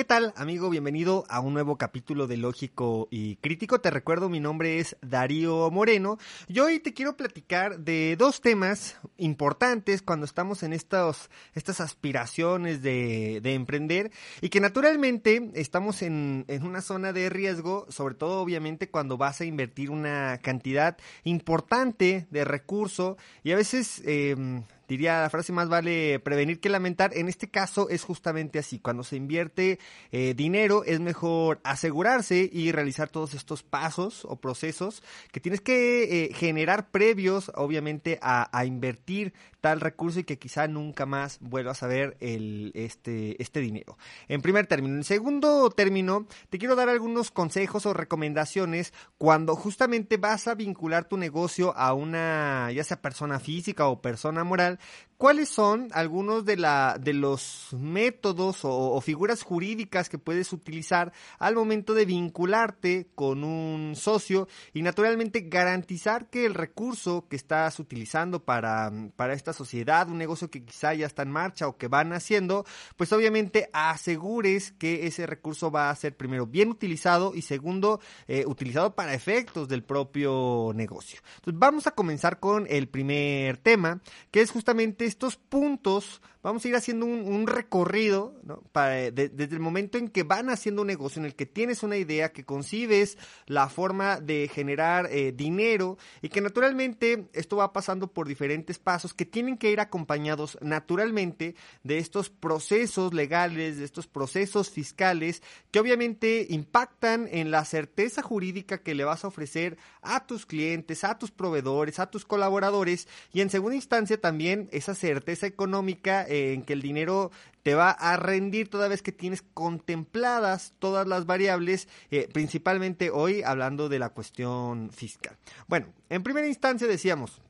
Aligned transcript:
¿Qué 0.00 0.04
tal, 0.04 0.32
amigo? 0.34 0.70
Bienvenido 0.70 1.26
a 1.28 1.40
un 1.40 1.52
nuevo 1.52 1.76
capítulo 1.76 2.26
de 2.26 2.38
Lógico 2.38 3.06
y 3.10 3.36
Crítico. 3.36 3.82
Te 3.82 3.90
recuerdo, 3.90 4.30
mi 4.30 4.40
nombre 4.40 4.78
es 4.78 4.96
Darío 5.02 5.70
Moreno 5.70 6.16
y 6.48 6.58
hoy 6.60 6.78
te 6.78 6.94
quiero 6.94 7.18
platicar 7.18 7.80
de 7.80 8.16
dos 8.16 8.40
temas 8.40 8.96
importantes 9.18 10.00
cuando 10.00 10.24
estamos 10.24 10.62
en 10.62 10.72
estos, 10.72 11.28
estas 11.52 11.82
aspiraciones 11.82 12.80
de, 12.80 13.40
de 13.42 13.52
emprender 13.52 14.10
y 14.40 14.48
que 14.48 14.60
naturalmente 14.60 15.50
estamos 15.52 16.00
en, 16.00 16.46
en, 16.48 16.64
una 16.64 16.80
zona 16.80 17.12
de 17.12 17.28
riesgo, 17.28 17.84
sobre 17.90 18.14
todo 18.14 18.40
obviamente 18.40 18.88
cuando 18.88 19.18
vas 19.18 19.42
a 19.42 19.44
invertir 19.44 19.90
una 19.90 20.38
cantidad 20.38 20.96
importante 21.24 22.26
de 22.30 22.44
recurso 22.46 23.18
y 23.44 23.52
a 23.52 23.56
veces... 23.56 24.00
Eh, 24.06 24.62
diría 24.90 25.20
la 25.20 25.30
frase 25.30 25.52
más 25.52 25.68
vale 25.68 26.18
prevenir 26.18 26.58
que 26.58 26.68
lamentar. 26.68 27.16
En 27.16 27.28
este 27.28 27.48
caso 27.48 27.88
es 27.88 28.02
justamente 28.02 28.58
así. 28.58 28.80
Cuando 28.80 29.04
se 29.04 29.14
invierte 29.14 29.78
eh, 30.10 30.34
dinero 30.34 30.82
es 30.84 30.98
mejor 30.98 31.60
asegurarse 31.62 32.50
y 32.52 32.72
realizar 32.72 33.08
todos 33.08 33.34
estos 33.34 33.62
pasos 33.62 34.24
o 34.24 34.40
procesos 34.40 35.04
que 35.30 35.38
tienes 35.38 35.60
que 35.60 36.24
eh, 36.24 36.34
generar 36.34 36.90
previos, 36.90 37.52
obviamente, 37.54 38.18
a, 38.20 38.48
invertir 38.66 39.32
tal 39.60 39.80
recurso 39.80 40.20
y 40.20 40.24
que 40.24 40.38
quizá 40.38 40.66
nunca 40.66 41.06
más 41.06 41.38
vuelvas 41.40 41.82
a 41.82 41.86
ver 41.86 42.16
el, 42.20 42.72
este, 42.74 43.40
este 43.40 43.60
dinero. 43.60 43.96
En 44.26 44.42
primer 44.42 44.66
término. 44.66 44.96
En 44.96 45.04
segundo 45.04 45.70
término, 45.70 46.26
te 46.48 46.58
quiero 46.58 46.74
dar 46.74 46.88
algunos 46.88 47.30
consejos 47.30 47.86
o 47.86 47.94
recomendaciones 47.94 48.92
cuando 49.18 49.54
justamente 49.54 50.16
vas 50.16 50.48
a 50.48 50.54
vincular 50.54 51.04
tu 51.04 51.16
negocio 51.16 51.76
a 51.76 51.94
una, 51.94 52.72
ya 52.72 52.82
sea 52.82 53.00
persona 53.00 53.38
física 53.38 53.86
o 53.86 54.02
persona 54.02 54.42
moral, 54.42 54.79
¿Cuáles 55.20 55.50
son 55.50 55.88
algunos 55.92 56.46
de, 56.46 56.56
la, 56.56 56.96
de 56.98 57.12
los 57.12 57.76
métodos 57.78 58.60
o, 58.62 58.98
figuras 59.02 59.42
jurídicas 59.42 60.08
que 60.08 60.16
puedes 60.16 60.50
utilizar 60.50 61.12
al 61.38 61.54
momento 61.56 61.92
de 61.92 62.06
vincularte 62.06 63.06
con 63.14 63.44
un 63.44 63.96
socio 63.96 64.48
y 64.72 64.80
naturalmente 64.80 65.42
garantizar 65.42 66.30
que 66.30 66.46
el 66.46 66.54
recurso 66.54 67.26
que 67.28 67.36
estás 67.36 67.78
utilizando 67.78 68.46
para, 68.46 68.90
para 69.14 69.34
esta 69.34 69.52
sociedad, 69.52 70.08
un 70.08 70.16
negocio 70.16 70.50
que 70.50 70.64
quizá 70.64 70.94
ya 70.94 71.04
está 71.04 71.20
en 71.20 71.32
marcha 71.32 71.68
o 71.68 71.76
que 71.76 71.88
van 71.88 72.14
haciendo, 72.14 72.64
pues 72.96 73.12
obviamente 73.12 73.68
asegures 73.74 74.72
que 74.72 75.06
ese 75.06 75.26
recurso 75.26 75.70
va 75.70 75.90
a 75.90 75.96
ser 75.96 76.16
primero 76.16 76.46
bien 76.46 76.70
utilizado 76.70 77.34
y 77.34 77.42
segundo 77.42 78.00
eh, 78.26 78.46
utilizado 78.46 78.94
para 78.94 79.12
efectos 79.12 79.68
del 79.68 79.82
propio 79.82 80.72
negocio. 80.74 81.20
Entonces 81.36 81.60
vamos 81.60 81.86
a 81.86 81.90
comenzar 81.90 82.40
con 82.40 82.66
el 82.70 82.88
primer 82.88 83.58
tema, 83.58 84.00
que 84.30 84.40
es 84.40 84.50
justamente 84.50 84.69
estos 85.00 85.36
puntos, 85.36 86.22
vamos 86.42 86.64
a 86.64 86.68
ir 86.68 86.76
haciendo 86.76 87.06
un, 87.06 87.46
recorrido. 87.46 88.34
Para, 88.72 89.10
de, 89.10 89.28
desde 89.28 89.54
el 89.54 89.60
momento 89.60 89.98
en 89.98 90.08
que 90.08 90.22
van 90.22 90.50
haciendo 90.50 90.82
un 90.82 90.88
negocio, 90.88 91.20
en 91.20 91.26
el 91.26 91.34
que 91.34 91.46
tienes 91.46 91.82
una 91.82 91.96
idea, 91.96 92.32
que 92.32 92.44
concibes 92.44 93.18
la 93.46 93.68
forma 93.68 94.20
de 94.20 94.50
generar 94.52 95.08
eh, 95.10 95.32
dinero 95.32 95.98
y 96.22 96.28
que 96.28 96.40
naturalmente 96.40 97.28
esto 97.32 97.56
va 97.56 97.72
pasando 97.72 98.08
por 98.08 98.28
diferentes 98.28 98.78
pasos 98.78 99.14
que 99.14 99.24
tienen 99.24 99.56
que 99.56 99.70
ir 99.70 99.80
acompañados 99.80 100.58
naturalmente 100.60 101.54
de 101.82 101.98
estos 101.98 102.30
procesos 102.30 103.12
legales, 103.14 103.78
de 103.78 103.84
estos 103.84 104.06
procesos 104.06 104.70
fiscales 104.70 105.42
que 105.70 105.80
obviamente 105.80 106.46
impactan 106.50 107.28
en 107.30 107.50
la 107.50 107.64
certeza 107.64 108.22
jurídica 108.22 108.82
que 108.82 108.94
le 108.94 109.04
vas 109.04 109.24
a 109.24 109.28
ofrecer 109.28 109.78
a 110.02 110.26
tus 110.26 110.46
clientes, 110.46 111.04
a 111.04 111.18
tus 111.18 111.30
proveedores, 111.30 111.98
a 111.98 112.10
tus 112.10 112.24
colaboradores 112.24 113.08
y 113.32 113.40
en 113.40 113.50
segunda 113.50 113.76
instancia 113.76 114.20
también 114.20 114.59
esa 114.72 114.94
certeza 114.94 115.46
económica 115.46 116.26
eh, 116.26 116.52
en 116.52 116.62
que 116.62 116.72
el 116.72 116.82
dinero 116.82 117.30
te 117.62 117.74
va 117.74 117.90
a 117.90 118.16
rendir 118.16 118.68
toda 118.68 118.88
vez 118.88 119.02
que 119.02 119.12
tienes 119.12 119.42
contempladas 119.54 120.74
todas 120.78 121.06
las 121.06 121.26
variables, 121.26 121.88
eh, 122.10 122.28
principalmente 122.32 123.10
hoy 123.10 123.42
hablando 123.42 123.88
de 123.88 123.98
la 123.98 124.10
cuestión 124.10 124.90
fiscal. 124.90 125.36
Bueno, 125.68 125.88
en 126.08 126.22
primera 126.22 126.46
instancia 126.46 126.86
decíamos, 126.86 127.40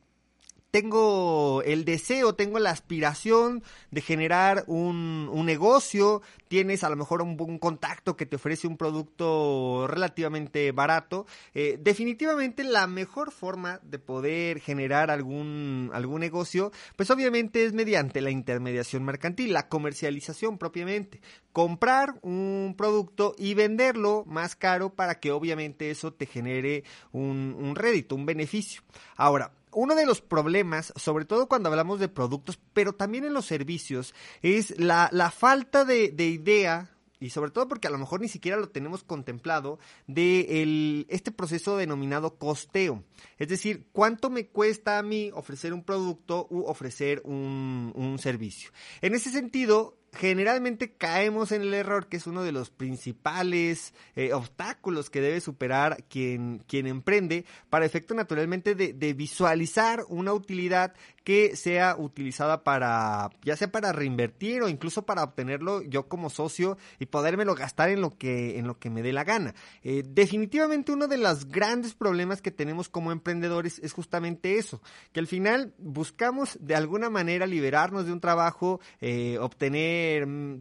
tengo 0.71 1.63
el 1.65 1.85
deseo, 1.85 2.35
tengo 2.35 2.59
la 2.59 2.71
aspiración 2.71 3.63
de 3.91 4.01
generar 4.01 4.65
un, 4.67 5.29
un, 5.33 5.47
negocio, 5.47 6.23
tienes 6.49 6.85
a 6.85 6.91
lo 6.91 6.97
mejor 6.97 7.23
un, 7.23 7.37
un, 7.41 7.59
contacto 7.59 8.17
que 8.17 8.27
te 8.27 8.37
ofrece 8.37 8.67
un 8.67 8.77
producto 8.77 9.87
relativamente 9.89 10.71
barato, 10.73 11.27
eh, 11.55 11.79
definitivamente 11.81 12.65
la 12.65 12.87
mejor 12.87 13.33
forma 13.33 13.81
de 13.83 13.99
poder 13.99 14.61
generar 14.61 15.11
algún, 15.11 15.91
algún 15.93 16.21
negocio, 16.21 16.71
pues 16.97 17.11
obviamente 17.11 17.65
es 17.65 17.73
mediante 17.73 18.21
la 18.21 18.31
intermediación 18.31 19.05
mercantil, 19.05 19.53
la 19.53 19.69
comercialización 19.69 20.59
propiamente, 20.59 21.21
comprar 21.53 22.15
un 22.23 22.75
producto 22.77 23.35
y 23.37 23.55
venderlo 23.55 24.25
más 24.27 24.55
caro 24.55 24.95
para 24.95 25.19
que 25.19 25.33
obviamente 25.33 25.91
eso 25.91 26.13
te 26.13 26.27
genere 26.27 26.85
un, 27.13 27.57
un 27.59 27.75
rédito, 27.75 28.15
un 28.15 28.27
beneficio. 28.27 28.83
Ahora, 29.17 29.53
uno 29.73 29.95
de 29.95 30.07
los 30.07 30.21
problemas, 30.21 30.93
sobre 30.97 31.25
todo 31.25 31.49
cuando 31.49 31.69
hablamos 31.69 32.01
de 32.01 32.09
productos, 32.09 32.59
pero 32.73 32.93
también 32.95 33.25
en 33.25 33.35
los 33.35 33.47
servicios, 33.47 34.15
es 34.43 34.79
la, 34.79 35.09
la 35.13 35.31
falta 35.31 35.85
de, 35.85 36.11
de, 36.11 36.29
idea. 36.29 36.91
Y 37.23 37.31
sobre 37.31 37.51
todo 37.51 37.69
porque 37.69 37.87
a 37.87 37.91
lo 37.91 37.99
mejor 37.99 38.23
ni 38.23 38.29
siquiera 38.29 38.57
lo 38.57 38.71
tenemos 38.71 39.05
contemplado 39.05 39.79
de 40.07 40.63
el, 40.63 41.07
este 41.11 41.31
proceso 41.31 41.77
denominado 41.77 42.39
costeo. 42.39 43.05
Es 43.39 43.49
decir, 43.49 43.89
cuánto 43.93 44.31
me 44.31 44.47
cuesta 44.47 44.99
a 44.99 45.03
mí 45.03 45.31
ofrecer 45.35 45.75
un 45.75 45.85
producto 45.85 46.47
u 46.49 46.63
ofrecer 46.63 47.21
un, 47.25 47.93
un 47.95 48.19
servicio. 48.19 48.71
En 49.03 49.15
ese 49.15 49.31
sentido, 49.31 50.00
generalmente 50.13 50.93
caemos 50.93 51.53
en 51.53 51.63
el 51.63 51.75
error 51.75 52.09
que 52.09 52.17
es 52.17 52.27
uno 52.27 52.43
de 52.43 52.53
los 52.53 52.71
principales 52.71 53.95
eh, 54.17 54.33
obstáculos 54.33 55.09
que 55.09 55.21
debe 55.21 55.41
superar 55.41 56.05
quien, 56.09 56.63
quien 56.67 56.87
emprende 56.87 57.45
para 57.69 57.87
efecto 57.87 58.15
naturalmente 58.15 58.75
de, 58.75 58.93
de, 58.93 59.15
visualizar 59.15 60.05
una 60.09 60.33
utilidad 60.33 60.95
que 61.25 61.55
sea 61.55 61.97
utilizada 61.99 62.65
para 62.65 63.31
ya 63.43 63.57
sea 63.57 63.71
para 63.71 63.93
reinvertir 63.93 64.63
o 64.63 64.69
incluso 64.69 65.03
para 65.03 65.23
obtenerlo 65.23 65.83
yo 65.83 66.09
como 66.09 66.31
socio 66.31 66.79
y 66.99 67.07
podérmelo 67.07 67.55
gastar 67.55 67.91
en 67.91 68.01
lo 68.01 68.17
que 68.17 68.59
en 68.59 68.67
lo 68.67 68.79
que 68.79 68.91
me 68.91 69.03
dé 69.03 69.13
la 69.13 69.25
gana. 69.25 69.55
Eh, 69.83 70.03
definitivamente 70.07 70.93
uno 70.93 71.09
de 71.09 71.19
los 71.19 71.47
grandes 71.47 71.95
problemas 71.95 72.41
que 72.41 72.51
tenemos 72.51 72.89
como 72.89 73.13
emprendedores 73.13 73.79
es 73.81 73.93
justamente 73.93 74.57
eso 74.57 74.81
que 75.13 75.21
al 75.21 75.27
final 75.27 75.75
buscamos 75.79 76.59
de 76.61 76.75
alguna 76.75 77.11
manera 77.11 77.47
liberarnos 77.47 78.07
de 78.07 78.13
un 78.13 78.21
trabajo 78.21 78.81
eh, 79.01 79.39
obtener 79.39 80.00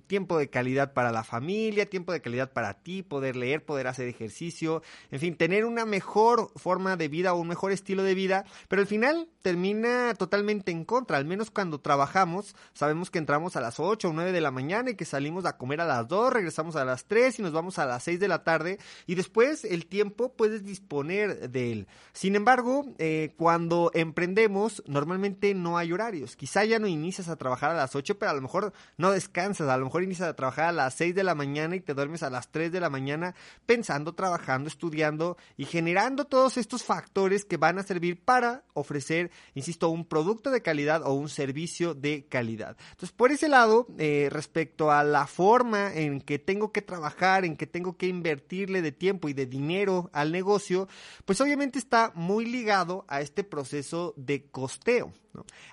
tiempo 0.07 0.37
de 0.37 0.49
calidad 0.49 0.93
para 0.93 1.11
la 1.11 1.23
familia 1.23 1.89
tiempo 1.89 2.11
de 2.11 2.21
calidad 2.21 2.51
para 2.51 2.73
ti 2.73 3.03
poder 3.03 3.35
leer 3.35 3.63
poder 3.63 3.87
hacer 3.87 4.07
ejercicio 4.07 4.81
en 5.11 5.19
fin 5.19 5.35
tener 5.35 5.65
una 5.65 5.85
mejor 5.85 6.51
forma 6.55 6.95
de 6.95 7.07
vida 7.07 7.33
o 7.33 7.39
un 7.39 7.47
mejor 7.47 7.71
estilo 7.71 8.03
de 8.03 8.15
vida 8.15 8.45
pero 8.67 8.81
al 8.81 8.87
final 8.87 9.27
termina 9.41 10.13
totalmente 10.15 10.71
en 10.71 10.85
contra, 10.85 11.17
al 11.17 11.25
menos 11.25 11.51
cuando 11.51 11.79
trabajamos, 11.79 12.55
sabemos 12.73 13.09
que 13.09 13.19
entramos 13.19 13.55
a 13.55 13.61
las 13.61 13.79
8 13.79 14.09
o 14.09 14.13
9 14.13 14.31
de 14.31 14.41
la 14.41 14.51
mañana 14.51 14.91
y 14.91 14.95
que 14.95 15.05
salimos 15.05 15.45
a 15.45 15.57
comer 15.57 15.81
a 15.81 15.85
las 15.85 16.07
2, 16.07 16.33
regresamos 16.33 16.75
a 16.75 16.85
las 16.85 17.05
3 17.05 17.39
y 17.39 17.41
nos 17.41 17.51
vamos 17.51 17.79
a 17.79 17.85
las 17.85 18.03
6 18.03 18.19
de 18.19 18.27
la 18.27 18.43
tarde 18.43 18.79
y 19.07 19.15
después 19.15 19.63
el 19.63 19.85
tiempo 19.85 20.33
puedes 20.33 20.63
disponer 20.63 21.49
de 21.49 21.71
él. 21.71 21.87
Sin 22.13 22.35
embargo, 22.35 22.85
eh, 22.97 23.33
cuando 23.37 23.91
emprendemos, 23.93 24.83
normalmente 24.87 25.53
no 25.53 25.77
hay 25.77 25.93
horarios. 25.93 26.35
Quizá 26.35 26.65
ya 26.65 26.79
no 26.79 26.87
inicias 26.87 27.29
a 27.29 27.37
trabajar 27.37 27.71
a 27.71 27.75
las 27.75 27.95
8, 27.95 28.19
pero 28.19 28.31
a 28.31 28.35
lo 28.35 28.41
mejor 28.41 28.73
no 28.97 29.11
descansas, 29.11 29.28
a 29.35 29.77
lo 29.77 29.85
mejor 29.85 30.03
inicias 30.03 30.27
a 30.27 30.35
trabajar 30.35 30.65
a 30.65 30.71
las 30.71 30.93
6 30.95 31.15
de 31.15 31.23
la 31.23 31.35
mañana 31.35 31.75
y 31.75 31.79
te 31.79 31.93
duermes 31.93 32.23
a 32.23 32.29
las 32.29 32.51
3 32.51 32.71
de 32.71 32.79
la 32.79 32.89
mañana 32.89 33.35
pensando, 33.65 34.13
trabajando, 34.13 34.67
estudiando 34.67 35.37
y 35.57 35.65
generando 35.65 36.25
todos 36.25 36.57
estos 36.57 36.83
factores 36.83 37.45
que 37.45 37.57
van 37.57 37.79
a 37.79 37.83
servir 37.83 38.23
para 38.23 38.63
ofrecer, 38.73 39.31
insisto, 39.53 39.89
un 39.89 40.05
producto 40.05 40.51
de 40.51 40.61
calidad 40.61 41.03
o 41.03 41.13
un 41.13 41.29
servicio 41.29 41.93
de 41.93 42.25
calidad. 42.27 42.77
Entonces, 42.91 43.11
por 43.11 43.31
ese 43.31 43.47
lado, 43.47 43.87
eh, 43.97 44.29
respecto 44.31 44.91
a 44.91 45.03
la 45.03 45.27
forma 45.27 45.93
en 45.93 46.21
que 46.21 46.39
tengo 46.39 46.71
que 46.71 46.81
trabajar, 46.81 47.45
en 47.45 47.55
que 47.55 47.67
tengo 47.67 47.97
que 47.97 48.07
invertirle 48.07 48.81
de 48.81 48.91
tiempo 48.91 49.29
y 49.29 49.33
de 49.33 49.45
dinero 49.45 50.09
al 50.13 50.31
negocio, 50.31 50.87
pues 51.25 51.39
obviamente 51.41 51.79
está 51.79 52.11
muy 52.15 52.45
ligado 52.45 53.05
a 53.07 53.21
este 53.21 53.43
proceso 53.43 54.13
de 54.17 54.49
costeo. 54.49 55.13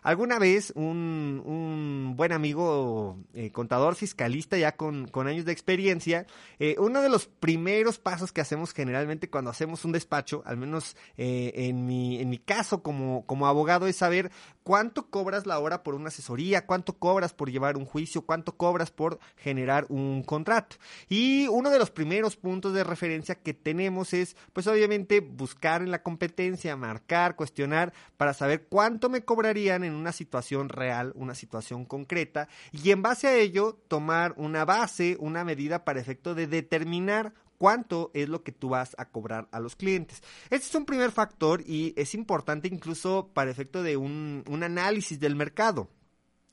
Alguna 0.03 0.39
vez 0.39 0.73
un, 0.77 1.43
un 1.45 2.15
buen 2.17 2.33
amigo 2.33 3.19
eh, 3.35 3.51
contador 3.51 3.95
fiscalista 3.95 4.57
ya 4.57 4.77
con, 4.77 5.09
con, 5.09 5.27
años 5.27 5.45
de 5.45 5.53
experiencia, 5.53 6.27
eh, 6.59 6.77
uno 6.79 7.03
de 7.03 7.09
los 7.09 7.27
primeros 7.27 7.99
pasos 7.99 8.33
que 8.33 8.41
hacemos 8.41 8.73
generalmente 8.73 9.31
cuando 9.31 9.51
hacemos 9.51 9.85
un 9.85 9.93
despacho, 9.93 10.43
al 10.45 10.57
menos 10.57 10.97
eh, 11.17 11.53
en, 11.55 11.87
mi, 11.87 12.21
en 12.21 12.29
mi 12.29 12.39
caso 12.39 12.83
como, 12.83 13.25
como 13.27 13.47
abogado, 13.47 13.87
es 13.87 13.97
saber 13.97 14.31
cuánto 14.63 15.11
cobras 15.11 15.47
la 15.47 15.59
hora 15.59 15.83
por 15.83 15.95
una 15.95 16.09
asesoría, 16.09 16.67
cuánto 16.67 16.99
cobras 16.99 17.33
por 17.33 17.51
llevar 17.51 17.77
un 17.77 17.87
juicio, 17.87 18.23
cuánto 18.23 18.57
cobras 18.57 18.91
por 18.91 19.19
generar 19.37 19.87
un 19.89 20.23
contrato. 20.23 20.77
Y 21.09 21.47
uno 21.49 21.71
de 21.71 21.79
los 21.79 21.91
primeros 21.91 22.37
puntos 22.37 22.75
de 22.75 22.85
referencia 22.85 23.37
que 23.37 23.55
tenemos 23.55 24.13
es, 24.13 24.37
pues 24.53 24.67
obviamente, 24.67 25.21
buscar 25.21 25.83
en 25.83 25.91
la 25.91 26.03
competencia, 26.03 26.77
marcar, 26.77 27.37
cuestionar 27.37 27.93
para 28.17 28.35
saber 28.35 28.67
cuánto 28.69 29.09
me 29.09 29.25
cobra 29.25 29.46
en 29.51 29.95
una 29.95 30.13
situación 30.13 30.69
real, 30.69 31.13
una 31.15 31.35
situación 31.35 31.85
concreta, 31.85 32.49
y 32.73 32.91
en 32.91 33.03
base 33.03 33.29
a 33.29 33.37
ello 33.37 33.79
tomar 33.89 34.35
una 34.37 34.65
base, 34.65 35.17
una 35.21 35.45
medida 35.45 35.85
para 35.85 36.01
efecto 36.01 36.35
de 36.35 36.47
determinar 36.47 37.33
cuánto 37.59 38.11
es 38.15 38.29
lo 38.29 38.43
que 38.43 38.53
tú 38.53 38.71
vas 38.71 38.95
a 38.99 39.07
cobrar 39.07 39.49
a 39.53 39.61
los 39.61 39.77
clientes. 39.77 40.23
Este 40.51 40.67
es 40.67 40.75
un 40.75 40.85
primer 40.85 41.13
factor 41.13 41.63
y 41.67 41.95
es 41.97 42.15
importante 42.15 42.69
incluso 42.69 43.31
para 43.33 43.51
efecto 43.51 43.83
de 43.83 43.97
un, 43.97 44.45
un 44.49 44.63
análisis 44.63 45.21
del 45.21 45.37
mercado. 45.37 45.89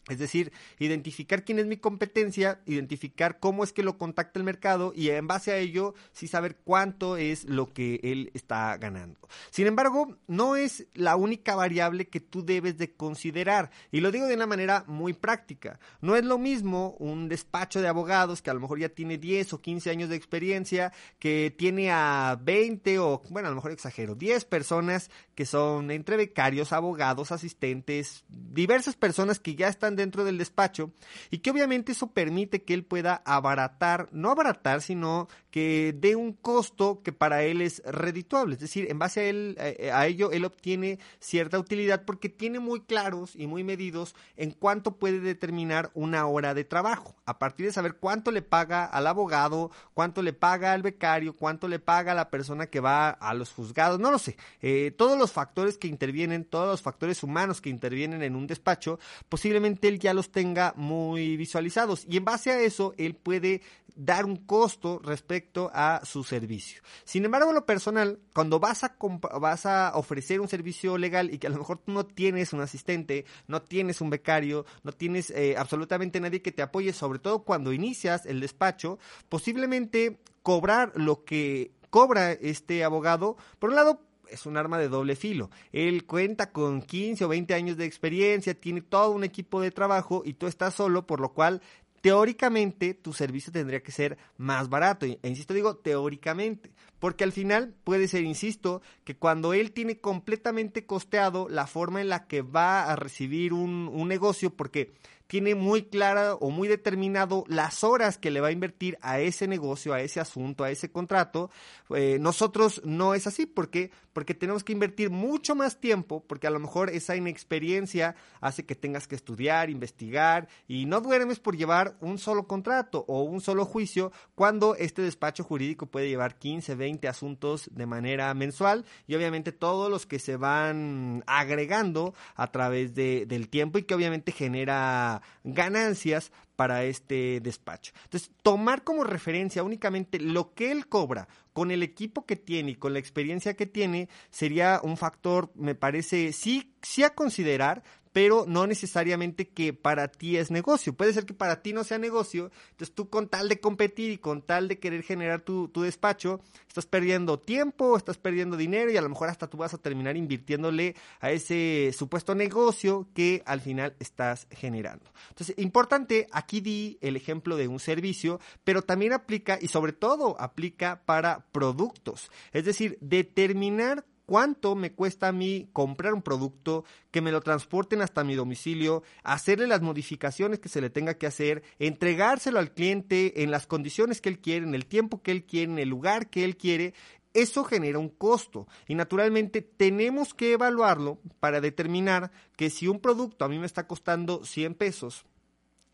Es 0.10 0.20
decir, 0.20 0.52
identificar 0.80 1.46
quién 1.46 1.60
es 1.60 1.66
mi 1.66 1.78
competencia, 1.78 2.60
identificar 2.66 3.40
cómo 3.40 3.64
es 3.64 3.72
que 3.72 3.84
lo 3.84 3.98
contacta 3.98 4.38
el 4.38 4.44
mercado 4.44 4.92
y 4.94 5.10
en 5.10 5.28
base 5.28 5.52
a 5.54 5.58
ello 5.58 5.94
sí 6.12 6.28
saber 6.28 6.58
cuánto 6.58 7.16
es 7.16 7.46
lo 7.46 7.72
que 7.72 8.02
él 8.04 8.30
está 8.34 8.76
ganando. 8.78 9.20
Sin 9.50 9.66
embargo, 9.66 10.18
no 10.28 10.58
es 10.58 10.88
la 10.94 11.16
única 11.16 11.56
variable 11.56 12.10
que 12.10 12.20
tú 12.20 12.44
debes 12.44 12.78
de 12.78 12.94
considerar 12.94 13.72
y 13.92 14.02
lo 14.02 14.12
digo 14.12 14.26
de 14.26 14.36
una 14.36 14.46
manera 14.46 14.84
muy 14.88 15.14
práctica. 15.14 15.80
No 16.02 16.18
es 16.18 16.26
lo 16.26 16.38
mismo 16.38 16.98
un 17.00 17.30
despacho 17.30 17.82
de 17.82 17.88
abogados 17.88 18.42
que 18.42 18.50
a 18.50 18.54
lo 18.54 18.60
mejor 18.60 18.80
ya 18.80 18.90
tiene 18.90 19.18
10 19.18 19.54
o 19.54 19.62
15 19.62 19.90
años 19.90 20.10
de 20.10 20.18
experiencia, 20.18 20.92
que 21.18 21.56
tiene 21.58 21.92
a 21.92 22.38
20 22.42 23.00
o, 23.00 23.22
bueno, 23.30 23.48
a 23.48 23.52
lo 23.52 23.56
mejor 23.56 23.72
exagero, 23.72 24.16
10 24.16 24.44
personas 24.46 25.10
que 25.34 25.46
son 25.46 25.92
entre 25.92 26.18
becarios, 26.18 26.74
abogados, 26.74 27.32
asistentes, 27.32 28.26
diversas 28.28 28.96
personas 28.96 29.40
que 29.40 29.56
ya 29.56 29.68
están 29.68 29.93
dentro 29.96 30.24
del 30.24 30.38
despacho 30.38 30.92
y 31.32 31.40
que 31.40 31.52
obviamente 31.52 31.92
eso 31.92 32.08
permite 32.12 32.64
que 32.64 32.74
él 32.74 32.84
pueda 32.84 33.22
abaratar, 33.26 34.10
no 34.12 34.32
abaratar, 34.32 34.82
sino 34.82 35.28
que 35.52 35.96
dé 35.98 36.16
un 36.16 36.34
costo 36.34 37.02
que 37.04 37.12
para 37.12 37.44
él 37.44 37.62
es 37.62 37.82
redituable, 37.86 38.56
es 38.56 38.62
decir, 38.62 38.88
en 38.90 39.00
base 39.00 39.22
a 39.22 39.24
él 39.26 39.56
eh, 39.60 39.92
a 39.94 40.08
ello 40.08 40.32
él 40.32 40.46
obtiene 40.46 41.00
cierta 41.20 41.60
utilidad 41.60 42.04
porque 42.06 42.30
tiene 42.30 42.60
muy 42.60 42.82
claros 42.82 43.36
y 43.36 43.48
muy 43.48 43.64
medidos 43.64 44.16
en 44.36 44.52
cuánto 44.52 44.98
puede 44.98 45.20
determinar 45.20 45.92
una 45.94 46.26
hora 46.26 46.54
de 46.54 46.64
trabajo, 46.64 47.16
a 47.26 47.40
partir 47.40 47.66
de 47.66 47.72
saber 47.72 47.96
cuánto 47.96 48.32
le 48.32 48.42
paga 48.42 48.86
al 48.86 49.08
abogado, 49.08 49.72
cuánto 49.94 50.22
le 50.22 50.34
paga 50.34 50.74
al 50.74 50.82
becario, 50.82 51.36
cuánto 51.36 51.68
le 51.68 51.80
paga 51.80 52.14
a 52.14 52.16
la 52.16 52.30
persona 52.30 52.68
que 52.68 52.80
va 52.80 53.10
a 53.10 53.34
los 53.34 53.52
juzgados, 53.52 54.00
no 54.00 54.12
lo 54.12 54.20
sé, 54.20 54.38
eh, 54.62 54.92
todos 54.98 55.18
los 55.18 55.32
factores 55.32 55.78
que 55.78 55.88
intervienen, 55.88 56.46
todos 56.46 56.68
los 56.68 56.82
factores 56.82 57.24
humanos 57.24 57.62
que 57.62 57.70
intervienen 57.70 58.24
en 58.24 58.36
un 58.36 58.48
despacho, 58.48 59.00
posiblemente 59.30 59.83
él 59.88 60.00
ya 60.00 60.14
los 60.14 60.32
tenga 60.32 60.74
muy 60.76 61.38
visualizados 61.38 62.06
y 62.10 62.18
en 62.18 62.26
base 62.26 62.52
a 62.52 62.60
eso 62.60 62.94
él 62.98 63.16
puede 63.16 63.62
dar 63.96 64.26
un 64.26 64.38
costo 64.38 65.00
respecto 65.04 65.70
a 65.74 66.02
su 66.04 66.24
servicio. 66.24 66.82
Sin 67.04 67.26
embargo, 67.26 67.54
lo 67.54 67.66
personal, 67.66 68.20
cuando 68.34 68.60
vas 68.60 68.84
a, 68.84 68.96
vas 69.40 69.66
a 69.66 69.92
ofrecer 69.96 70.42
un 70.42 70.48
servicio 70.48 70.98
legal 70.98 71.34
y 71.34 71.38
que 71.38 71.48
a 71.48 71.50
lo 71.50 71.58
mejor 71.58 71.80
tú 71.80 71.92
no 71.92 72.06
tienes 72.06 72.54
un 72.54 72.62
asistente, 72.62 73.26
no 73.48 73.62
tienes 73.62 74.02
un 74.02 74.10
becario, 74.10 74.66
no 74.84 74.92
tienes 74.92 75.30
eh, 75.32 75.56
absolutamente 75.58 76.20
nadie 76.20 76.42
que 76.42 76.52
te 76.52 76.62
apoye, 76.62 76.94
sobre 76.94 77.20
todo 77.20 77.44
cuando 77.44 77.74
inicias 77.74 78.26
el 78.26 78.40
despacho, 78.40 78.98
posiblemente 79.30 80.20
cobrar 80.42 80.92
lo 80.96 81.24
que 81.24 81.72
cobra 81.90 82.32
este 82.32 82.84
abogado, 82.84 83.38
por 83.60 83.70
un 83.70 83.76
lado, 83.76 84.02
es 84.30 84.46
un 84.46 84.58
arma 84.58 84.78
de 84.78 84.90
doble 84.90 85.16
filo. 85.16 85.50
Él 85.72 86.06
cuenta 86.06 86.52
con 86.52 86.82
15 86.82 87.26
o 87.26 87.28
20 87.28 87.54
años 87.54 87.78
de 87.78 87.86
experiencia, 87.86 88.54
tiene 88.54 88.82
todo 88.82 89.12
un 89.12 89.24
equipo 89.24 89.62
de 89.62 89.72
trabajo 89.72 90.24
y 90.26 90.34
tú 90.34 90.48
estás 90.48 90.74
solo, 90.76 91.06
por 91.06 91.20
lo 91.20 91.34
cual 91.34 91.62
teóricamente 92.04 92.94
tu 92.94 93.14
servicio 93.14 93.54
tendría 93.54 93.82
que 93.82 93.94
ser 93.94 94.18
más 94.36 94.68
barato. 94.68 95.06
E 95.06 95.18
insisto, 95.24 95.54
digo 95.54 95.78
teóricamente, 95.78 96.70
porque 97.00 97.24
al 97.24 97.32
final 97.32 97.74
puede 97.86 98.10
ser, 98.10 98.24
insisto, 98.24 98.82
que 99.06 99.16
cuando 99.16 99.54
él 99.54 99.72
tiene 99.72 100.02
completamente 100.02 100.86
costeado 100.86 101.48
la 101.48 101.66
forma 101.66 102.02
en 102.02 102.10
la 102.10 102.28
que 102.28 102.42
va 102.42 102.92
a 102.92 102.98
recibir 102.98 103.54
un, 103.54 103.90
un 103.90 104.10
negocio, 104.10 104.50
porque 104.50 104.94
tiene 105.34 105.56
muy 105.56 105.86
clara 105.86 106.36
o 106.36 106.52
muy 106.52 106.68
determinado 106.68 107.44
las 107.48 107.84
horas 107.84 108.20
que 108.20 108.30
le 108.30 108.40
va 108.40 108.50
a 108.50 108.52
invertir 108.52 109.00
a 109.02 109.20
ese 109.20 109.48
negocio, 109.48 109.92
a 109.92 110.00
ese 110.00 110.20
asunto, 110.20 110.64
a 110.64 110.70
ese 110.70 110.92
contrato. 110.92 111.50
Eh, 111.90 112.20
nosotros 112.22 112.84
no 112.86 113.16
es 113.16 113.26
así, 113.26 113.48
¿por 113.48 113.72
qué? 113.72 113.90
Porque 114.14 114.36
tenemos 114.36 114.64
que 114.64 114.74
invertir 114.74 115.10
mucho 115.10 115.56
más 115.56 115.80
tiempo, 115.80 116.24
porque 116.28 116.46
a 116.46 116.52
lo 116.52 116.60
mejor 116.60 116.92
esa 116.92 117.16
inexperiencia 117.16 118.16
hace 118.42 118.68
que 118.68 118.76
tengas 118.76 119.08
que 119.08 119.16
estudiar, 119.16 119.72
investigar 119.72 120.50
y 120.68 120.86
no 120.86 121.02
duermes 121.02 121.40
por 121.40 121.58
llevar 121.58 121.98
un 122.00 122.20
solo 122.20 122.46
contrato 122.46 123.04
o 123.08 123.24
un 123.24 123.42
solo 123.42 123.66
juicio 123.66 124.12
cuando 124.36 124.76
este 124.76 125.02
despacho 125.02 125.44
jurídico 125.44 125.88
puede 125.88 126.10
llevar 126.10 126.38
15, 126.38 126.76
20 126.76 127.08
asuntos 127.08 127.72
de 127.74 127.88
manera 127.88 128.32
mensual 128.36 128.86
y 129.08 129.16
obviamente 129.16 129.52
todos 129.52 129.90
los 129.90 130.06
que 130.06 130.20
se 130.20 130.38
van 130.38 131.24
agregando 131.26 132.14
a 132.36 132.52
través 132.52 132.94
de, 132.94 133.26
del 133.26 133.50
tiempo 133.50 133.80
y 133.80 133.84
que 133.84 133.96
obviamente 133.96 134.32
genera 134.32 135.23
ganancias 135.44 136.32
para 136.56 136.84
este 136.84 137.40
despacho. 137.42 137.94
Entonces, 138.04 138.32
tomar 138.44 138.84
como 138.84 139.04
referencia 139.04 139.64
únicamente 139.64 140.20
lo 140.20 140.54
que 140.54 140.72
él 140.72 140.88
cobra 140.88 141.28
con 141.54 141.72
el 141.72 141.84
equipo 141.84 142.26
que 142.26 142.36
tiene 142.36 142.72
y 142.72 142.76
con 142.76 142.94
la 142.94 143.00
experiencia 143.00 143.56
que 143.56 143.66
tiene 143.66 144.10
sería 144.30 144.80
un 144.84 144.98
factor, 144.98 145.52
me 145.56 145.76
parece, 145.76 146.34
sí, 146.34 146.74
sí 146.82 147.04
a 147.04 147.12
considerar, 147.12 147.84
pero 148.14 148.46
no 148.48 148.68
necesariamente 148.68 149.50
que 149.50 149.74
para 149.74 150.08
ti 150.08 150.38
es 150.38 150.52
negocio. 150.52 150.94
Puede 150.94 151.14
ser 151.14 151.26
que 151.26 151.34
para 151.34 151.62
ti 151.62 151.74
no 151.74 151.84
sea 151.84 151.98
negocio, 151.98 152.52
entonces 152.72 152.96
tú 152.96 153.10
con 153.10 153.28
tal 153.28 153.50
de 153.50 153.60
competir 153.60 154.12
y 154.12 154.18
con 154.20 154.44
tal 154.44 154.68
de 154.68 154.80
querer 154.80 155.04
generar 155.04 155.42
tu, 155.42 155.68
tu 155.68 155.82
despacho, 155.82 156.40
estás 156.68 156.86
perdiendo 156.86 157.40
tiempo, 157.40 157.98
estás 157.98 158.18
perdiendo 158.18 158.56
dinero 158.56 158.92
y 158.92 158.98
a 158.98 159.02
lo 159.02 159.10
mejor 159.10 159.30
hasta 159.30 159.50
tú 159.50 159.58
vas 159.58 159.74
a 159.74 159.80
terminar 159.80 160.16
invirtiéndole 160.16 160.96
a 161.20 161.32
ese 161.32 161.92
supuesto 161.98 162.36
negocio 162.36 163.08
que 163.16 163.42
al 163.46 163.62
final 163.62 163.96
estás 164.00 164.48
generando. 164.52 165.12
Entonces, 165.30 165.56
importante, 165.58 166.28
aquí 166.32 166.62
di 166.62 167.00
el 167.02 167.16
ejemplo 167.16 167.58
de 167.58 167.68
un 167.68 167.80
servicio, 167.80 168.40
pero 168.64 168.84
también 168.84 169.14
aplica 169.14 169.58
y 169.60 169.68
sobre 169.68 169.94
todo 169.94 170.40
aplica 170.40 171.02
para 171.06 171.46
productos. 171.52 172.30
Es 172.52 172.66
decir, 172.66 172.98
determinar 173.02 174.06
cuánto 174.26 174.76
me 174.76 174.94
cuesta 174.94 175.28
a 175.28 175.32
mí 175.32 175.70
comprar 175.74 176.14
un 176.14 176.22
producto, 176.22 176.86
que 177.12 177.22
me 177.22 177.32
lo 177.32 177.42
transporten 177.42 178.02
hasta 178.02 178.24
mi 178.24 178.36
domicilio, 178.36 179.04
hacerle 179.24 179.68
las 179.68 179.82
modificaciones 179.82 180.60
que 180.60 180.70
se 180.70 180.82
le 180.82 180.90
tenga 180.90 181.16
que 181.16 181.28
hacer, 181.28 181.64
entregárselo 181.80 182.60
al 182.60 182.74
cliente 182.74 183.44
en 183.44 183.52
las 183.52 183.68
condiciones 183.68 184.22
que 184.22 184.30
él 184.30 184.40
quiere, 184.40 184.66
en 184.66 184.76
el 184.76 184.86
tiempo 184.86 185.22
que 185.22 185.32
él 185.32 185.44
quiere, 185.44 185.72
en 185.72 185.80
el 185.80 185.90
lugar 185.90 186.30
que 186.30 186.44
él 186.44 186.58
quiere. 186.58 186.94
Eso 187.34 187.64
genera 187.64 187.98
un 187.98 188.10
costo 188.10 188.68
y 188.88 188.94
naturalmente 188.94 189.62
tenemos 189.62 190.34
que 190.36 190.54
evaluarlo 190.54 191.20
para 191.40 191.62
determinar 191.62 192.32
que 192.56 192.70
si 192.70 192.88
un 192.88 193.00
producto 193.00 193.44
a 193.44 193.50
mí 193.50 193.58
me 193.58 193.66
está 193.66 193.88
costando 193.88 194.46
100 194.46 194.76
pesos, 194.76 195.26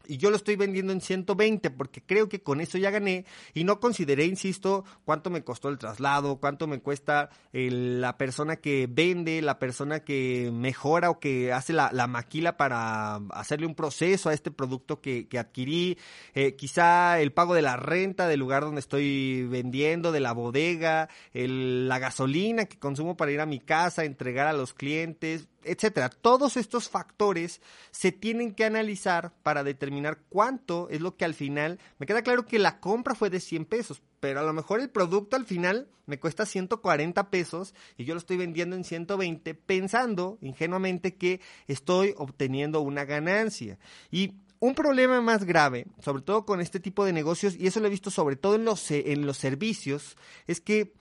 y 0.10 0.18
yo 0.18 0.32
lo 0.32 0.36
estoy 0.36 0.56
vendiendo 0.56 0.92
en 0.92 1.02
120 1.02 1.70
porque 1.70 2.02
creo 2.02 2.28
que 2.28 2.42
con 2.42 2.62
eso 2.62 2.80
ya 2.80 2.90
gané 2.90 3.26
y 3.54 3.64
no 3.64 3.80
consideré, 3.80 4.26
insisto, 4.26 4.84
cuánto 5.06 5.30
me 5.30 5.44
costó 5.44 5.70
el 5.70 5.78
traslado, 5.78 6.40
cuánto 6.40 6.66
me 6.66 6.80
cuesta 6.80 7.30
la 7.54 8.18
persona 8.18 8.56
que 8.56 8.88
vende, 8.90 9.42
la 9.44 9.60
persona 9.60 10.00
que 10.00 10.50
mejora 10.52 11.12
o 11.12 11.20
que 11.20 11.54
hace 11.54 11.74
la, 11.74 11.92
maquila 12.08 12.58
para 12.58 13.18
hacerle 13.30 13.68
un 13.68 13.76
proceso 13.76 14.30
a 14.30 14.34
este 14.34 14.50
producto 14.50 15.00
que, 15.00 15.28
adquirí, 15.38 16.00
eh, 16.34 16.56
quizá 16.56 17.20
el 17.20 17.32
pago 17.32 17.54
de 17.54 17.62
la 17.62 17.78
renta 17.78 18.28
del 18.28 18.40
lugar 18.40 18.64
donde 18.64 18.80
estoy 18.80 19.44
vendiendo, 19.44 20.12
de 20.12 20.22
la 20.22 20.32
bodega, 20.32 21.08
la 21.34 22.00
gasolina 22.00 22.66
que 22.66 22.80
consumo 22.80 23.16
para 23.16 23.32
ir 23.32 23.42
a 23.42 23.46
mi 23.46 23.60
casa, 23.60 24.06
entregar 24.06 24.48
a 24.48 24.54
los 24.54 24.74
clientes, 24.74 25.48
etcétera. 25.64 26.10
Todos 26.10 26.58
estos 26.58 26.90
factores 26.90 27.62
se 27.92 28.12
tienen 28.12 28.54
que 28.54 28.66
analizar 28.66 29.34
para 29.44 29.64
determinar 29.64 30.20
cuánto 30.30 30.90
es 30.90 31.02
lo 31.02 31.16
que 31.16 31.26
al 31.26 31.34
final, 31.34 31.80
me 31.98 32.06
queda 32.06 32.22
claro 32.22 32.46
que 32.46 32.60
la 32.60 32.80
compra 32.80 33.16
fue 33.16 33.30
de 33.30 33.40
100 33.40 33.66
pesos, 33.66 34.02
pero 34.20 34.40
a 34.40 34.44
lo 34.44 34.54
mejor 34.54 34.80
el 34.80 34.90
producto 34.90 35.36
al 35.36 35.46
final 35.46 35.88
me 36.06 36.20
cuesta 36.20 36.46
140 36.46 37.30
pesos 37.30 37.74
y 37.98 38.06
yo 38.06 38.14
lo 38.14 38.20
estoy 38.20 38.38
vendiendo 38.38 38.76
en 38.76 38.84
120 38.84 39.54
pensando 39.54 40.38
ingenuamente 40.42 41.16
que 41.16 41.40
estoy 41.68 42.14
obteniendo 42.18 42.82
una 42.82 43.06
ganancia. 43.06 43.78
Y 44.12 44.34
un 44.60 44.76
problema 44.76 45.22
más 45.22 45.46
grave, 45.46 45.86
sobre 46.04 46.22
todo 46.22 46.46
con 46.46 46.60
este 46.60 46.80
tipo 46.80 47.06
de 47.06 47.14
negocios, 47.14 47.56
y 47.56 47.68
eso 47.68 47.80
lo 47.80 47.88
he 47.88 47.92
visto 47.92 48.12
sobre 48.12 48.36
todo 48.36 48.56
en 48.56 48.66
los, 48.66 48.92
en 48.92 49.26
los 49.26 49.38
servicios, 49.38 50.18
es 50.48 50.60
que 50.60 50.94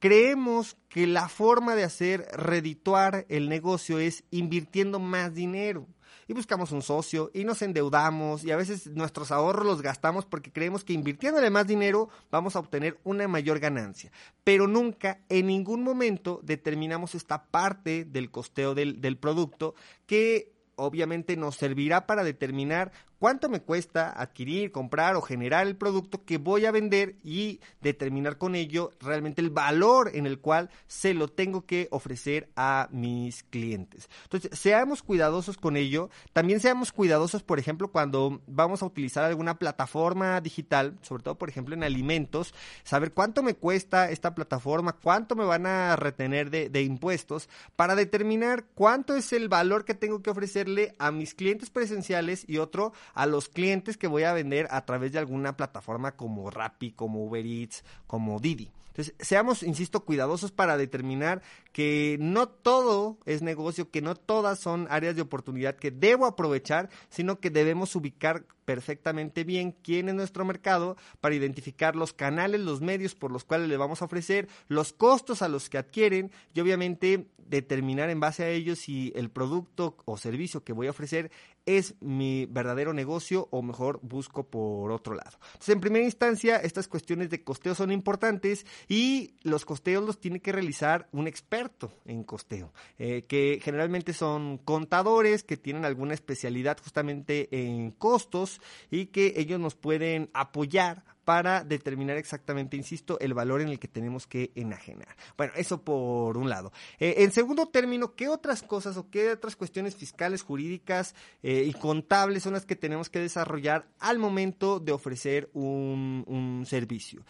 creemos 0.00 0.76
que 0.88 1.06
la 1.06 1.28
forma 1.28 1.76
de 1.76 1.84
hacer 1.84 2.26
redituar 2.32 3.26
el 3.28 3.48
negocio 3.48 4.00
es 4.00 4.24
invirtiendo 4.30 4.98
más 4.98 5.34
dinero. 5.34 5.86
Y 6.26 6.32
buscamos 6.32 6.70
un 6.70 6.82
socio 6.82 7.30
y 7.34 7.42
nos 7.44 7.60
endeudamos 7.60 8.44
y 8.44 8.52
a 8.52 8.56
veces 8.56 8.86
nuestros 8.86 9.32
ahorros 9.32 9.66
los 9.66 9.82
gastamos 9.82 10.24
porque 10.24 10.52
creemos 10.52 10.84
que 10.84 10.92
invirtiéndole 10.92 11.50
más 11.50 11.66
dinero 11.66 12.08
vamos 12.30 12.54
a 12.54 12.60
obtener 12.60 12.98
una 13.02 13.26
mayor 13.26 13.58
ganancia. 13.58 14.12
Pero 14.44 14.68
nunca, 14.68 15.20
en 15.28 15.48
ningún 15.48 15.82
momento, 15.82 16.40
determinamos 16.44 17.16
esta 17.16 17.46
parte 17.46 18.04
del 18.04 18.30
costeo 18.30 18.76
del, 18.76 19.00
del 19.00 19.18
producto 19.18 19.74
que 20.06 20.52
obviamente 20.76 21.36
nos 21.36 21.56
servirá 21.56 22.06
para 22.06 22.22
determinar 22.22 22.92
cuánto 23.20 23.48
me 23.50 23.60
cuesta 23.60 24.10
adquirir, 24.18 24.72
comprar 24.72 25.14
o 25.14 25.20
generar 25.20 25.66
el 25.66 25.76
producto 25.76 26.24
que 26.24 26.38
voy 26.38 26.64
a 26.64 26.72
vender 26.72 27.16
y 27.22 27.60
determinar 27.82 28.38
con 28.38 28.54
ello 28.54 28.92
realmente 28.98 29.42
el 29.42 29.50
valor 29.50 30.10
en 30.14 30.26
el 30.26 30.40
cual 30.40 30.70
se 30.88 31.12
lo 31.12 31.28
tengo 31.28 31.66
que 31.66 31.86
ofrecer 31.90 32.50
a 32.56 32.88
mis 32.90 33.44
clientes. 33.44 34.08
Entonces, 34.24 34.58
seamos 34.58 35.02
cuidadosos 35.02 35.58
con 35.58 35.76
ello. 35.76 36.08
También 36.32 36.60
seamos 36.60 36.92
cuidadosos, 36.92 37.42
por 37.42 37.58
ejemplo, 37.58 37.92
cuando 37.92 38.40
vamos 38.46 38.82
a 38.82 38.86
utilizar 38.86 39.24
alguna 39.24 39.58
plataforma 39.58 40.40
digital, 40.40 40.98
sobre 41.02 41.22
todo, 41.22 41.36
por 41.36 41.50
ejemplo, 41.50 41.74
en 41.74 41.84
alimentos, 41.84 42.54
saber 42.84 43.12
cuánto 43.12 43.42
me 43.42 43.54
cuesta 43.54 44.10
esta 44.10 44.34
plataforma, 44.34 44.94
cuánto 44.94 45.36
me 45.36 45.44
van 45.44 45.66
a 45.66 45.94
retener 45.96 46.50
de, 46.50 46.80
impuestos 46.80 47.50
para 47.76 47.94
determinar 47.94 48.64
cuánto 48.74 49.14
es 49.14 49.34
el 49.34 49.50
valor 49.50 49.84
que 49.84 49.92
tengo 49.92 50.22
que 50.22 50.30
ofrecerle 50.30 50.94
a 50.98 51.10
mis 51.12 51.34
clientes 51.34 51.68
presenciales 51.68 52.44
y 52.48 52.56
otro 52.56 52.94
a 53.14 53.26
los 53.26 53.48
clientes 53.48 53.96
que 53.96 54.06
voy 54.06 54.24
a 54.24 54.32
vender 54.32 54.66
a 54.70 54.84
través 54.84 55.12
de 55.12 55.18
alguna 55.18 55.56
plataforma 55.56 56.12
como 56.12 56.50
Rappi, 56.50 56.92
como 56.92 57.24
Uber 57.24 57.44
Eats, 57.46 57.84
como 58.06 58.40
Didi. 58.40 58.70
Entonces, 58.88 59.14
seamos, 59.20 59.62
insisto, 59.62 60.04
cuidadosos 60.04 60.50
para 60.50 60.76
determinar 60.76 61.42
que 61.72 62.16
no 62.20 62.48
todo 62.48 63.18
es 63.26 63.42
negocio, 63.42 63.90
que 63.90 64.02
no 64.02 64.14
todas 64.14 64.58
son 64.58 64.86
áreas 64.90 65.16
de 65.16 65.22
oportunidad 65.22 65.76
que 65.76 65.90
debo 65.90 66.26
aprovechar, 66.26 66.90
sino 67.08 67.40
que 67.40 67.50
debemos 67.50 67.94
ubicar 67.96 68.44
perfectamente 68.64 69.44
bien 69.44 69.72
quién 69.82 70.08
es 70.08 70.14
nuestro 70.14 70.44
mercado 70.44 70.96
para 71.20 71.34
identificar 71.34 71.96
los 71.96 72.12
canales, 72.12 72.60
los 72.60 72.80
medios 72.80 73.14
por 73.14 73.32
los 73.32 73.44
cuales 73.44 73.68
le 73.68 73.76
vamos 73.76 74.00
a 74.00 74.04
ofrecer, 74.04 74.48
los 74.68 74.92
costos 74.92 75.42
a 75.42 75.48
los 75.48 75.68
que 75.68 75.78
adquieren 75.78 76.30
y 76.54 76.60
obviamente 76.60 77.26
determinar 77.50 78.10
en 78.10 78.20
base 78.20 78.44
a 78.44 78.48
ellos 78.48 78.78
si 78.78 79.12
el 79.16 79.28
producto 79.28 79.96
o 80.04 80.16
servicio 80.16 80.62
que 80.62 80.72
voy 80.72 80.86
a 80.86 80.90
ofrecer 80.90 81.32
es 81.66 81.94
mi 82.00 82.46
verdadero 82.46 82.94
negocio 82.94 83.48
o 83.50 83.60
mejor 83.60 83.98
busco 84.02 84.48
por 84.48 84.92
otro 84.92 85.14
lado. 85.14 85.38
Entonces, 85.52 85.74
en 85.74 85.80
primera 85.80 86.04
instancia, 86.04 86.56
estas 86.56 86.88
cuestiones 86.88 87.28
de 87.28 87.42
costeo 87.42 87.74
son 87.74 87.90
importantes 87.90 88.66
y 88.88 89.34
los 89.42 89.64
costeos 89.64 90.04
los 90.04 90.20
tiene 90.20 90.40
que 90.40 90.52
realizar 90.52 91.08
un 91.12 91.26
experto 91.26 91.59
en 92.04 92.24
costeo, 92.24 92.72
eh, 92.98 93.24
que 93.26 93.60
generalmente 93.62 94.12
son 94.12 94.58
contadores 94.58 95.42
que 95.42 95.56
tienen 95.56 95.84
alguna 95.84 96.14
especialidad 96.14 96.78
justamente 96.82 97.48
en 97.50 97.90
costos 97.90 98.60
y 98.90 99.06
que 99.06 99.34
ellos 99.36 99.60
nos 99.60 99.74
pueden 99.74 100.30
apoyar 100.32 101.04
para 101.24 101.62
determinar 101.62 102.16
exactamente, 102.16 102.76
insisto, 102.76 103.20
el 103.20 103.34
valor 103.34 103.60
en 103.60 103.68
el 103.68 103.78
que 103.78 103.86
tenemos 103.86 104.26
que 104.26 104.50
enajenar. 104.56 105.16
Bueno, 105.36 105.52
eso 105.54 105.84
por 105.84 106.36
un 106.36 106.48
lado. 106.48 106.72
Eh, 106.98 107.16
en 107.18 107.30
segundo 107.30 107.68
término, 107.68 108.16
¿qué 108.16 108.28
otras 108.28 108.62
cosas 108.62 108.96
o 108.96 109.10
qué 109.10 109.30
otras 109.30 109.54
cuestiones 109.54 109.94
fiscales, 109.94 110.42
jurídicas 110.42 111.14
eh, 111.42 111.64
y 111.66 111.72
contables 111.74 112.42
son 112.42 112.54
las 112.54 112.66
que 112.66 112.74
tenemos 112.74 113.10
que 113.10 113.20
desarrollar 113.20 113.86
al 114.00 114.18
momento 114.18 114.80
de 114.80 114.92
ofrecer 114.92 115.50
un, 115.52 116.64
servicio? 116.66 117.24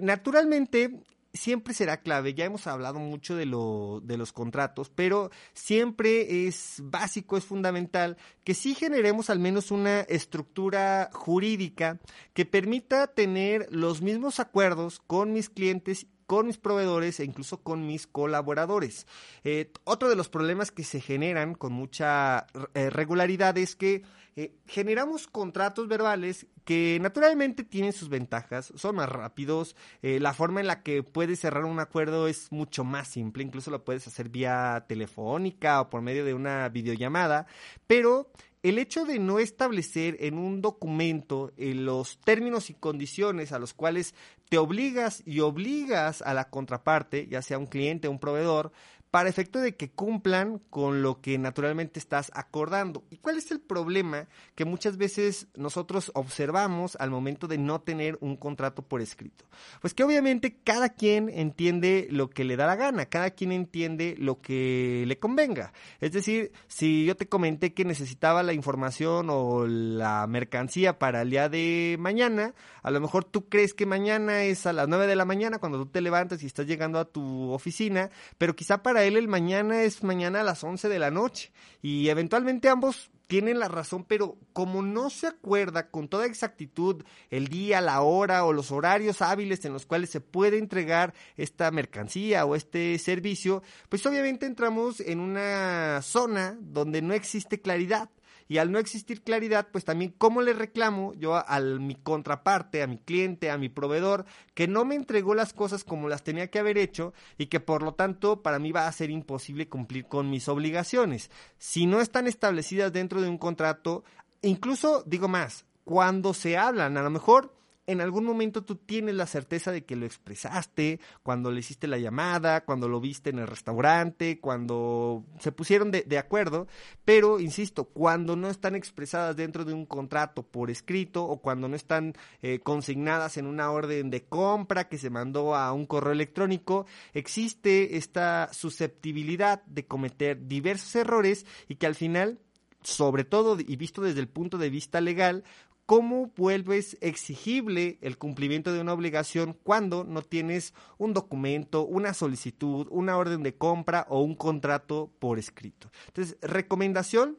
Naturalmente, 0.00 1.02
siempre 1.34 1.74
será 1.74 1.98
clave. 1.98 2.32
Ya 2.32 2.44
hemos 2.44 2.66
hablado 2.66 2.98
mucho 2.98 3.36
de, 3.36 3.44
lo, 3.44 4.00
de 4.02 4.16
los 4.16 4.32
contratos, 4.32 4.90
pero 4.94 5.30
siempre 5.52 6.46
es 6.46 6.76
básico, 6.82 7.36
es 7.36 7.44
fundamental 7.44 8.16
que 8.44 8.54
sí 8.54 8.74
generemos 8.74 9.28
al 9.28 9.40
menos 9.40 9.70
una 9.70 10.00
estructura 10.02 11.10
jurídica 11.12 11.98
que 12.32 12.46
permita 12.46 13.08
tener 13.08 13.66
los 13.70 14.00
mismos 14.00 14.40
acuerdos 14.40 15.00
con 15.06 15.32
mis 15.32 15.50
clientes 15.50 16.06
con 16.26 16.46
mis 16.46 16.58
proveedores 16.58 17.20
e 17.20 17.24
incluso 17.24 17.62
con 17.62 17.86
mis 17.86 18.06
colaboradores. 18.06 19.06
Eh, 19.44 19.72
otro 19.84 20.08
de 20.08 20.16
los 20.16 20.28
problemas 20.28 20.70
que 20.70 20.84
se 20.84 21.00
generan 21.00 21.54
con 21.54 21.72
mucha 21.72 22.46
eh, 22.74 22.90
regularidad 22.90 23.56
es 23.58 23.76
que 23.76 24.02
eh, 24.36 24.56
generamos 24.66 25.26
contratos 25.26 25.86
verbales 25.86 26.46
que 26.64 26.98
naturalmente 27.00 27.62
tienen 27.62 27.92
sus 27.92 28.08
ventajas, 28.08 28.72
son 28.74 28.96
más 28.96 29.08
rápidos, 29.08 29.76
la 30.00 30.32
forma 30.32 30.60
en 30.60 30.66
la 30.66 30.82
que 30.82 31.02
puedes 31.02 31.40
cerrar 31.40 31.66
un 31.66 31.78
acuerdo 31.78 32.26
es 32.26 32.50
mucho 32.50 32.84
más 32.84 33.06
simple, 33.06 33.44
incluso 33.44 33.70
lo 33.70 33.84
puedes 33.84 34.06
hacer 34.06 34.30
vía 34.30 34.86
telefónica 34.88 35.82
o 35.82 35.90
por 35.90 36.00
medio 36.00 36.24
de 36.24 36.32
una 36.32 36.66
videollamada, 36.70 37.46
pero 37.86 38.30
el 38.64 38.78
hecho 38.78 39.04
de 39.04 39.18
no 39.18 39.38
establecer 39.40 40.16
en 40.20 40.38
un 40.38 40.62
documento 40.62 41.52
eh, 41.58 41.74
los 41.74 42.18
términos 42.18 42.70
y 42.70 42.74
condiciones 42.74 43.52
a 43.52 43.58
los 43.58 43.74
cuales 43.74 44.14
te 44.48 44.56
obligas 44.56 45.22
y 45.26 45.40
obligas 45.40 46.22
a 46.22 46.32
la 46.32 46.48
contraparte, 46.48 47.26
ya 47.28 47.42
sea 47.42 47.58
un 47.58 47.66
cliente 47.66 48.08
o 48.08 48.10
un 48.10 48.18
proveedor, 48.18 48.72
para 49.14 49.30
efecto 49.30 49.60
de 49.60 49.76
que 49.76 49.92
cumplan 49.92 50.60
con 50.70 51.00
lo 51.02 51.20
que 51.20 51.38
naturalmente 51.38 52.00
estás 52.00 52.32
acordando. 52.34 53.04
¿Y 53.10 53.18
cuál 53.18 53.38
es 53.38 53.48
el 53.52 53.60
problema 53.60 54.26
que 54.56 54.64
muchas 54.64 54.96
veces 54.96 55.46
nosotros 55.54 56.10
observamos 56.16 56.96
al 56.98 57.12
momento 57.12 57.46
de 57.46 57.56
no 57.56 57.80
tener 57.80 58.18
un 58.20 58.36
contrato 58.36 58.82
por 58.82 59.00
escrito? 59.00 59.44
Pues 59.80 59.94
que 59.94 60.02
obviamente 60.02 60.56
cada 60.64 60.88
quien 60.88 61.28
entiende 61.28 62.08
lo 62.10 62.28
que 62.28 62.42
le 62.42 62.56
da 62.56 62.66
la 62.66 62.74
gana, 62.74 63.06
cada 63.06 63.30
quien 63.30 63.52
entiende 63.52 64.16
lo 64.18 64.40
que 64.40 65.04
le 65.06 65.16
convenga. 65.20 65.72
Es 66.00 66.10
decir, 66.10 66.50
si 66.66 67.04
yo 67.04 67.14
te 67.14 67.28
comenté 67.28 67.72
que 67.72 67.84
necesitaba 67.84 68.42
la 68.42 68.52
información 68.52 69.28
o 69.30 69.64
la 69.68 70.26
mercancía 70.26 70.98
para 70.98 71.22
el 71.22 71.30
día 71.30 71.48
de 71.48 71.94
mañana, 72.00 72.52
a 72.82 72.90
lo 72.90 73.00
mejor 73.00 73.24
tú 73.24 73.48
crees 73.48 73.74
que 73.74 73.86
mañana 73.86 74.42
es 74.42 74.66
a 74.66 74.72
las 74.72 74.88
9 74.88 75.06
de 75.06 75.14
la 75.14 75.24
mañana 75.24 75.60
cuando 75.60 75.78
tú 75.78 75.86
te 75.86 76.00
levantas 76.00 76.42
y 76.42 76.46
estás 76.46 76.66
llegando 76.66 76.98
a 76.98 77.04
tu 77.04 77.52
oficina, 77.52 78.10
pero 78.38 78.56
quizá 78.56 78.82
para 78.82 79.03
él 79.04 79.16
el 79.16 79.28
mañana 79.28 79.82
es 79.82 80.02
mañana 80.02 80.40
a 80.40 80.44
las 80.44 80.64
11 80.64 80.88
de 80.88 80.98
la 80.98 81.10
noche. 81.10 81.52
Y 81.82 82.08
eventualmente 82.08 82.68
ambos 82.68 83.10
tienen 83.26 83.58
la 83.58 83.68
razón, 83.68 84.04
pero 84.04 84.38
como 84.52 84.82
no 84.82 85.10
se 85.10 85.26
acuerda 85.26 85.90
con 85.90 86.08
toda 86.08 86.26
exactitud 86.26 87.04
el 87.30 87.48
día, 87.48 87.80
la 87.80 88.02
hora 88.02 88.44
o 88.44 88.52
los 88.52 88.70
horarios 88.70 89.22
hábiles 89.22 89.64
en 89.64 89.72
los 89.72 89.86
cuales 89.86 90.10
se 90.10 90.20
puede 90.20 90.58
entregar 90.58 91.14
esta 91.36 91.70
mercancía 91.70 92.44
o 92.44 92.54
este 92.54 92.98
servicio, 92.98 93.62
pues 93.88 94.04
obviamente 94.06 94.46
entramos 94.46 95.00
en 95.00 95.20
una 95.20 96.00
zona 96.02 96.56
donde 96.60 97.02
no 97.02 97.14
existe 97.14 97.60
claridad 97.60 98.10
y 98.48 98.58
al 98.58 98.72
no 98.72 98.78
existir 98.78 99.22
claridad, 99.22 99.68
pues 99.72 99.84
también 99.84 100.14
cómo 100.16 100.42
le 100.42 100.52
reclamo 100.52 101.14
yo 101.14 101.36
a, 101.36 101.60
mi 101.60 101.94
contraparte, 101.94 102.82
a 102.82 102.86
mi 102.86 102.98
cliente, 102.98 103.50
a 103.50 103.58
mi 103.58 103.68
proveedor, 103.68 104.26
que 104.54 104.68
no 104.68 104.84
me 104.84 104.94
entregó 104.94 105.34
las 105.34 105.52
cosas 105.52 105.84
como 105.84 106.08
las 106.08 106.22
tenía 106.22 106.50
que 106.50 106.58
haber 106.58 106.78
hecho 106.78 107.14
y 107.38 107.46
que 107.46 107.60
por 107.60 107.82
lo 107.82 107.94
tanto 107.94 108.42
para 108.42 108.58
mí 108.58 108.72
va 108.72 108.86
a 108.86 108.92
ser 108.92 109.10
imposible 109.10 109.68
cumplir 109.68 110.06
con 110.06 110.30
mis 110.30 110.48
obligaciones. 110.48 111.30
Si 111.58 111.86
no 111.86 112.00
están 112.00 112.26
establecidas 112.26 112.92
dentro 112.92 113.20
de 113.20 113.28
un 113.28 113.38
contrato, 113.38 114.04
incluso 114.42 115.02
digo 115.06 115.28
más, 115.28 115.64
cuando 115.84 116.34
se 116.34 116.56
hablan, 116.56 116.96
a 116.96 117.02
lo 117.02 117.10
mejor 117.10 117.54
en 117.86 118.00
algún 118.00 118.24
momento 118.24 118.64
tú 118.64 118.76
tienes 118.76 119.14
la 119.14 119.26
certeza 119.26 119.70
de 119.70 119.84
que 119.84 119.96
lo 119.96 120.06
expresaste, 120.06 121.00
cuando 121.22 121.50
le 121.50 121.60
hiciste 121.60 121.86
la 121.86 121.98
llamada, 121.98 122.64
cuando 122.64 122.88
lo 122.88 123.00
viste 123.00 123.30
en 123.30 123.38
el 123.38 123.46
restaurante, 123.46 124.40
cuando 124.40 125.24
se 125.38 125.52
pusieron 125.52 125.90
de, 125.90 126.18
acuerdo, 126.18 126.66
pero, 127.04 127.40
insisto, 127.40 127.84
cuando 127.84 128.36
no 128.36 128.48
están 128.48 128.74
expresadas 128.74 129.36
dentro 129.36 129.64
de 129.64 129.74
un 129.74 129.86
contrato 129.86 130.42
por 130.42 130.70
escrito 130.70 131.24
o 131.24 131.40
cuando 131.40 131.68
no 131.68 131.76
están 131.76 132.14
eh, 132.42 132.60
consignadas 132.60 133.36
en 133.36 133.46
una 133.46 133.70
orden 133.70 134.10
de 134.10 134.24
compra 134.24 134.88
que 134.88 134.98
se 134.98 135.10
mandó 135.10 135.54
a 135.54 135.72
un 135.72 135.86
correo 135.86 136.12
electrónico, 136.12 136.86
existe 137.12 137.96
esta 137.96 138.50
susceptibilidad 138.52 139.62
de 139.66 139.86
cometer 139.86 140.46
diversos 140.46 140.94
errores 140.96 141.46
y 141.68 141.76
que 141.76 141.86
al 141.86 141.94
final 141.94 142.38
sobre 142.82 143.24
todo 143.24 143.56
y 143.58 143.76
visto 143.76 144.02
desde 144.02 144.20
el 144.20 144.28
punto 144.28 144.58
de 144.58 144.70
vista 144.70 145.00
legal, 145.00 145.42
¿Cómo 145.86 146.32
vuelves 146.34 146.96
exigible 147.02 147.98
el 148.00 148.16
cumplimiento 148.16 148.72
de 148.72 148.80
una 148.80 148.94
obligación 148.94 149.54
cuando 149.62 150.02
no 150.04 150.22
tienes 150.22 150.72
un 150.96 151.12
documento, 151.12 151.84
una 151.84 152.14
solicitud, 152.14 152.86
una 152.90 153.18
orden 153.18 153.42
de 153.42 153.54
compra 153.56 154.06
o 154.08 154.22
un 154.22 154.34
contrato 154.34 155.12
por 155.18 155.38
escrito? 155.38 155.90
Entonces, 156.06 156.38
recomendación, 156.40 157.36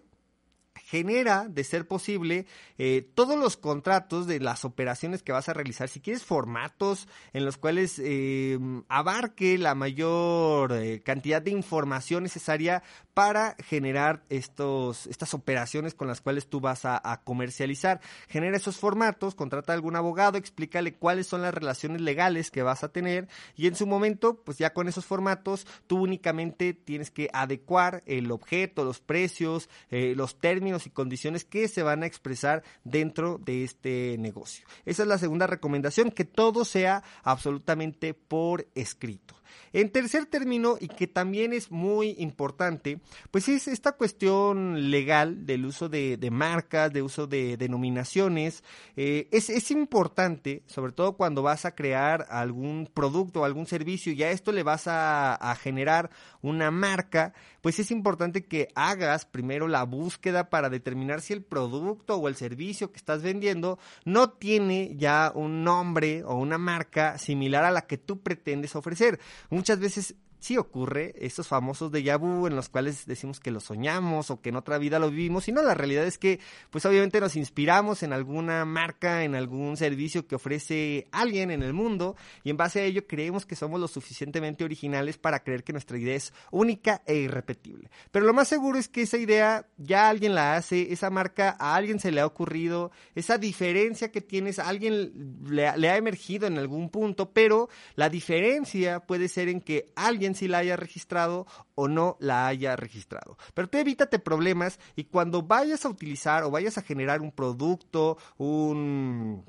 genera, 0.86 1.48
de 1.50 1.64
ser 1.64 1.88
posible, 1.88 2.46
eh, 2.78 3.10
todos 3.16 3.40
los 3.40 3.58
contratos 3.58 4.28
de 4.28 4.40
las 4.40 4.66
operaciones 4.66 5.24
que 5.24 5.32
vas 5.32 5.50
a 5.50 5.54
realizar. 5.54 5.90
Si 5.90 6.00
quieres 6.00 6.24
formatos 6.24 7.08
en 7.34 7.44
los 7.44 7.58
cuales 7.58 8.00
eh, 8.04 8.60
abarque 8.88 9.58
la 9.58 9.74
mayor 9.74 10.74
eh, 10.74 11.02
cantidad 11.02 11.42
de 11.42 11.50
información 11.50 12.22
necesaria 12.22 12.84
para 13.16 13.56
generar 13.66 14.24
estos, 14.30 15.08
estas 15.08 15.34
operaciones 15.34 15.96
con 15.96 16.08
las 16.08 16.22
cuales 16.22 16.48
tú 16.48 16.60
vas 16.60 16.86
a, 16.86 17.02
comercializar. 17.24 18.02
Genera 18.28 18.58
esos 18.58 18.78
formatos, 18.78 19.36
contrata 19.36 19.72
a 19.72 19.76
algún 19.76 19.96
abogado, 19.96 20.38
explícale 20.38 20.94
cuáles 20.94 21.26
son 21.26 21.42
las 21.42 21.54
relaciones 21.54 22.02
legales 22.02 22.52
que 22.52 22.62
vas 22.62 22.84
a 22.84 22.90
tener 22.90 23.28
y 23.56 23.68
en 23.68 23.76
su 23.76 23.88
momento, 23.88 24.42
pues 24.44 24.58
ya 24.58 24.74
con 24.74 24.88
esos 24.88 25.06
formatos, 25.06 25.66
tú 25.88 26.04
únicamente 26.04 26.74
tienes 26.74 27.10
que 27.10 27.30
adecuar 27.32 28.04
el 28.06 28.32
objeto, 28.32 28.84
los 28.84 29.00
precios, 29.00 29.70
los 29.90 30.40
términos 30.40 30.75
y 30.86 30.90
condiciones 30.90 31.46
que 31.46 31.68
se 31.68 31.84
van 31.84 32.04
a 32.04 32.06
expresar 32.06 32.64
dentro 32.84 33.38
de 33.38 33.64
este 33.64 34.18
negocio. 34.20 34.68
Esa 34.86 35.04
es 35.04 35.08
la 35.08 35.18
segunda 35.18 35.48
recomendación, 35.48 36.12
que 36.12 36.26
todo 36.26 36.66
sea 36.66 37.04
absolutamente 37.24 38.14
por 38.14 38.68
escrito. 38.76 39.36
En 39.74 39.90
tercer 39.92 40.26
término, 40.26 40.78
y 40.80 40.88
que 40.88 41.08
también 41.08 41.54
es 41.54 41.72
muy 41.72 42.16
importante, 42.20 43.00
pues 43.32 43.50
es 43.50 43.68
esta 43.68 43.94
cuestión 43.94 44.92
legal 44.92 45.46
del 45.46 45.66
uso 45.66 45.90
de, 45.90 46.18
marcas, 46.32 46.92
de 46.92 47.02
uso 47.02 47.28
de 47.28 47.58
denominaciones. 47.58 48.64
Eh, 48.96 49.28
es, 49.32 49.72
importante, 49.72 50.64
sobre 50.68 50.92
todo 50.92 51.18
cuando 51.18 51.42
vas 51.42 51.66
a 51.66 51.76
crear 51.76 52.26
algún 52.30 52.90
producto 52.94 53.42
o 53.42 53.46
algún 53.46 53.66
servicio 53.66 54.14
y 54.14 54.24
a 54.24 54.32
esto 54.32 54.52
le 54.52 54.64
vas 54.64 54.88
a, 54.88 55.36
a 55.36 55.56
generar 55.56 56.10
una 56.42 56.72
marca, 56.72 57.34
pues 57.62 57.80
es 57.80 57.92
importante 57.92 58.46
que 58.46 58.70
hagas 58.76 59.26
primero 59.26 59.68
la 59.68 59.84
búsqueda 59.84 60.50
para 60.50 60.70
determinar 60.70 61.22
si 61.22 61.34
el 61.34 61.44
producto 61.44 62.18
o 62.18 62.28
el 62.28 62.36
servicio 62.36 62.92
que 62.92 62.98
estás 62.98 63.24
vendiendo 63.24 63.80
no 64.04 64.30
tiene 64.30 64.96
ya 64.96 65.32
un 65.34 65.64
nombre 65.64 66.24
o 66.24 66.36
una 66.36 66.58
marca 66.58 67.18
similar 67.18 67.66
a 67.66 67.72
la 67.72 67.88
que 67.88 67.98
tú 67.98 68.22
pretendes 68.22 68.76
ofrecer 68.76 69.20
muchas 69.50 69.80
veces 69.80 70.16
sí 70.46 70.58
ocurre, 70.58 71.16
estos 71.18 71.48
famosos 71.48 71.92
de 71.92 72.16
vu 72.18 72.46
en 72.46 72.56
los 72.56 72.70
cuales 72.70 73.08
decimos 73.08 73.40
que 73.40 73.50
lo 73.50 73.60
soñamos 73.60 74.30
o 74.30 74.42
que 74.42 74.50
en 74.50 74.58
otra 74.58 74.78
vida 74.78 75.00
lo 75.00 75.10
vivimos, 75.10 75.48
y 75.48 75.52
no, 75.52 75.64
la 75.64 75.74
realidad 75.74 76.06
es 76.06 76.20
que 76.20 76.40
pues 76.70 76.86
obviamente 76.86 77.20
nos 77.20 77.36
inspiramos 77.36 78.04
en 78.04 78.14
alguna 78.14 78.64
marca, 78.64 79.24
en 79.24 79.34
algún 79.34 79.76
servicio 79.76 80.28
que 80.28 80.36
ofrece 80.36 81.08
alguien 81.12 81.50
en 81.50 81.64
el 81.64 81.74
mundo 81.74 82.16
y 82.44 82.52
en 82.52 82.58
base 82.58 82.82
a 82.82 82.84
ello 82.84 83.08
creemos 83.08 83.48
que 83.48 83.56
somos 83.56 83.80
lo 83.80 83.88
suficientemente 83.88 84.64
originales 84.64 85.18
para 85.18 85.44
creer 85.44 85.64
que 85.64 85.74
nuestra 85.74 85.98
idea 85.98 86.16
es 86.16 86.32
única 86.52 87.02
e 87.08 87.16
irrepetible. 87.16 87.90
Pero 88.12 88.28
lo 88.28 88.34
más 88.34 88.48
seguro 88.48 88.78
es 88.78 88.88
que 88.88 89.02
esa 89.02 89.18
idea 89.18 89.66
ya 89.78 90.10
alguien 90.10 90.36
la 90.36 90.56
hace, 90.56 90.94
esa 90.94 91.10
marca 91.10 91.56
a 91.60 91.76
alguien 91.76 92.00
se 92.00 92.12
le 92.12 92.22
ha 92.22 92.26
ocurrido, 92.28 92.92
esa 93.16 93.40
diferencia 93.40 94.12
que 94.12 94.22
tienes 94.22 94.60
alguien 94.60 95.42
le, 95.50 95.76
le 95.76 95.90
ha 95.90 95.98
emergido 95.98 96.46
en 96.46 96.60
algún 96.60 96.90
punto, 96.90 97.32
pero 97.32 97.68
la 97.96 98.10
diferencia 98.10 99.00
puede 99.00 99.28
ser 99.28 99.50
en 99.50 99.60
que 99.60 99.92
alguien 99.96 100.35
si 100.36 100.48
la 100.48 100.60
haya 100.60 100.76
registrado 100.76 101.48
o 101.76 101.88
no 101.88 102.18
la 102.20 102.48
haya 102.48 102.76
registrado. 102.76 103.38
Pero 103.54 103.68
tú 103.68 103.78
evítate 103.78 104.20
problemas 104.20 104.80
y 104.96 105.06
cuando 105.06 105.42
vayas 105.42 105.86
a 105.86 105.90
utilizar 105.90 106.44
o 106.44 106.52
vayas 106.52 106.78
a 106.78 106.82
generar 106.82 107.22
un 107.22 107.32
producto, 107.32 108.18
un 108.38 109.46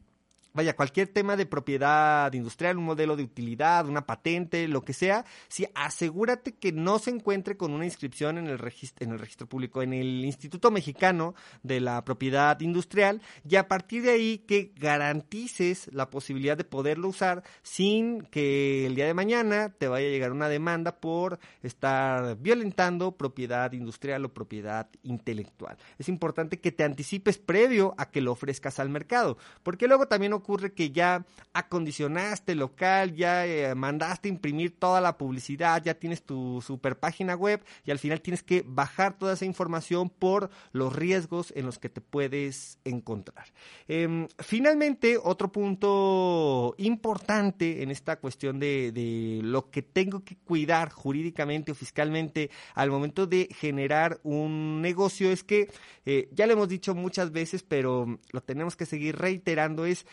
vaya, 0.57 0.75
cualquier 0.75 1.09
tema 1.09 1.37
de 1.37 1.45
propiedad 1.45 2.33
industrial, 2.33 2.79
un 2.79 2.85
modelo 2.85 3.15
de 3.15 3.23
utilidad, 3.23 3.87
una 3.87 4.07
patente, 4.07 4.67
lo 4.67 4.83
que 4.83 4.95
sea, 4.95 5.27
sí, 5.49 5.67
asegúrate 5.75 6.55
que 6.55 6.73
no 6.73 6.99
se 6.99 7.11
encuentre 7.11 7.59
con 7.59 7.73
una 7.73 7.85
inscripción 7.85 8.39
en 8.39 8.47
el, 8.47 8.59
registro, 8.59 9.07
en 9.07 9.13
el 9.13 9.19
registro 9.19 9.47
público, 9.47 9.83
en 9.83 9.93
el 9.93 10.25
Instituto 10.25 10.71
Mexicano 10.71 11.35
de 11.63 11.81
la 11.81 12.03
Propiedad 12.05 12.59
Industrial, 12.61 13.21
y 13.49 13.57
a 13.57 13.69
partir 13.69 14.03
de 14.03 14.13
ahí 14.13 14.39
que 14.39 14.73
garantices 14.77 15.93
la 15.93 16.09
posibilidad 16.09 16.57
de 16.57 16.65
poderlo 16.65 17.09
usar 17.09 17.43
sin 17.63 18.23
que 18.23 18.87
el 18.87 18.95
día 18.95 19.07
de 19.07 19.15
mañana 19.15 19.75
te 19.79 19.89
vaya 19.89 20.07
a 20.07 20.11
llegar 20.11 20.33
una 20.33 20.49
demanda 20.49 20.97
por 21.01 21.39
estar 21.63 22.39
violentando 22.39 23.13
propiedad 23.13 23.73
industrial 23.73 24.25
o 24.25 24.33
propiedad 24.33 24.89
intelectual. 25.03 25.77
Es 25.99 26.09
importante 26.09 26.61
que 26.61 26.73
te 26.73 26.83
anticipes 26.83 27.37
previo 27.37 27.95
a 27.99 28.11
que 28.11 28.23
lo 28.23 28.33
ofrezcas 28.33 28.81
al 28.81 28.89
mercado, 28.89 29.37
porque 29.63 29.87
luego 29.87 30.09
también 30.09 30.33
ocurre 30.33 30.46
que 30.75 30.91
ya 30.91 31.25
acondicionaste 31.53 32.55
local, 32.55 33.15
ya 33.15 33.47
eh, 33.47 33.75
mandaste 33.75 34.29
imprimir 34.29 34.79
toda 34.79 35.01
la 35.01 35.17
publicidad, 35.19 35.83
ya 35.83 35.95
tienes 35.95 36.23
tu 36.23 36.63
super 36.65 36.99
página 36.99 37.35
web 37.35 37.65
y 37.85 37.91
al 37.91 37.99
final 37.99 38.21
tienes 38.21 38.43
que 38.43 38.63
bajar 38.67 39.19
toda 39.19 39.35
esa 39.35 39.45
información 39.45 40.11
por 40.11 40.51
los 40.73 40.95
riesgos 40.95 41.53
en 41.57 41.67
los 41.67 41.79
que 41.79 41.89
te 41.89 42.01
puedes 42.01 42.79
encontrar. 42.85 43.47
Em, 43.89 44.29
finalmente, 44.39 45.19
otro 45.23 45.51
punto 45.51 46.75
importante 46.79 47.83
en 47.83 47.91
esta 47.91 48.17
cuestión 48.17 48.61
de, 48.61 49.41
lo 49.43 49.71
que 49.71 49.83
tengo 49.83 50.25
que 50.25 50.37
cuidar 50.37 50.91
jurídicamente 50.91 51.73
o 51.73 51.75
fiscalmente 51.75 52.51
al 52.75 52.91
momento 52.91 53.27
de 53.27 53.49
generar 53.53 54.21
un 54.23 54.81
negocio 54.81 55.31
es 55.31 55.43
que, 55.43 55.71
eh, 56.05 56.29
ya 56.33 56.47
lo 56.47 56.53
hemos 56.53 56.69
dicho 56.69 56.95
muchas 56.95 57.33
veces, 57.33 57.63
pero 57.63 58.19
lo 58.31 58.41
tenemos 58.43 58.77
que 58.77 58.87
seguir 58.87 59.17
reiterando, 59.17 59.87
es 59.87 60.07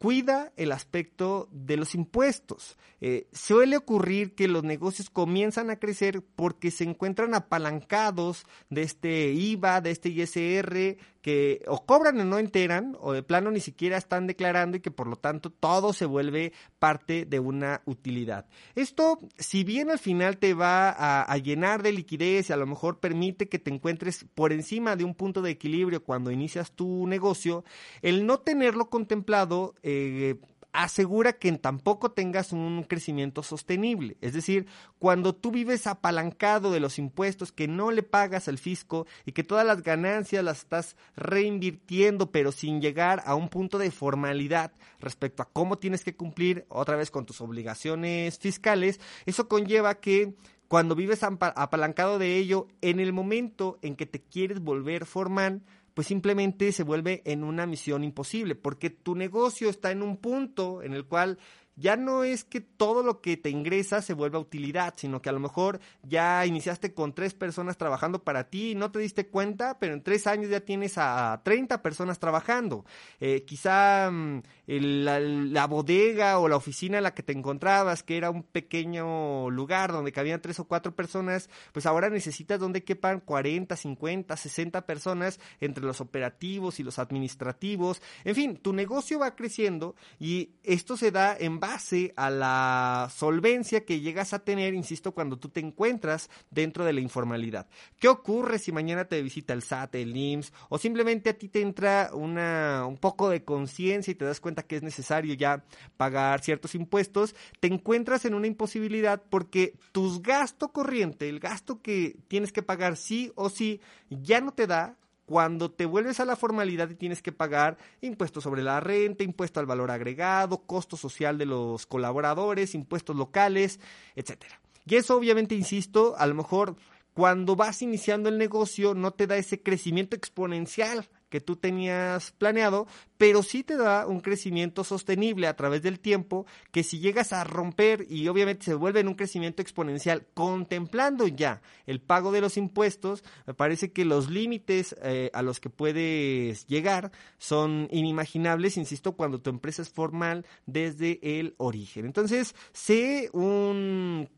cuida 0.00 0.50
el 0.56 0.72
aspecto 0.72 1.46
de 1.52 1.76
los 1.76 1.94
impuestos. 1.94 2.78
Eh, 3.02 3.28
suele 3.32 3.76
ocurrir 3.76 4.34
que 4.34 4.48
los 4.48 4.64
negocios 4.64 5.10
comienzan 5.10 5.68
a 5.68 5.76
crecer 5.76 6.22
porque 6.36 6.70
se 6.70 6.84
encuentran 6.84 7.34
apalancados 7.34 8.46
de 8.70 8.80
este 8.80 9.32
IVA, 9.34 9.82
de 9.82 9.90
este 9.90 10.08
ISR, 10.08 10.96
que 11.20 11.62
o 11.66 11.84
cobran 11.84 12.18
o 12.18 12.24
no 12.24 12.38
enteran, 12.38 12.96
o 12.98 13.12
de 13.12 13.22
plano 13.22 13.50
ni 13.50 13.60
siquiera 13.60 13.98
están 13.98 14.26
declarando 14.26 14.78
y 14.78 14.80
que 14.80 14.90
por 14.90 15.06
lo 15.06 15.16
tanto 15.16 15.50
todo 15.50 15.92
se 15.92 16.06
vuelve 16.06 16.54
parte 16.80 17.26
de 17.26 17.38
una 17.38 17.82
utilidad. 17.84 18.46
Esto, 18.74 19.20
si 19.38 19.62
bien 19.62 19.90
al 19.90 20.00
final 20.00 20.38
te 20.38 20.54
va 20.54 20.90
a, 20.90 21.36
llenar 21.38 21.82
de 21.82 21.92
liquidez 21.92 22.50
y 22.50 22.52
a 22.52 22.56
lo 22.56 22.66
mejor 22.66 22.98
permite 22.98 23.48
que 23.48 23.60
te 23.60 23.70
encuentres 23.70 24.26
por 24.34 24.52
encima 24.52 24.96
de 24.96 25.04
un 25.04 25.14
punto 25.14 25.42
de 25.42 25.50
equilibrio 25.50 26.02
cuando 26.02 26.32
inicias 26.32 26.72
tu 26.72 27.06
negocio, 27.06 27.64
el 28.02 28.26
no 28.26 28.40
tenerlo 28.40 28.90
contemplado 28.90 29.74
eh, 29.82 30.36
asegura 30.72 31.32
que 31.32 31.50
tampoco 31.52 32.12
tengas 32.12 32.52
un 32.52 32.84
crecimiento 32.84 33.42
sostenible. 33.42 34.16
Es 34.20 34.32
decir, 34.32 34.66
cuando 34.98 35.34
tú 35.34 35.50
vives 35.50 35.86
apalancado 35.86 36.70
de 36.70 36.80
los 36.80 36.98
impuestos 36.98 37.52
que 37.52 37.68
no 37.68 37.90
le 37.90 38.02
pagas 38.02 38.48
al 38.48 38.58
fisco 38.58 39.06
y 39.26 39.32
que 39.32 39.44
todas 39.44 39.66
las 39.66 39.82
ganancias 39.82 40.44
las 40.44 40.58
estás 40.58 40.96
reinvirtiendo, 41.16 42.30
pero 42.30 42.52
sin 42.52 42.80
llegar 42.80 43.22
a 43.26 43.34
un 43.34 43.48
punto 43.48 43.78
de 43.78 43.90
formalidad 43.90 44.72
respecto 45.00 45.42
a 45.42 45.48
cómo 45.50 45.78
tienes 45.78 46.04
que 46.04 46.16
cumplir 46.16 46.66
otra 46.68 46.96
vez 46.96 47.10
con 47.10 47.26
tus 47.26 47.40
obligaciones 47.40 48.38
fiscales, 48.38 49.00
eso 49.26 49.48
conlleva 49.48 49.96
que 49.96 50.34
cuando 50.68 50.94
vives 50.94 51.24
apalancado 51.24 52.20
de 52.20 52.36
ello, 52.36 52.68
en 52.80 53.00
el 53.00 53.12
momento 53.12 53.80
en 53.82 53.96
que 53.96 54.06
te 54.06 54.20
quieres 54.20 54.60
volver 54.60 55.04
formal, 55.04 55.62
pues 55.94 56.06
simplemente 56.06 56.72
se 56.72 56.82
vuelve 56.82 57.22
en 57.24 57.44
una 57.44 57.66
misión 57.66 58.04
imposible, 58.04 58.54
porque 58.54 58.90
tu 58.90 59.14
negocio 59.14 59.68
está 59.68 59.90
en 59.90 60.02
un 60.02 60.16
punto 60.16 60.82
en 60.82 60.92
el 60.92 61.06
cual 61.06 61.38
ya 61.76 61.96
no 61.96 62.24
es 62.24 62.44
que 62.44 62.60
todo 62.60 63.02
lo 63.02 63.20
que 63.20 63.36
te 63.36 63.50
ingresa 63.50 64.02
se 64.02 64.14
vuelva 64.14 64.38
utilidad, 64.38 64.94
sino 64.96 65.22
que 65.22 65.28
a 65.28 65.32
lo 65.32 65.40
mejor 65.40 65.80
ya 66.02 66.44
iniciaste 66.44 66.94
con 66.94 67.14
tres 67.14 67.34
personas 67.34 67.76
trabajando 67.76 68.22
para 68.22 68.48
ti 68.48 68.72
y 68.72 68.74
no 68.74 68.90
te 68.90 68.98
diste 68.98 69.28
cuenta, 69.28 69.78
pero 69.78 69.94
en 69.94 70.02
tres 70.02 70.26
años 70.26 70.50
ya 70.50 70.60
tienes 70.60 70.98
a 70.98 71.40
30 71.44 71.82
personas 71.82 72.18
trabajando. 72.18 72.84
Eh, 73.20 73.44
quizá 73.46 74.10
mm, 74.10 74.42
la, 74.66 75.66
bodega 75.66 76.38
o 76.38 76.48
la 76.48 76.56
oficina 76.56 76.98
en 76.98 77.04
la 77.04 77.14
que 77.14 77.22
te 77.22 77.32
encontrabas, 77.32 78.02
que 78.02 78.16
era 78.16 78.30
un 78.30 78.42
pequeño 78.42 79.50
lugar 79.50 79.92
donde 79.92 80.12
cabían 80.12 80.40
tres 80.40 80.60
o 80.60 80.64
cuatro 80.64 80.94
personas, 80.94 81.48
pues 81.72 81.86
ahora 81.86 82.10
necesitas 82.10 82.60
donde 82.60 82.84
quepan 82.84 83.20
40, 83.20 83.76
50, 83.76 84.36
60 84.36 84.86
personas 84.86 85.40
entre 85.60 85.84
los 85.84 86.00
operativos 86.00 86.78
y 86.80 86.82
los 86.82 86.98
administrativos. 86.98 88.02
En 88.24 88.34
fin, 88.34 88.56
tu 88.56 88.72
negocio 88.72 89.18
va 89.18 89.34
creciendo 89.34 89.94
y 90.18 90.50
esto 90.62 90.96
se 90.96 91.10
da 91.10 91.36
base 91.60 92.12
a 92.16 92.30
la 92.30 93.08
solvencia 93.14 93.84
que 93.84 94.00
llegas 94.00 94.32
a 94.32 94.40
tener, 94.40 94.74
insisto, 94.74 95.12
cuando 95.12 95.38
tú 95.38 95.48
te 95.48 95.60
encuentras 95.60 96.30
dentro 96.50 96.84
de 96.84 96.92
la 96.92 97.00
informalidad. 97.00 97.68
¿Qué 97.98 98.08
ocurre 98.08 98.58
si 98.58 98.72
mañana 98.72 99.04
te 99.04 99.22
visita 99.22 99.52
el 99.52 99.62
SAT, 99.62 99.94
el 99.96 100.16
IMSS, 100.16 100.52
o 100.68 100.78
simplemente 100.78 101.30
a 101.30 101.38
ti 101.38 101.48
te 101.48 101.60
entra 101.60 102.10
una, 102.14 102.86
un 102.86 102.96
poco 102.96 103.28
de 103.28 103.44
conciencia 103.44 104.10
y 104.10 104.14
te 104.14 104.24
das 104.24 104.40
cuenta 104.40 104.62
que 104.62 104.76
es 104.76 104.82
necesario 104.82 105.34
ya 105.34 105.64
pagar 105.96 106.42
ciertos 106.42 106.74
impuestos? 106.74 107.36
Te 107.60 107.68
encuentras 107.68 108.24
en 108.24 108.34
una 108.34 108.46
imposibilidad 108.46 109.22
porque 109.28 109.74
tus 109.92 110.22
gasto 110.22 110.72
corriente, 110.72 111.28
el 111.28 111.40
gasto 111.40 111.80
que 111.82 112.16
tienes 112.28 112.52
que 112.52 112.62
pagar 112.62 112.96
sí 112.96 113.32
o 113.34 113.50
sí, 113.50 113.80
ya 114.08 114.40
no 114.40 114.52
te 114.52 114.66
da 114.66 114.96
cuando 115.30 115.70
te 115.70 115.86
vuelves 115.86 116.18
a 116.18 116.24
la 116.24 116.34
formalidad 116.34 116.90
y 116.90 116.96
tienes 116.96 117.22
que 117.22 117.30
pagar 117.30 117.78
impuestos 118.00 118.42
sobre 118.42 118.64
la 118.64 118.80
renta, 118.80 119.22
impuesto 119.22 119.60
al 119.60 119.66
valor 119.66 119.92
agregado, 119.92 120.64
costo 120.66 120.96
social 120.96 121.38
de 121.38 121.46
los 121.46 121.86
colaboradores, 121.86 122.74
impuestos 122.74 123.14
locales, 123.14 123.78
etcétera. 124.16 124.60
Y 124.84 124.96
eso 124.96 125.16
obviamente, 125.16 125.54
insisto, 125.54 126.16
a 126.18 126.26
lo 126.26 126.34
mejor 126.34 126.74
cuando 127.14 127.54
vas 127.54 127.80
iniciando 127.80 128.28
el 128.28 128.38
negocio 128.38 128.94
no 128.94 129.12
te 129.12 129.28
da 129.28 129.36
ese 129.36 129.62
crecimiento 129.62 130.16
exponencial 130.16 131.08
que 131.30 131.40
tú 131.40 131.56
tenías 131.56 132.32
planeado, 132.32 132.86
pero 133.16 133.42
sí 133.42 133.64
te 133.64 133.76
da 133.76 134.06
un 134.06 134.20
crecimiento 134.20 134.84
sostenible 134.84 135.46
a 135.46 135.56
través 135.56 135.82
del 135.82 136.00
tiempo 136.00 136.44
que 136.72 136.82
si 136.82 136.98
llegas 136.98 137.32
a 137.32 137.44
romper 137.44 138.06
y 138.10 138.28
obviamente 138.28 138.66
se 138.66 138.74
vuelve 138.74 139.00
en 139.00 139.08
un 139.08 139.14
crecimiento 139.14 139.62
exponencial 139.62 140.26
contemplando 140.34 141.26
ya 141.26 141.62
el 141.86 142.00
pago 142.00 142.32
de 142.32 142.40
los 142.40 142.56
impuestos, 142.56 143.24
me 143.46 143.54
parece 143.54 143.92
que 143.92 144.04
los 144.04 144.28
límites 144.28 144.94
eh, 145.02 145.30
a 145.32 145.42
los 145.42 145.60
que 145.60 145.70
puedes 145.70 146.66
llegar 146.66 147.12
son 147.38 147.88
inimaginables, 147.90 148.76
insisto, 148.76 149.12
cuando 149.12 149.40
tu 149.40 149.50
empresa 149.50 149.82
es 149.82 149.90
formal 149.90 150.44
desde 150.66 151.20
el 151.22 151.54
origen. 151.56 152.06
Entonces, 152.06 152.54
sé 152.72 153.30
un 153.32 154.28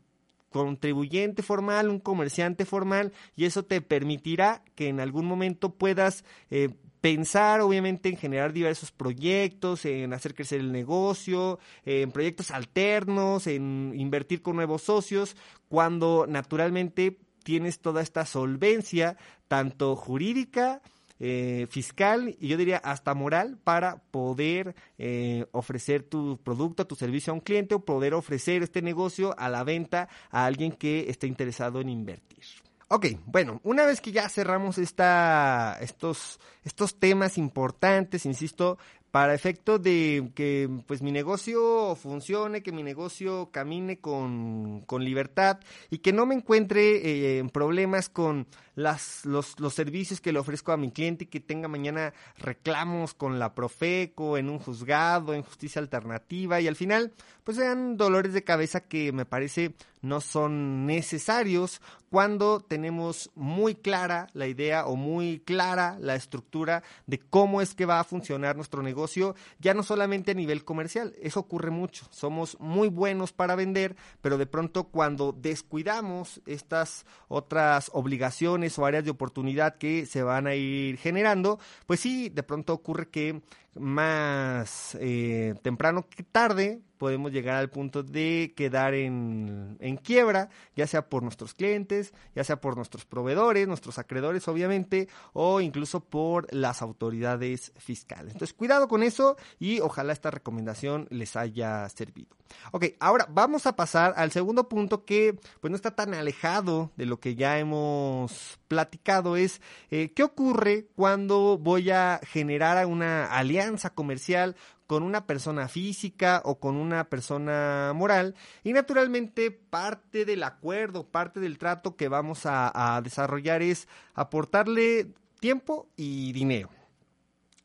contribuyente 0.53 1.43
formal, 1.43 1.89
un 1.89 1.99
comerciante 1.99 2.63
formal, 2.65 3.11
y 3.35 3.43
eso 3.43 3.65
te 3.65 3.81
permitirá 3.81 4.63
que 4.75 4.87
en 4.87 5.01
algún 5.01 5.25
momento 5.25 5.73
puedas 5.73 6.23
eh, 6.49 6.69
pensar 7.01 7.59
obviamente 7.59 8.07
en 8.07 8.15
generar 8.15 8.53
diversos 8.53 8.93
proyectos, 8.93 9.83
en 9.83 10.13
hacer 10.13 10.33
crecer 10.33 10.61
el 10.61 10.71
negocio, 10.71 11.59
en 11.83 12.13
proyectos 12.13 12.49
alternos, 12.51 13.45
en 13.47 13.91
invertir 13.93 14.41
con 14.41 14.55
nuevos 14.55 14.83
socios, 14.83 15.35
cuando 15.67 16.25
naturalmente 16.29 17.17
tienes 17.43 17.81
toda 17.81 18.01
esta 18.01 18.25
solvencia, 18.25 19.17
tanto 19.49 19.97
jurídica, 19.97 20.81
eh, 21.25 21.67
fiscal 21.69 22.35
y 22.37 22.49
yo 22.49 22.57
diría 22.57 22.75
hasta 22.79 23.13
moral 23.13 23.57
para 23.63 24.03
poder 24.11 24.75
eh, 24.97 25.45
ofrecer 25.53 26.03
tu 26.03 26.37
producto, 26.43 26.85
tu 26.85 26.95
servicio 26.95 27.31
a 27.31 27.35
un 27.35 27.39
cliente 27.39 27.75
o 27.75 27.85
poder 27.85 28.13
ofrecer 28.13 28.61
este 28.61 28.81
negocio 28.81 29.33
a 29.37 29.47
la 29.47 29.63
venta 29.63 30.09
a 30.31 30.45
alguien 30.45 30.73
que 30.73 31.09
esté 31.09 31.27
interesado 31.27 31.79
en 31.79 31.87
invertir. 31.87 32.43
Ok, 32.89 33.05
bueno, 33.25 33.61
una 33.63 33.85
vez 33.85 34.01
que 34.01 34.11
ya 34.11 34.27
cerramos 34.27 34.77
esta, 34.77 35.77
estos, 35.79 36.41
estos 36.65 36.99
temas 36.99 37.37
importantes, 37.37 38.25
insisto, 38.25 38.77
para 39.13 39.35
efecto 39.35 39.77
de 39.77 40.31
que 40.33 40.67
pues 40.87 41.03
mi 41.03 41.11
negocio 41.11 41.95
funcione, 41.95 42.63
que 42.63 42.71
mi 42.71 42.81
negocio 42.81 43.51
camine 43.51 43.99
con, 43.99 44.81
con 44.87 45.05
libertad 45.05 45.59
y 45.91 45.99
que 45.99 46.11
no 46.11 46.25
me 46.25 46.33
encuentre 46.33 46.95
eh, 46.95 47.37
en 47.37 47.51
problemas 47.51 48.09
con 48.09 48.47
las, 48.73 49.23
los, 49.23 49.59
los, 49.59 49.75
servicios 49.75 50.19
que 50.19 50.33
le 50.33 50.39
ofrezco 50.39 50.71
a 50.71 50.77
mi 50.77 50.89
cliente 50.89 51.25
y 51.25 51.27
que 51.27 51.39
tenga 51.39 51.67
mañana 51.67 52.11
reclamos 52.39 53.13
con 53.13 53.37
la 53.37 53.53
Profeco, 53.53 54.39
en 54.39 54.49
un 54.49 54.57
juzgado, 54.57 55.35
en 55.35 55.43
justicia 55.43 55.79
alternativa 55.79 56.59
y 56.59 56.67
al 56.67 56.75
final 56.75 57.13
pues 57.43 57.57
sean 57.57 57.97
dolores 57.97 58.33
de 58.33 58.43
cabeza 58.43 58.79
que 58.79 59.11
me 59.11 59.25
parece 59.27 59.75
no 60.03 60.21
son 60.21 60.85
necesarios 60.85 61.81
cuando 62.09 62.59
tenemos 62.59 63.31
muy 63.33 63.73
clara 63.73 64.27
la 64.33 64.45
idea 64.45 64.85
o 64.85 64.95
muy 64.95 65.39
clara 65.39 65.97
la 65.99 66.13
estructura 66.13 66.83
de 67.07 67.17
cómo 67.17 67.59
es 67.61 67.73
que 67.73 67.87
va 67.87 67.99
a 67.99 68.03
funcionar 68.03 68.55
nuestro 68.55 68.83
negocio, 68.83 69.33
ya 69.59 69.73
no 69.73 69.81
solamente 69.81 70.31
a 70.31 70.35
nivel 70.35 70.63
comercial, 70.63 71.15
eso 71.19 71.39
ocurre 71.39 71.71
mucho, 71.71 72.05
somos 72.11 72.59
muy 72.59 72.89
buenos 72.89 73.33
para 73.33 73.55
vender, 73.55 73.95
pero 74.21 74.37
de 74.37 74.45
pronto 74.45 74.83
cuando 74.83 75.31
descuidamos 75.31 76.41
estas 76.45 77.07
otras 77.29 77.89
obligaciones 77.93 78.77
o 78.77 78.85
áreas 78.85 79.05
de 79.05 79.11
oportunidad 79.11 79.77
que 79.77 80.05
se 80.05 80.21
van 80.21 80.45
a 80.45 80.53
ir 80.53 80.97
generando, 80.97 81.59
pues 81.87 82.01
sí, 82.01 82.29
de 82.29 82.43
pronto 82.43 82.73
ocurre 82.73 83.09
que 83.09 83.41
más 83.75 84.95
eh, 84.99 85.55
temprano 85.61 86.07
que 86.09 86.23
tarde 86.23 86.81
podemos 86.97 87.33
llegar 87.33 87.57
al 87.57 87.69
punto 87.69 88.01
de 88.01 88.53
quedar 88.55 88.93
en, 88.93 89.75
en, 89.81 89.97
quiebra, 89.97 90.49
ya 90.73 90.87
sea 90.87 91.09
por 91.09 91.21
nuestros 91.21 91.53
clientes, 91.53 92.13
ya 92.33 92.45
sea 92.45 92.61
por 92.61 92.77
nuestros 92.77 93.03
proveedores, 93.03 93.67
nuestros 93.67 93.99
acreedores 93.99 94.47
obviamente, 94.47 95.09
o 95.33 95.59
incluso 95.59 95.99
por 95.99 96.47
las 96.53 96.81
autoridades 96.81 97.73
fiscales. 97.77 98.31
Entonces, 98.31 98.55
cuidado 98.55 98.87
con 98.87 99.03
eso 99.03 99.35
y 99.59 99.81
ojalá 99.81 100.13
esta 100.13 100.31
recomendación 100.31 101.07
les 101.09 101.35
haya 101.35 101.89
servido. 101.89 102.37
Ok, 102.71 102.85
ahora 102.99 103.27
vamos 103.29 103.65
a 103.65 103.75
pasar 103.75 104.13
al 104.15 104.31
segundo 104.31 104.69
punto 104.69 105.05
que 105.05 105.37
pues 105.59 105.71
no 105.71 105.75
está 105.75 105.95
tan 105.95 106.13
alejado 106.13 106.91
de 106.95 107.05
lo 107.05 107.19
que 107.19 107.35
ya 107.35 107.59
hemos 107.59 108.59
platicado, 108.67 109.35
es 109.35 109.61
eh, 109.91 110.11
qué 110.15 110.23
ocurre 110.23 110.87
cuando 110.95 111.57
voy 111.57 111.89
a 111.89 112.19
generar 112.23 112.85
una 112.85 113.25
alianza 113.25 113.62
comercial 113.93 114.55
con 114.87 115.03
una 115.03 115.25
persona 115.25 115.67
física 115.67 116.41
o 116.45 116.59
con 116.59 116.75
una 116.75 117.09
persona 117.09 117.93
moral 117.95 118.35
y 118.63 118.73
naturalmente 118.73 119.51
parte 119.51 120.25
del 120.25 120.43
acuerdo, 120.43 121.07
parte 121.07 121.39
del 121.39 121.57
trato 121.57 121.95
que 121.95 122.07
vamos 122.07 122.41
a 122.45 123.01
desarrollar 123.03 123.61
es 123.61 123.87
aportarle 124.13 125.13
tiempo 125.39 125.89
y 125.95 126.31
dinero. 126.33 126.69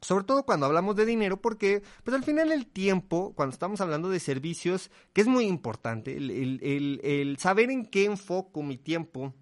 Sobre 0.01 0.25
todo 0.25 0.45
cuando 0.45 0.67
hablamos 0.67 0.95
de 0.95 1.07
dinero, 1.07 1.41
porque 1.41 1.83
pues 2.05 2.17
al 2.17 2.23
final 2.23 2.53
el 2.53 2.67
tiempo, 2.67 3.33
cuando 3.35 3.53
estamos 3.53 3.81
hablando 3.81 4.09
de 4.09 4.21
servicios, 4.21 4.91
que 5.13 5.23
es 5.23 5.27
muy 5.27 5.47
importante, 5.47 6.17
el, 6.17 7.37
saber 7.41 7.71
en 7.71 7.85
qué 7.87 8.05
enfoco 8.05 8.63
mi 8.63 8.79
tiempo, 8.79 9.35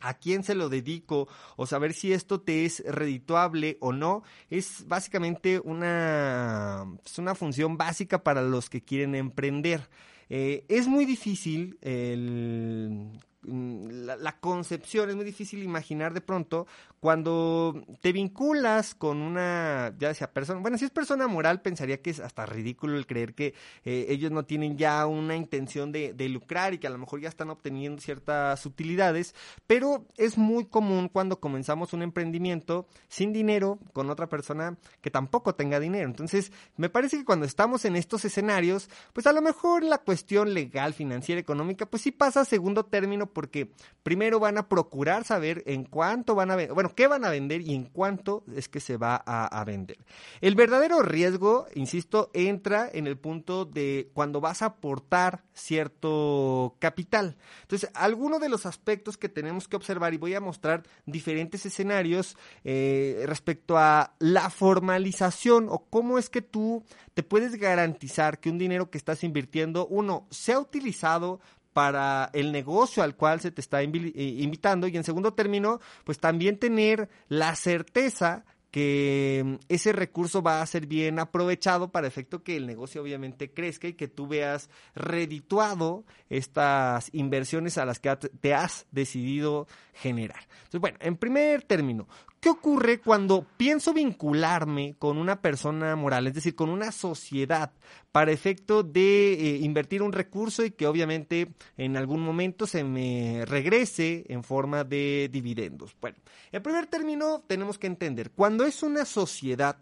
a 0.00 0.14
quién 0.14 0.44
se 0.44 0.54
lo 0.54 0.68
dedico 0.68 1.28
o 1.56 1.66
saber 1.66 1.92
si 1.92 2.12
esto 2.12 2.40
te 2.40 2.64
es 2.64 2.82
redituable 2.86 3.76
o 3.80 3.92
no, 3.92 4.22
es 4.50 4.86
básicamente 4.86 5.60
una, 5.60 6.86
es 7.04 7.18
una 7.18 7.34
función 7.34 7.76
básica 7.76 8.22
para 8.22 8.42
los 8.42 8.70
que 8.70 8.82
quieren 8.82 9.14
emprender. 9.14 9.88
Eh, 10.30 10.64
es 10.68 10.86
muy 10.86 11.04
difícil 11.04 11.78
el 11.80 13.08
Mm, 13.50 14.06
la, 14.20 14.38
concepción, 14.40 15.08
es 15.08 15.16
muy 15.16 15.24
difícil 15.24 15.62
imaginar 15.62 16.12
de 16.12 16.20
pronto 16.20 16.66
cuando 17.00 17.82
te 18.00 18.12
vinculas 18.12 18.94
con 18.94 19.22
una, 19.22 19.94
ya 19.98 20.12
sea 20.12 20.32
persona, 20.32 20.60
bueno, 20.60 20.76
si 20.76 20.84
es 20.84 20.90
persona 20.90 21.28
moral, 21.28 21.62
pensaría 21.62 22.02
que 22.02 22.10
es 22.10 22.20
hasta 22.20 22.44
ridículo 22.44 22.96
el 22.96 23.06
creer 23.06 23.34
que 23.34 23.54
eh, 23.84 24.06
ellos 24.08 24.32
no 24.32 24.44
tienen 24.44 24.76
ya 24.76 25.06
una 25.06 25.36
intención 25.36 25.92
de, 25.92 26.14
lucrar 26.28 26.74
y 26.74 26.78
que 26.78 26.86
a 26.86 26.90
lo 26.90 26.98
mejor 26.98 27.20
ya 27.20 27.28
están 27.28 27.48
obteniendo 27.48 28.02
ciertas 28.02 28.66
utilidades, 28.66 29.34
pero 29.66 30.04
es 30.18 30.36
muy 30.36 30.66
común 30.66 31.08
cuando 31.08 31.40
comenzamos 31.40 31.94
un 31.94 32.02
emprendimiento 32.02 32.86
sin 33.08 33.32
dinero 33.32 33.78
con 33.94 34.10
otra 34.10 34.28
persona 34.28 34.76
que 35.00 35.10
tampoco 35.10 35.54
tenga 35.54 35.80
dinero. 35.80 36.06
Entonces, 36.06 36.52
me 36.76 36.90
parece 36.90 37.16
que 37.16 37.24
cuando 37.24 37.46
estamos 37.46 37.86
en 37.86 37.96
estos 37.96 38.26
escenarios, 38.26 38.90
pues 39.14 39.26
a 39.26 39.32
lo 39.32 39.40
mejor 39.40 39.84
la 39.84 39.98
cuestión 39.98 40.52
legal, 40.52 40.92
financiera, 40.92 41.40
económica, 41.40 41.86
pues 41.86 42.02
sí 42.02 42.10
pasa 42.10 42.44
segundo 42.44 42.84
término 42.84 43.26
porque 43.38 43.70
primero 44.02 44.40
van 44.40 44.58
a 44.58 44.68
procurar 44.68 45.22
saber 45.22 45.62
en 45.66 45.84
cuánto 45.84 46.34
van 46.34 46.50
a 46.50 46.56
vender, 46.56 46.74
bueno, 46.74 46.92
qué 46.96 47.06
van 47.06 47.24
a 47.24 47.30
vender 47.30 47.60
y 47.60 47.72
en 47.72 47.84
cuánto 47.84 48.42
es 48.52 48.68
que 48.68 48.80
se 48.80 48.96
va 48.96 49.14
a, 49.14 49.64
vender. 49.64 49.98
El 50.40 50.56
verdadero 50.56 51.02
riesgo, 51.02 51.68
insisto, 51.76 52.28
entra 52.32 52.90
en 52.92 53.06
el 53.06 53.16
punto 53.16 53.64
de 53.64 54.10
cuando 54.14 54.40
vas 54.40 54.62
a 54.62 54.66
aportar 54.66 55.44
cierto 55.52 56.74
capital. 56.80 57.36
Entonces, 57.62 57.90
algunos 57.94 58.40
de 58.40 58.48
los 58.48 58.66
aspectos 58.66 59.16
que 59.16 59.28
tenemos 59.28 59.68
que 59.68 59.76
observar, 59.76 60.12
y 60.14 60.16
voy 60.16 60.34
a 60.34 60.40
mostrar 60.40 60.82
diferentes 61.06 61.64
escenarios 61.64 62.36
eh, 62.64 63.22
respecto 63.26 63.78
a 63.78 64.14
la 64.18 64.50
formalización 64.50 65.68
o 65.70 65.86
cómo 65.90 66.18
es 66.18 66.28
que 66.28 66.42
tú 66.42 66.82
te 67.14 67.22
puedes 67.22 67.56
garantizar 67.56 68.40
que 68.40 68.50
un 68.50 68.58
dinero 68.58 68.90
que 68.90 68.98
estás 68.98 69.22
invirtiendo, 69.22 69.86
uno, 69.86 70.26
sea 70.30 70.58
utilizado 70.58 71.40
para 71.78 72.28
el 72.32 72.50
negocio 72.50 73.04
al 73.04 73.14
cual 73.14 73.40
se 73.40 73.52
te 73.52 73.60
está 73.60 73.80
eh, 73.84 73.86
invitando 73.86 74.88
y 74.88 74.96
en 74.96 75.04
segundo 75.04 75.34
término, 75.34 75.78
pues 76.02 76.18
también 76.18 76.58
tener 76.58 77.08
la 77.28 77.54
certeza 77.54 78.44
que 78.72 79.44
mm, 79.46 79.54
ese 79.68 79.92
recurso 79.92 80.42
va 80.42 80.60
a 80.60 80.66
ser 80.66 80.88
bien 80.88 81.20
aprovechado 81.20 81.92
para 81.92 82.08
efecto 82.08 82.42
que 82.42 82.56
el 82.56 82.66
negocio 82.66 83.00
obviamente 83.00 83.52
crezca 83.52 83.86
y 83.86 83.92
que 83.92 84.08
tú 84.08 84.26
veas 84.26 84.70
redituado 84.96 86.04
estas 86.30 87.10
inversiones 87.14 87.78
a 87.78 87.86
las 87.86 88.00
que 88.00 88.16
te 88.16 88.54
has 88.54 88.86
decidido 88.90 89.68
generar. 89.94 90.48
Entonces, 90.64 90.80
bueno, 90.80 90.98
en 91.00 91.16
primer 91.16 91.62
término, 91.62 92.08
¿Qué 92.40 92.50
ocurre 92.50 93.00
cuando 93.00 93.44
pienso 93.56 93.92
vincularme 93.92 94.94
con 94.98 95.18
una 95.18 95.40
persona 95.42 95.96
moral, 95.96 96.28
es 96.28 96.34
decir, 96.34 96.54
con 96.54 96.68
una 96.68 96.92
sociedad, 96.92 97.72
para 98.12 98.30
efecto 98.30 98.84
de 98.84 99.32
eh, 99.32 99.56
invertir 99.56 100.02
un 100.02 100.12
recurso 100.12 100.64
y 100.64 100.70
que 100.70 100.86
obviamente 100.86 101.48
en 101.76 101.96
algún 101.96 102.20
momento 102.20 102.66
se 102.66 102.84
me 102.84 103.44
regrese 103.44 104.24
en 104.28 104.44
forma 104.44 104.84
de 104.84 105.28
dividendos? 105.32 105.96
Bueno, 106.00 106.16
en 106.52 106.62
primer 106.62 106.86
término 106.86 107.42
tenemos 107.46 107.76
que 107.76 107.88
entender, 107.88 108.30
cuando 108.30 108.64
es 108.64 108.84
una 108.84 109.04
sociedad 109.04 109.76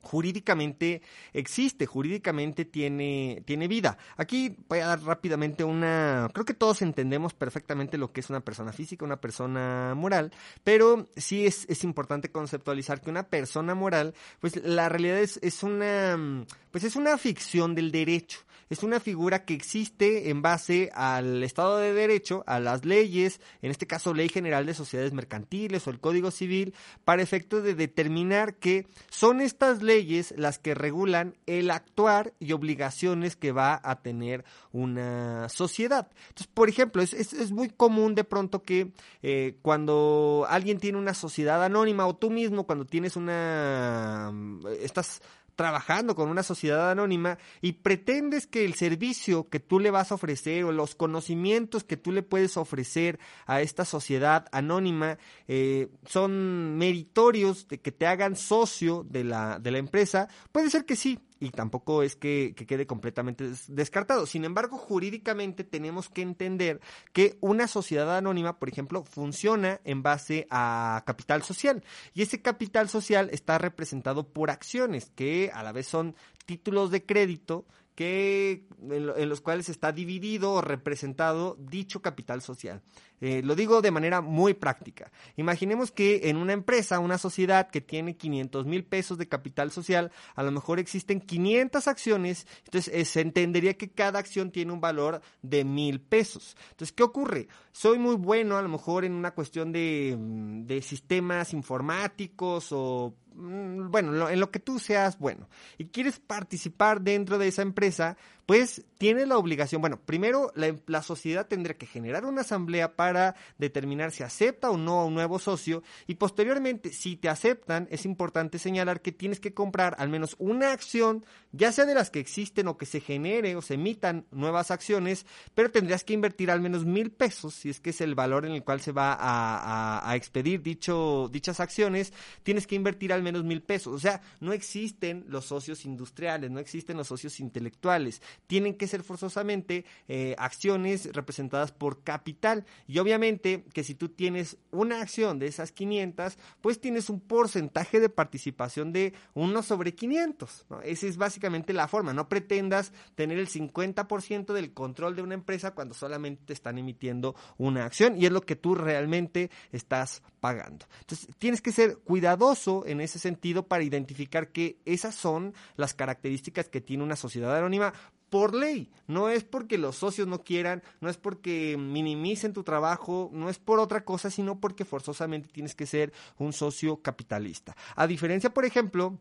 jurídicamente 0.00 1.02
existe, 1.32 1.86
jurídicamente 1.86 2.64
tiene, 2.64 3.42
tiene 3.44 3.68
vida. 3.68 3.98
Aquí 4.16 4.56
voy 4.68 4.80
a 4.80 4.86
dar 4.86 5.02
rápidamente 5.02 5.64
una, 5.64 6.30
creo 6.32 6.44
que 6.44 6.54
todos 6.54 6.82
entendemos 6.82 7.34
perfectamente 7.34 7.98
lo 7.98 8.12
que 8.12 8.20
es 8.20 8.30
una 8.30 8.40
persona 8.40 8.72
física, 8.72 9.04
una 9.04 9.20
persona 9.20 9.94
moral, 9.94 10.32
pero 10.64 11.08
sí 11.16 11.46
es, 11.46 11.66
es 11.68 11.84
importante 11.84 12.30
conceptualizar 12.30 13.00
que 13.00 13.10
una 13.10 13.24
persona 13.24 13.74
moral, 13.74 14.14
pues 14.40 14.56
la 14.64 14.88
realidad 14.88 15.18
es, 15.18 15.38
es 15.42 15.62
una, 15.62 16.44
pues 16.70 16.84
es 16.84 16.96
una 16.96 17.18
ficción 17.18 17.74
del 17.74 17.92
derecho 17.92 18.40
es 18.70 18.82
una 18.82 19.00
figura 19.00 19.44
que 19.44 19.54
existe 19.54 20.28
en 20.28 20.42
base 20.42 20.90
al 20.94 21.42
Estado 21.42 21.78
de 21.78 21.94
Derecho, 21.94 22.44
a 22.46 22.60
las 22.60 22.84
leyes, 22.84 23.40
en 23.62 23.70
este 23.70 23.86
caso 23.86 24.12
Ley 24.12 24.28
General 24.28 24.66
de 24.66 24.74
Sociedades 24.74 25.14
Mercantiles 25.14 25.86
o 25.86 25.90
el 25.90 26.00
Código 26.00 26.30
Civil, 26.30 26.74
para 27.04 27.22
efecto 27.22 27.62
de 27.62 27.74
determinar 27.74 28.56
que 28.56 28.86
son 29.08 29.40
estas 29.40 29.82
leyes 29.82 29.87
las 30.36 30.58
que 30.58 30.74
regulan 30.74 31.36
el 31.46 31.70
actuar 31.70 32.34
y 32.38 32.52
obligaciones 32.52 33.36
que 33.36 33.52
va 33.52 33.80
a 33.82 34.02
tener 34.02 34.44
una 34.72 35.48
sociedad. 35.48 36.08
Entonces, 36.28 36.48
por 36.52 36.68
ejemplo, 36.68 37.02
es, 37.02 37.12
es, 37.14 37.50
muy 37.50 37.68
común 37.68 38.14
de 38.14 38.24
pronto 38.24 38.62
que 38.62 38.92
eh, 39.22 39.56
cuando 39.62 40.46
alguien 40.48 40.78
tiene 40.78 40.98
una 40.98 41.14
sociedad 41.14 41.64
anónima 41.64 42.06
o 42.06 42.16
tú 42.16 42.30
mismo 42.30 42.66
cuando 42.66 42.84
tienes 42.84 43.16
una... 43.16 44.32
estas 44.80 45.22
trabajando 45.58 46.14
con 46.14 46.28
una 46.28 46.44
sociedad 46.44 46.92
anónima 46.92 47.36
y 47.60 47.72
pretendes 47.72 48.46
que 48.46 48.64
el 48.64 48.74
servicio 48.74 49.48
que 49.48 49.58
tú 49.58 49.80
le 49.80 49.90
vas 49.90 50.12
a 50.12 50.14
ofrecer 50.14 50.62
o 50.62 50.70
los 50.70 50.94
conocimientos 50.94 51.82
que 51.82 51.96
tú 51.96 52.12
le 52.12 52.22
puedes 52.22 52.56
ofrecer 52.56 53.18
a 53.44 53.60
esta 53.60 53.84
sociedad 53.84 54.46
anónima 54.52 55.18
eh, 55.48 55.88
son 56.06 56.78
meritorios 56.78 57.66
de 57.66 57.80
que 57.80 57.90
te 57.90 58.06
hagan 58.06 58.36
socio 58.36 59.04
de 59.10 59.24
la, 59.24 59.58
de 59.58 59.72
la 59.72 59.78
empresa, 59.78 60.28
puede 60.52 60.70
ser 60.70 60.84
que 60.84 60.94
sí, 60.94 61.18
y 61.40 61.50
tampoco 61.50 62.02
es 62.02 62.16
que, 62.16 62.54
quede 62.54 62.86
completamente 62.86 63.50
descartado. 63.68 64.26
Sin 64.26 64.44
embargo, 64.44 64.76
jurídicamente 64.76 65.64
tenemos 65.64 66.08
que 66.08 66.22
entender 66.22 66.80
que 67.12 67.36
una 67.40 67.66
sociedad 67.66 68.16
anónima, 68.16 68.58
por 68.58 68.68
ejemplo, 68.68 69.04
funciona 69.04 69.80
en 69.84 70.02
base 70.02 70.46
a 70.50 71.02
capital 71.06 71.42
social 71.42 71.82
y 72.14 72.22
ese 72.22 72.42
capital 72.42 72.88
social 72.88 73.28
está 73.32 73.58
representado 73.58 74.28
por 74.28 74.50
acciones 74.50 75.10
que 75.14 75.50
a 75.52 75.62
la 75.62 75.72
vez 75.72 75.86
son 75.86 76.14
títulos 76.46 76.90
de 76.90 77.04
crédito 77.04 77.66
que, 77.98 78.64
en, 78.88 79.28
los 79.28 79.40
cuales 79.40 79.68
está 79.68 79.90
dividido 79.90 80.52
o 80.52 80.60
representado 80.60 81.56
dicho 81.58 82.00
capital 82.00 82.42
social. 82.42 82.80
Eh, 83.20 83.42
lo 83.42 83.56
digo 83.56 83.82
de 83.82 83.90
manera 83.90 84.20
muy 84.20 84.54
práctica. 84.54 85.10
Imaginemos 85.34 85.90
que 85.90 86.30
en 86.30 86.36
una 86.36 86.52
empresa, 86.52 87.00
una 87.00 87.18
sociedad 87.18 87.70
que 87.70 87.80
tiene 87.80 88.16
500 88.16 88.66
mil 88.66 88.84
pesos 88.84 89.18
de 89.18 89.26
capital 89.26 89.72
social, 89.72 90.12
a 90.36 90.44
lo 90.44 90.52
mejor 90.52 90.78
existen 90.78 91.20
500 91.20 91.88
acciones, 91.88 92.46
entonces 92.66 92.94
eh, 92.94 93.04
se 93.04 93.20
entendería 93.20 93.74
que 93.74 93.90
cada 93.90 94.20
acción 94.20 94.52
tiene 94.52 94.70
un 94.70 94.80
valor 94.80 95.20
de 95.42 95.64
mil 95.64 96.00
pesos. 96.00 96.56
Entonces, 96.70 96.92
¿qué 96.92 97.02
ocurre? 97.02 97.48
Soy 97.78 97.96
muy 97.96 98.16
bueno 98.16 98.56
a 98.56 98.62
lo 98.62 98.68
mejor 98.68 99.04
en 99.04 99.12
una 99.12 99.30
cuestión 99.30 99.70
de, 99.70 100.16
mm, 100.18 100.66
de 100.66 100.82
sistemas 100.82 101.54
informáticos 101.54 102.72
o 102.72 103.14
Mm, 103.38 103.92
bueno, 103.92 104.28
en 104.28 104.40
lo 104.40 104.50
que 104.50 104.58
tú 104.58 104.80
seas 104.80 105.18
bueno. 105.18 105.48
Y 105.78 105.86
quieres 105.86 106.18
participar 106.18 107.00
dentro 107.00 107.38
de 107.38 107.48
esa 107.48 107.62
empresa, 107.62 108.16
pues 108.48 108.82
tiene 108.96 109.26
la 109.26 109.36
obligación, 109.36 109.82
bueno, 109.82 110.00
primero 110.00 110.52
la, 110.54 111.02
sociedad 111.02 111.46
tendrá 111.46 111.74
que 111.74 111.84
generar 111.84 112.24
una 112.24 112.40
asamblea 112.40 112.96
para 112.96 113.36
determinar 113.58 114.10
si 114.10 114.22
acepta 114.22 114.70
o 114.70 114.78
no 114.78 115.00
a 115.00 115.04
un 115.04 115.12
nuevo 115.12 115.38
socio 115.38 115.82
y 116.06 116.14
posteriormente, 116.14 116.90
si 116.90 117.16
te 117.16 117.28
aceptan, 117.28 117.86
es 117.90 118.06
importante 118.06 118.58
señalar 118.58 119.02
que 119.02 119.12
tienes 119.12 119.38
que 119.38 119.52
comprar 119.52 119.96
al 119.98 120.08
menos 120.08 120.34
una 120.38 120.72
acción, 120.72 121.26
ya 121.52 121.72
sea 121.72 121.84
de 121.84 121.94
las 121.94 122.08
que 122.08 122.20
existen 122.20 122.68
o 122.68 122.78
que 122.78 122.86
se 122.86 123.00
genere 123.00 123.54
o 123.54 123.60
se 123.60 123.74
emitan 123.74 124.24
nuevas 124.30 124.70
acciones, 124.70 125.26
pero 125.54 125.70
tendrías 125.70 126.02
que 126.02 126.14
invertir 126.14 126.50
al 126.50 126.62
menos 126.62 126.86
mil 126.86 127.10
pesos, 127.10 127.52
si 127.52 127.68
es 127.68 127.80
que 127.80 127.90
es 127.90 128.00
el 128.00 128.14
valor 128.14 128.46
en 128.46 128.52
el 128.52 128.64
cual 128.64 128.80
se 128.80 128.92
va 128.92 129.12
a, 129.12 130.10
a 130.10 130.16
expedir 130.16 130.62
dicho, 130.62 131.28
dichas 131.30 131.60
acciones, 131.60 132.14
tienes 132.44 132.66
que 132.66 132.76
invertir 132.76 133.12
al 133.12 133.22
menos 133.22 133.44
mil 133.44 133.60
pesos. 133.60 133.94
O 133.94 134.00
sea, 134.00 134.22
no 134.40 134.54
existen 134.54 135.26
los 135.28 135.44
socios 135.44 135.84
industriales, 135.84 136.50
no 136.50 136.60
existen 136.60 136.96
los 136.96 137.08
socios 137.08 137.40
intelectuales 137.40 138.22
tienen 138.46 138.74
que 138.74 138.86
ser 138.86 139.02
forzosamente 139.02 139.84
eh, 140.08 140.34
acciones 140.38 141.12
representadas 141.12 141.72
por 141.72 142.02
capital. 142.02 142.64
Y 142.86 142.98
obviamente 142.98 143.64
que 143.72 143.84
si 143.84 143.94
tú 143.94 144.08
tienes 144.08 144.56
una 144.70 145.00
acción 145.00 145.38
de 145.38 145.46
esas 145.46 145.72
500, 145.72 146.38
pues 146.60 146.80
tienes 146.80 147.10
un 147.10 147.20
porcentaje 147.20 148.00
de 148.00 148.08
participación 148.08 148.92
de 148.92 149.14
1 149.34 149.62
sobre 149.62 149.94
500. 149.94 150.66
Esa 150.84 151.06
es 151.06 151.16
básicamente 151.16 151.72
la 151.72 151.88
forma. 151.88 152.12
No 152.12 152.28
pretendas 152.28 152.92
tener 153.14 153.38
el 153.38 153.48
50% 153.48 154.52
del 154.52 154.72
control 154.72 155.16
de 155.16 155.22
una 155.22 155.34
empresa 155.34 155.74
cuando 155.74 155.94
solamente 155.94 156.44
te 156.46 156.52
están 156.52 156.78
emitiendo 156.78 157.34
una 157.56 157.84
acción 157.84 158.20
y 158.20 158.26
es 158.26 158.32
lo 158.32 158.42
que 158.42 158.56
tú 158.56 158.74
realmente 158.74 159.50
estás 159.72 160.22
pagando. 160.40 160.86
Entonces, 161.00 161.28
tienes 161.38 161.60
que 161.60 161.72
ser 161.72 161.98
cuidadoso 161.98 162.84
en 162.86 163.00
ese 163.00 163.18
sentido 163.18 163.66
para 163.66 163.84
identificar 163.84 164.48
que 164.52 164.78
esas 164.84 165.14
son 165.14 165.54
las 165.76 165.94
características 165.94 166.68
que 166.68 166.80
tiene 166.80 167.02
una 167.02 167.16
sociedad 167.16 167.56
anónima 167.56 167.92
por 168.30 168.54
ley. 168.54 168.90
No 169.06 169.28
es 169.28 169.44
porque 169.44 169.78
los 169.78 169.96
socios 169.96 170.28
no 170.28 170.42
quieran, 170.44 170.82
no 171.00 171.08
es 171.08 171.16
porque 171.16 171.76
minimicen 171.78 172.52
tu 172.52 172.62
trabajo, 172.62 173.30
no 173.32 173.48
es 173.48 173.58
por 173.58 173.80
otra 173.80 174.04
cosa, 174.04 174.30
sino 174.30 174.60
porque 174.60 174.84
forzosamente 174.84 175.48
tienes 175.48 175.74
que 175.74 175.86
ser 175.86 176.12
un 176.38 176.52
socio 176.52 177.02
capitalista. 177.02 177.76
A 177.96 178.06
diferencia, 178.06 178.52
por 178.52 178.64
ejemplo, 178.64 179.18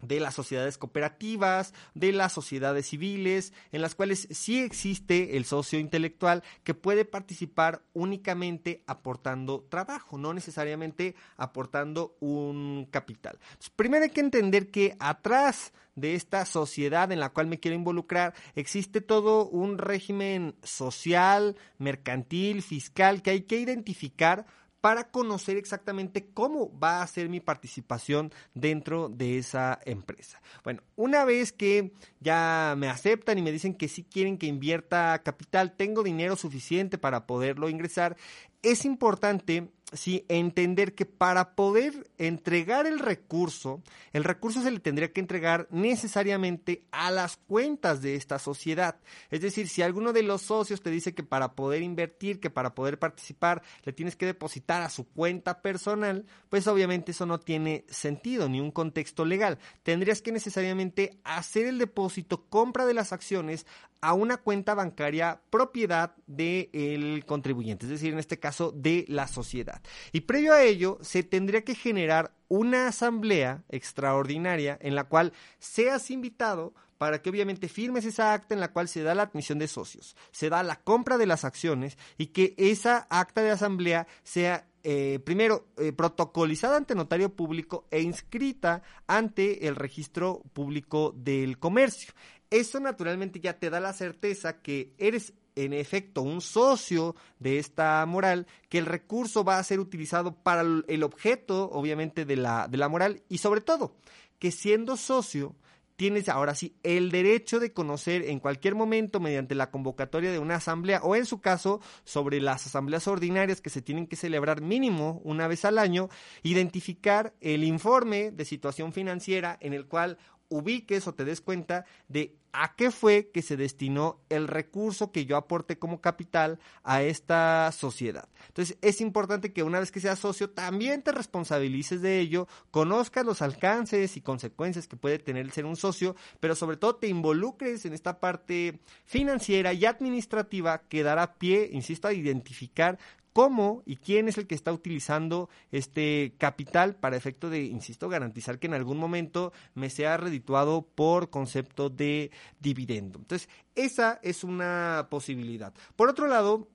de 0.00 0.20
las 0.20 0.34
sociedades 0.34 0.78
cooperativas, 0.78 1.72
de 1.94 2.12
las 2.12 2.32
sociedades 2.32 2.86
civiles, 2.88 3.52
en 3.72 3.82
las 3.82 3.94
cuales 3.94 4.28
sí 4.30 4.62
existe 4.62 5.36
el 5.36 5.44
socio 5.44 5.78
intelectual 5.78 6.42
que 6.64 6.74
puede 6.74 7.04
participar 7.04 7.82
únicamente 7.92 8.82
aportando 8.86 9.64
trabajo, 9.68 10.18
no 10.18 10.34
necesariamente 10.34 11.14
aportando 11.36 12.16
un 12.20 12.86
capital. 12.90 13.38
primero 13.74 14.04
hay 14.04 14.10
que 14.10 14.20
entender 14.20 14.70
que 14.70 14.96
atrás 14.98 15.72
de 15.94 16.14
esta 16.14 16.44
sociedad 16.44 17.10
en 17.10 17.20
la 17.20 17.30
cual 17.30 17.46
me 17.46 17.58
quiero 17.58 17.74
involucrar 17.74 18.34
existe 18.54 19.00
todo 19.00 19.48
un 19.48 19.78
régimen 19.78 20.54
social, 20.62 21.56
mercantil, 21.78 22.62
fiscal 22.62 23.22
que 23.22 23.30
hay 23.30 23.42
que 23.42 23.58
identificar 23.58 24.46
para 24.86 25.10
conocer 25.10 25.56
exactamente 25.56 26.28
cómo 26.32 26.70
va 26.78 27.02
a 27.02 27.06
ser 27.08 27.28
mi 27.28 27.40
participación 27.40 28.32
dentro 28.54 29.08
de 29.08 29.36
esa 29.36 29.80
empresa. 29.84 30.40
Bueno, 30.62 30.80
una 30.94 31.24
vez 31.24 31.50
que 31.50 31.92
ya 32.20 32.76
me 32.78 32.88
aceptan 32.88 33.36
y 33.36 33.42
me 33.42 33.50
dicen 33.50 33.74
que 33.74 33.88
sí 33.88 34.04
quieren 34.04 34.38
que 34.38 34.46
invierta 34.46 35.20
capital, 35.24 35.74
tengo 35.74 36.04
dinero 36.04 36.36
suficiente 36.36 36.98
para 36.98 37.26
poderlo 37.26 37.68
ingresar, 37.68 38.16
es 38.62 38.84
importante 38.84 39.72
sí, 39.92 40.24
entender 40.28 40.94
que 40.94 41.06
para 41.06 41.54
poder 41.54 42.10
entregar 42.18 42.86
el 42.86 42.98
recurso, 42.98 43.82
el 44.12 44.24
recurso 44.24 44.62
se 44.62 44.70
le 44.70 44.80
tendría 44.80 45.12
que 45.12 45.20
entregar 45.20 45.68
necesariamente 45.70 46.84
a 46.90 47.10
las 47.10 47.36
cuentas 47.36 48.02
de 48.02 48.16
esta 48.16 48.38
sociedad. 48.38 48.98
Es 49.30 49.40
decir, 49.40 49.68
si 49.68 49.82
alguno 49.82 50.12
de 50.12 50.24
los 50.24 50.42
socios 50.42 50.82
te 50.82 50.90
dice 50.90 51.14
que 51.14 51.22
para 51.22 51.54
poder 51.54 51.82
invertir, 51.82 52.40
que 52.40 52.50
para 52.50 52.74
poder 52.74 52.98
participar, 52.98 53.62
le 53.84 53.92
tienes 53.92 54.16
que 54.16 54.26
depositar 54.26 54.82
a 54.82 54.90
su 54.90 55.06
cuenta 55.06 55.62
personal, 55.62 56.26
pues 56.48 56.66
obviamente 56.66 57.12
eso 57.12 57.26
no 57.26 57.38
tiene 57.38 57.84
sentido 57.88 58.48
ni 58.48 58.60
un 58.60 58.72
contexto 58.72 59.24
legal. 59.24 59.58
Tendrías 59.84 60.20
que 60.20 60.32
necesariamente 60.32 61.18
hacer 61.22 61.66
el 61.66 61.78
depósito, 61.78 62.46
compra 62.48 62.86
de 62.86 62.94
las 62.94 63.12
acciones 63.12 63.66
a 64.00 64.14
una 64.14 64.36
cuenta 64.36 64.74
bancaria 64.74 65.40
propiedad 65.50 66.14
del 66.26 67.24
contribuyente, 67.26 67.86
es 67.86 67.90
decir, 67.90 68.12
en 68.12 68.18
este 68.18 68.38
caso 68.38 68.72
de 68.72 69.04
la 69.08 69.26
sociedad. 69.28 69.82
Y 70.12 70.22
previo 70.22 70.52
a 70.52 70.62
ello, 70.62 70.98
se 71.02 71.22
tendría 71.22 71.64
que 71.64 71.74
generar 71.74 72.32
una 72.48 72.88
asamblea 72.88 73.64
extraordinaria 73.68 74.78
en 74.80 74.94
la 74.94 75.04
cual 75.04 75.32
seas 75.58 76.10
invitado 76.10 76.74
para 76.98 77.20
que 77.20 77.30
obviamente 77.30 77.68
firmes 77.68 78.04
esa 78.04 78.32
acta 78.32 78.54
en 78.54 78.60
la 78.60 78.72
cual 78.72 78.88
se 78.88 79.02
da 79.02 79.14
la 79.14 79.24
admisión 79.24 79.58
de 79.58 79.68
socios, 79.68 80.16
se 80.30 80.48
da 80.48 80.62
la 80.62 80.76
compra 80.76 81.18
de 81.18 81.26
las 81.26 81.44
acciones 81.44 81.98
y 82.16 82.28
que 82.28 82.54
esa 82.56 83.06
acta 83.10 83.42
de 83.42 83.50
asamblea 83.50 84.06
sea 84.22 84.66
eh, 84.88 85.18
primero 85.24 85.66
eh, 85.78 85.92
protocolizada 85.92 86.76
ante 86.76 86.94
notario 86.94 87.34
público 87.34 87.88
e 87.90 88.02
inscrita 88.02 88.82
ante 89.08 89.66
el 89.66 89.74
registro 89.74 90.42
público 90.52 91.12
del 91.16 91.58
comercio. 91.58 92.12
Eso 92.50 92.80
naturalmente 92.80 93.40
ya 93.40 93.58
te 93.58 93.70
da 93.70 93.80
la 93.80 93.92
certeza 93.92 94.60
que 94.60 94.92
eres 94.98 95.34
en 95.56 95.72
efecto 95.72 96.22
un 96.22 96.40
socio 96.40 97.16
de 97.38 97.58
esta 97.58 98.04
moral, 98.06 98.46
que 98.68 98.78
el 98.78 98.86
recurso 98.86 99.42
va 99.42 99.58
a 99.58 99.64
ser 99.64 99.80
utilizado 99.80 100.34
para 100.34 100.60
el 100.60 101.02
objeto, 101.02 101.70
obviamente, 101.70 102.24
de 102.24 102.36
la, 102.36 102.68
de 102.68 102.76
la 102.76 102.88
moral. 102.88 103.22
Y 103.28 103.38
sobre 103.38 103.62
todo, 103.62 103.96
que 104.38 104.52
siendo 104.52 104.96
socio, 104.96 105.56
tienes 105.96 106.28
ahora 106.28 106.54
sí 106.54 106.76
el 106.82 107.10
derecho 107.10 107.58
de 107.58 107.72
conocer 107.72 108.28
en 108.28 108.38
cualquier 108.38 108.74
momento 108.74 109.18
mediante 109.18 109.54
la 109.54 109.70
convocatoria 109.70 110.30
de 110.30 110.38
una 110.38 110.56
asamblea 110.56 111.00
o 111.02 111.16
en 111.16 111.24
su 111.24 111.40
caso 111.40 111.80
sobre 112.04 112.40
las 112.40 112.66
asambleas 112.66 113.08
ordinarias 113.08 113.62
que 113.62 113.70
se 113.70 113.82
tienen 113.82 114.06
que 114.06 114.16
celebrar 114.16 114.60
mínimo 114.60 115.20
una 115.24 115.48
vez 115.48 115.64
al 115.64 115.78
año, 115.78 116.08
identificar 116.42 117.34
el 117.40 117.64
informe 117.64 118.30
de 118.30 118.44
situación 118.44 118.92
financiera 118.92 119.56
en 119.60 119.72
el 119.72 119.86
cual 119.86 120.18
ubiques 120.48 121.06
o 121.06 121.14
te 121.14 121.24
des 121.24 121.40
cuenta 121.40 121.84
de 122.08 122.36
a 122.52 122.74
qué 122.74 122.90
fue 122.90 123.30
que 123.32 123.42
se 123.42 123.56
destinó 123.56 124.20
el 124.30 124.48
recurso 124.48 125.12
que 125.12 125.26
yo 125.26 125.36
aporté 125.36 125.78
como 125.78 126.00
capital 126.00 126.58
a 126.84 127.02
esta 127.02 127.70
sociedad. 127.72 128.28
Entonces 128.48 128.78
es 128.80 129.02
importante 129.02 129.52
que 129.52 129.62
una 129.62 129.78
vez 129.78 129.92
que 129.92 130.00
seas 130.00 130.18
socio 130.18 130.48
también 130.48 131.02
te 131.02 131.12
responsabilices 131.12 132.00
de 132.00 132.18
ello, 132.18 132.48
conozcas 132.70 133.26
los 133.26 133.42
alcances 133.42 134.16
y 134.16 134.22
consecuencias 134.22 134.88
que 134.88 134.96
puede 134.96 135.18
tener 135.18 135.44
el 135.44 135.52
ser 135.52 135.66
un 135.66 135.76
socio, 135.76 136.16
pero 136.40 136.54
sobre 136.54 136.78
todo 136.78 136.96
te 136.96 137.08
involucres 137.08 137.84
en 137.84 137.92
esta 137.92 138.20
parte 138.20 138.80
financiera 139.04 139.74
y 139.74 139.84
administrativa 139.84 140.82
que 140.88 141.02
dará 141.02 141.34
pie, 141.34 141.68
insisto, 141.72 142.08
a 142.08 142.14
identificar 142.14 142.98
cómo 143.36 143.82
y 143.84 143.96
quién 143.96 144.28
es 144.28 144.38
el 144.38 144.46
que 144.46 144.54
está 144.54 144.72
utilizando 144.72 145.50
este 145.70 146.32
capital 146.38 146.96
para 146.96 147.18
efecto 147.18 147.50
de, 147.50 147.64
insisto, 147.64 148.08
garantizar 148.08 148.58
que 148.58 148.66
en 148.66 148.72
algún 148.72 148.96
momento 148.96 149.52
me 149.74 149.90
sea 149.90 150.16
redituado 150.16 150.86
por 150.94 151.28
concepto 151.28 151.90
de 151.90 152.30
dividendo. 152.60 153.18
Entonces, 153.18 153.50
esa 153.74 154.20
es 154.22 154.42
una 154.42 155.08
posibilidad. 155.10 155.74
Por 155.96 156.08
otro 156.08 156.28
lado, 156.28 156.70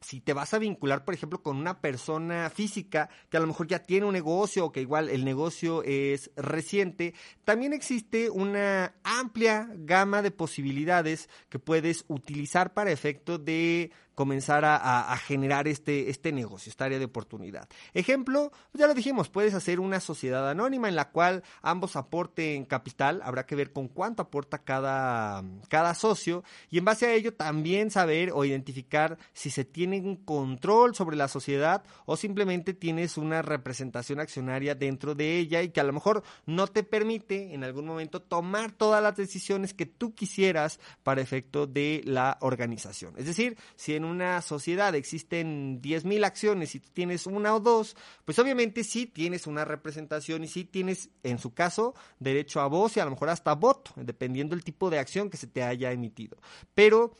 si 0.00 0.20
te 0.20 0.32
vas 0.32 0.54
a 0.54 0.58
vincular, 0.58 1.04
por 1.04 1.14
ejemplo, 1.14 1.42
con 1.42 1.56
una 1.56 1.80
persona 1.80 2.50
física 2.50 3.10
que 3.28 3.36
a 3.36 3.40
lo 3.40 3.48
mejor 3.48 3.66
ya 3.66 3.80
tiene 3.80 4.06
un 4.06 4.12
negocio 4.12 4.66
o 4.66 4.72
que 4.72 4.80
igual 4.80 5.08
el 5.08 5.24
negocio 5.24 5.82
es 5.82 6.30
reciente, 6.36 7.14
también 7.44 7.72
existe 7.72 8.30
una 8.30 8.94
amplia 9.02 9.68
gama 9.74 10.22
de 10.22 10.30
posibilidades 10.30 11.28
que 11.48 11.58
puedes 11.58 12.04
utilizar 12.06 12.72
para 12.72 12.92
efecto 12.92 13.38
de 13.38 13.90
comenzar 14.20 14.66
a, 14.66 15.16
generar 15.16 15.66
este, 15.66 16.10
este 16.10 16.30
negocio, 16.30 16.68
esta 16.68 16.84
área 16.84 16.98
de 16.98 17.06
oportunidad. 17.06 17.66
Ejemplo, 17.94 18.52
ya 18.74 18.86
lo 18.86 18.92
dijimos, 18.92 19.30
puedes 19.30 19.54
hacer 19.54 19.80
una 19.80 19.98
sociedad 19.98 20.50
anónima 20.50 20.90
en 20.90 20.94
la 20.94 21.08
cual 21.08 21.42
ambos 21.62 21.96
aporten 21.96 22.66
capital, 22.66 23.22
habrá 23.24 23.46
que 23.46 23.56
ver 23.56 23.72
con 23.72 23.88
cuánto 23.88 24.20
aporta 24.20 24.58
cada, 24.58 25.42
cada 25.70 25.94
socio 25.94 26.44
y 26.68 26.76
en 26.76 26.84
base 26.84 27.06
a 27.06 27.14
ello 27.14 27.32
también 27.32 27.90
saber 27.90 28.30
o 28.34 28.44
identificar 28.44 29.16
si 29.32 29.48
se 29.48 29.64
tiene 29.64 29.98
un 30.02 30.16
control 30.16 30.94
sobre 30.94 31.16
la 31.16 31.26
sociedad 31.26 31.82
o 32.04 32.14
simplemente 32.18 32.74
tienes 32.74 33.16
una 33.16 33.40
representación 33.40 34.20
accionaria 34.20 34.74
dentro 34.74 35.14
de 35.14 35.38
ella 35.38 35.62
y 35.62 35.70
que 35.70 35.80
a 35.80 35.84
lo 35.84 35.94
mejor 35.94 36.22
no 36.44 36.66
te 36.66 36.82
permite 36.82 37.54
en 37.54 37.64
algún 37.64 37.86
momento 37.86 38.20
tomar 38.20 38.70
todas 38.70 39.02
las 39.02 39.16
decisiones 39.16 39.72
que 39.72 39.86
tú 39.86 40.14
quisieras 40.14 40.78
para 41.02 41.22
efecto 41.22 41.66
de 41.66 42.02
la 42.04 42.36
organización. 42.42 43.14
Es 43.16 43.24
decir, 43.24 43.56
si 43.76 43.94
en 43.94 44.09
una 44.10 44.42
sociedad 44.42 44.94
existen 44.94 45.80
10.000 45.80 46.24
acciones 46.24 46.74
y 46.74 46.80
tú 46.80 46.88
tienes 46.92 47.26
una 47.26 47.54
o 47.54 47.60
dos, 47.60 47.96
pues 48.24 48.38
obviamente 48.38 48.84
sí 48.84 49.06
tienes 49.06 49.46
una 49.46 49.64
representación 49.64 50.44
y 50.44 50.48
sí 50.48 50.64
tienes, 50.64 51.10
en 51.22 51.38
su 51.38 51.54
caso, 51.54 51.94
derecho 52.18 52.60
a 52.60 52.66
voz 52.66 52.96
y 52.96 53.00
a 53.00 53.04
lo 53.04 53.12
mejor 53.12 53.30
hasta 53.30 53.54
voto, 53.54 53.92
dependiendo 53.96 54.54
del 54.54 54.64
tipo 54.64 54.90
de 54.90 54.98
acción 54.98 55.30
que 55.30 55.36
se 55.36 55.46
te 55.46 55.62
haya 55.62 55.92
emitido. 55.92 56.36
Pero 56.74 57.16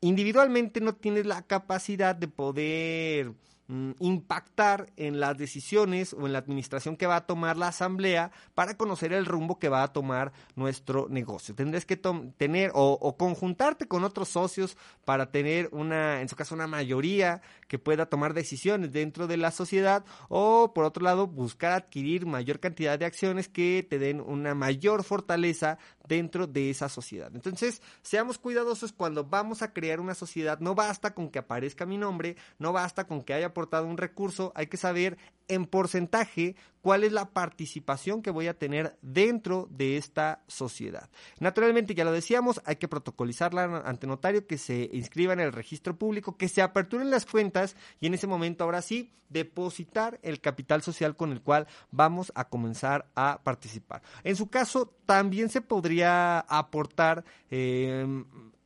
individualmente 0.00 0.80
no 0.80 0.94
tienes 0.94 1.26
la 1.26 1.42
capacidad 1.42 2.14
de 2.14 2.28
poder 2.28 3.32
Mm, 3.70 3.92
impactar 4.00 4.90
en 4.96 5.20
las 5.20 5.38
decisiones 5.38 6.12
o 6.12 6.26
en 6.26 6.32
la 6.32 6.40
administración 6.40 6.96
que 6.96 7.06
va 7.06 7.14
a 7.14 7.26
tomar 7.26 7.56
la 7.56 7.68
asamblea 7.68 8.32
para 8.56 8.76
conocer 8.76 9.12
el 9.12 9.26
rumbo 9.26 9.60
que 9.60 9.68
va 9.68 9.84
a 9.84 9.92
tomar 9.92 10.32
nuestro 10.56 11.06
negocio. 11.08 11.54
Tendrás 11.54 11.86
que 11.86 11.96
tener 11.96 12.72
o, 12.74 13.16
conjuntarte 13.16 13.86
con 13.86 14.02
otros 14.02 14.28
socios 14.30 14.76
para 15.04 15.30
tener 15.30 15.68
una, 15.70 16.20
en 16.20 16.28
su 16.28 16.34
caso, 16.34 16.56
una 16.56 16.66
mayoría 16.66 17.42
que 17.68 17.78
pueda 17.78 18.06
tomar 18.06 18.34
decisiones 18.34 18.90
dentro 18.90 19.28
de 19.28 19.36
la 19.36 19.52
sociedad 19.52 20.04
o, 20.28 20.72
por 20.74 20.84
otro 20.84 21.04
lado, 21.04 21.28
buscar 21.28 21.70
adquirir 21.70 22.26
mayor 22.26 22.58
cantidad 22.58 22.98
de 22.98 23.04
acciones 23.04 23.46
que 23.46 23.86
te 23.88 24.00
den 24.00 24.20
una 24.20 24.52
mayor 24.56 25.04
fortaleza 25.04 25.78
dentro 26.08 26.48
de 26.48 26.70
esa 26.70 26.88
sociedad. 26.88 27.30
Entonces, 27.32 27.80
seamos 28.02 28.36
cuidadosos 28.36 28.90
cuando 28.92 29.22
vamos 29.22 29.62
a 29.62 29.72
crear 29.72 30.00
una 30.00 30.16
sociedad. 30.16 30.58
No 30.58 30.74
basta 30.74 31.14
con 31.14 31.30
que 31.30 31.38
aparezca 31.38 31.86
mi 31.86 31.98
nombre, 31.98 32.36
no 32.58 32.72
basta 32.72 33.06
con 33.06 33.22
que 33.22 33.32
haya 33.32 33.54
un 33.82 33.96
recurso, 33.96 34.52
hay 34.54 34.66
que 34.66 34.76
saber 34.76 35.18
en 35.48 35.66
porcentaje 35.66 36.54
cuál 36.80 37.04
es 37.04 37.12
la 37.12 37.30
participación 37.30 38.22
que 38.22 38.30
voy 38.30 38.46
a 38.46 38.58
tener 38.58 38.96
dentro 39.02 39.68
de 39.70 39.96
esta 39.96 40.42
sociedad. 40.46 41.10
Naturalmente, 41.40 41.94
ya 41.94 42.04
lo 42.04 42.12
decíamos, 42.12 42.60
hay 42.64 42.76
que 42.76 42.88
protocolizarla 42.88 43.82
ante 43.84 44.06
notario, 44.06 44.46
que 44.46 44.58
se 44.58 44.88
inscriba 44.92 45.32
en 45.32 45.40
el 45.40 45.52
registro 45.52 45.96
público, 45.96 46.36
que 46.36 46.48
se 46.48 46.62
aperturen 46.62 47.10
las 47.10 47.26
cuentas 47.26 47.76
y 48.00 48.06
en 48.06 48.14
ese 48.14 48.26
momento, 48.26 48.64
ahora 48.64 48.80
sí, 48.80 49.12
depositar 49.28 50.18
el 50.22 50.40
capital 50.40 50.82
social 50.82 51.16
con 51.16 51.32
el 51.32 51.40
cual 51.42 51.66
vamos 51.90 52.32
a 52.34 52.48
comenzar 52.48 53.06
a 53.14 53.40
participar. 53.42 54.02
En 54.24 54.36
su 54.36 54.48
caso, 54.48 54.94
también 55.06 55.48
se 55.48 55.60
podría 55.60 56.40
aportar 56.40 57.24
eh, 57.50 58.06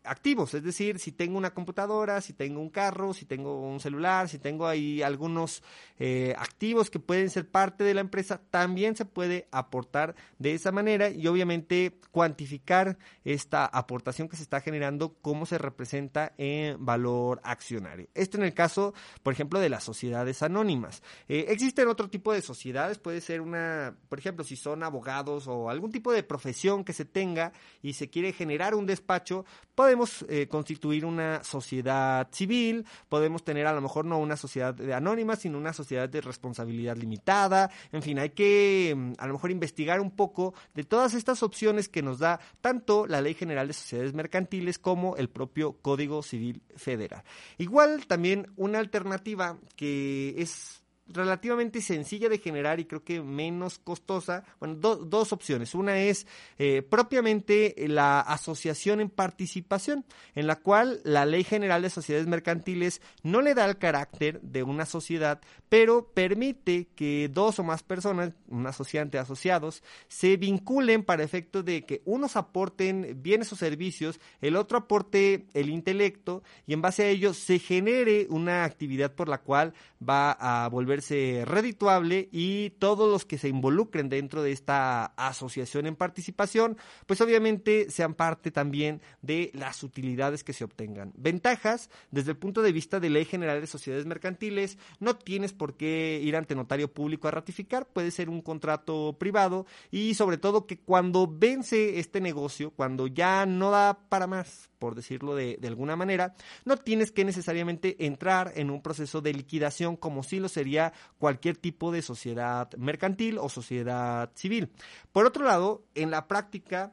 activos, 0.05 0.55
es 0.55 0.63
decir, 0.63 0.99
si 0.99 1.13
tengo 1.13 1.39
una 1.39 1.55
computadora, 1.55 2.21
si 2.21 2.33
tengo 2.33 2.61
un 2.61 2.71
carro, 2.71 3.15
si 3.15 3.25
tengo 3.25 3.61
un 3.61 3.81
celular, 3.81 4.29
si 4.29 4.39
tengo 4.39 4.67
ahí 4.67 5.03
algunos 5.03 5.63
eh, 5.99 6.35
activos 6.39 6.91
que 6.91 6.99
pueden 6.99 7.31
ser 7.31 7.49
parte 7.49 7.85
de 7.85 7.95
la 7.95 8.01
empresa, 8.01 8.41
también 8.51 8.97
se 8.97 9.05
puede 9.05 9.49
aportar 9.51 10.15
de 10.39 10.55
esa 10.55 10.73
manera 10.73 11.09
y 11.09 11.27
obviamente 11.27 11.99
cuantificar 12.11 12.99
esta 13.25 13.65
aportación 13.67 14.29
que 14.29 14.37
se 14.37 14.43
está 14.43 14.61
generando, 14.61 15.17
cómo 15.23 15.47
se 15.47 15.59
representa 15.59 16.33
en 16.37 16.85
valor 16.85 17.41
accionario. 17.43 18.09
Esto 18.15 18.37
en 18.37 18.45
el 18.45 18.55
caso, 18.55 18.95
por 19.23 19.33
ejemplo, 19.33 19.59
de 19.59 19.69
las 19.69 19.85
sociedades 19.85 20.43
anónimas. 20.43 21.03
Eh, 21.29 21.47
existen 21.49 21.89
otro 21.89 22.09
tipo 22.09 22.33
de 22.33 22.43
sociedades, 22.43 22.99
puede 22.99 23.21
ser 23.21 23.41
una, 23.41 23.97
por 24.09 24.19
ejemplo, 24.19 24.45
si 24.45 24.57
son 24.57 24.83
abogados 24.83 25.49
o 25.49 25.71
algún 25.71 25.91
tipo 25.91 26.13
de 26.13 26.23
profesión 26.23 26.85
que 26.85 26.93
se 26.93 27.05
tenga 27.05 27.53
y 27.83 27.95
se 27.95 28.11
quiere 28.11 28.33
generar 28.33 28.75
un 28.75 28.87
despacho, 28.87 29.45
puede 29.75 29.94
podemos 29.95 30.25
eh, 30.29 30.49
constituir 30.49 31.05
una 31.05 31.45
sociedad 31.45 32.27
civil, 32.33 32.85
podemos 33.09 33.45
tener 33.45 33.69
a 33.69 33.73
lo 33.73 33.81
mejor 33.81 34.05
no 34.05 34.19
una 34.19 34.37
sociedad 34.37 34.75
de 34.75 34.93
anónima, 34.93 35.37
sino 35.37 35.57
una 35.57 35.73
sociedad 35.73 36.09
de 36.09 36.21
responsabilidad 36.21 36.97
limitada. 36.97 37.71
En 37.93 38.03
fin, 38.03 38.19
hay 38.19 38.31
que 38.31 38.93
mm, 38.97 39.13
a 39.19 39.29
lo 39.29 39.35
mejor 39.35 39.53
investigar 39.53 40.01
un 40.01 40.11
poco 40.11 40.53
de 40.75 40.83
todas 40.83 41.15
estas 41.15 41.45
opciones 41.45 41.89
que 41.89 42.03
nos 42.03 42.19
da 42.19 42.41
tanto 42.61 43.07
la 43.07 43.21
Ley 43.21 43.35
General 43.35 43.69
de 43.69 43.73
Sociedades 43.73 44.15
Mercantiles 44.15 44.81
como 44.81 45.15
el 45.17 45.29
propio 45.29 45.75
Código 45.75 46.25
Civil 46.25 46.61
Federal. 46.75 47.23
Igual 47.59 48.09
también 48.09 48.53
una 48.57 48.81
alternativa 48.81 49.59
que 49.77 50.35
es 50.39 50.84
relativamente 51.07 51.81
sencilla 51.81 52.29
de 52.29 52.39
generar 52.39 52.81
y 52.81 52.87
creo 52.87 53.05
que 53.05 53.21
menos 53.21 53.79
costosa. 53.79 54.45
Bueno, 54.61 54.77
dos 54.77 55.33
opciones. 55.33 55.75
Una 55.75 55.99
es 55.99 56.27
eh, 56.59 56.83
propiamente 56.83 57.75
la 57.89 58.21
asociación 58.21 59.01
en 59.01 59.11
participación, 59.11 60.05
en 60.35 60.47
la 60.47 60.57
cual 60.57 61.01
la 61.05 61.27
Ley 61.27 61.45
General 61.45 61.83
de 61.83 61.91
Sociedades 61.91 62.27
Mercantiles 62.27 63.01
no 63.23 63.43
le 63.43 63.55
da 63.55 63.67
el 63.67 63.79
carácter 63.79 64.41
de 64.41 64.63
una 64.63 64.87
sociedad, 64.87 65.41
pero 65.69 66.09
permite 66.13 66.89
que 66.95 67.29
dos 67.33 67.59
o 67.59 67.65
más 67.65 67.83
personas, 67.83 68.33
un 68.49 68.67
asociante, 68.67 69.19
asociados, 69.19 69.83
se 70.09 70.37
vinculen 70.37 71.03
para 71.03 71.25
efecto 71.25 71.63
de 71.63 71.85
que 71.85 72.03
unos 72.05 72.37
aporten 72.37 73.23
bienes 73.23 73.53
o 73.53 73.57
servicios, 73.57 74.21
el 74.41 74.57
otro 74.57 74.79
aporte 74.79 75.47
el 75.55 75.69
intelecto 75.69 76.43
y 76.67 76.73
en 76.73 76.83
base 76.83 77.05
a 77.05 77.09
ello 77.09 77.35
se 77.35 77.59
genere 77.59 78.27
una 78.31 78.65
actividad 78.65 79.15
por 79.15 79.29
la 79.29 79.39
cual 79.39 79.75
va 80.07 80.33
a 80.33 80.69
volver 80.69 80.94
verse 80.95 81.43
redituable 81.45 82.29
y 82.31 82.71
todos 82.79 83.11
los 83.11 83.25
que 83.25 83.37
se 83.37 83.49
involucren 83.49 84.09
dentro 84.09 84.43
de 84.43 84.53
esta 84.53 85.07
asociación 85.17 85.87
en 85.87 85.97
participación, 85.97 86.77
pues 87.07 87.21
obviamente 87.21 87.91
sean 87.91 88.15
parte 88.15 88.53
también 88.53 89.01
de 89.21 89.51
las 89.55 89.83
utilidades 89.83 90.45
que 90.45 90.53
se 90.53 90.63
obtengan. 90.63 91.13
Ventajas, 91.17 91.91
desde 92.13 92.31
el 92.31 92.37
punto 92.37 92.63
de 92.63 92.71
vista 92.71 93.01
de 93.01 93.11
ley 93.11 93.25
general 93.25 93.61
de 93.61 93.67
sociedades 93.67 94.07
mercantiles, 94.07 94.79
no 95.01 95.17
tienes 95.17 95.53
por 95.53 95.77
qué 95.77 96.21
ir 96.23 96.37
ante 96.37 96.55
notario 96.55 96.93
público 96.93 97.27
a 97.27 97.33
ratificar, 97.33 97.89
puede 97.89 98.13
ser 98.13 98.29
un 98.29 98.41
contrato 98.41 99.17
privado 99.19 99.67
y 99.91 100.15
sobre 100.15 100.39
todo 100.39 100.67
que 100.67 100.79
cuando 100.79 101.27
vence 101.27 101.99
este 101.99 102.21
negocio, 102.21 102.71
cuando 102.71 103.09
ya 103.09 103.47
no 103.47 103.73
da 103.73 103.99
para 104.09 104.29
más, 104.29 104.71
por 104.79 104.95
decirlo 104.95 105.35
de, 105.35 105.57
de 105.61 105.69
alguna 105.69 105.97
manera, 105.97 106.35
no 106.65 106.77
tienes 106.77 107.11
que 107.11 107.25
necesariamente 107.25 108.07
entrar 108.07 108.53
en 108.55 108.71
un 108.71 108.81
proceso 108.81 109.21
de 109.21 109.33
liquidación 109.33 109.97
como 109.97 110.23
si 110.23 110.39
lo 110.39 110.49
sería 110.49 110.84
cualquier 111.19 111.57
tipo 111.57 111.93
de 111.93 112.03
sociedad 112.03 112.71
mercantil 112.77 113.39
o 113.39 113.49
sociedad 113.49 114.31
civil. 114.35 114.71
Por 115.13 115.27
otro 115.27 115.45
lado, 115.45 115.85
en 115.95 116.11
la 116.11 116.29
práctica, 116.29 116.93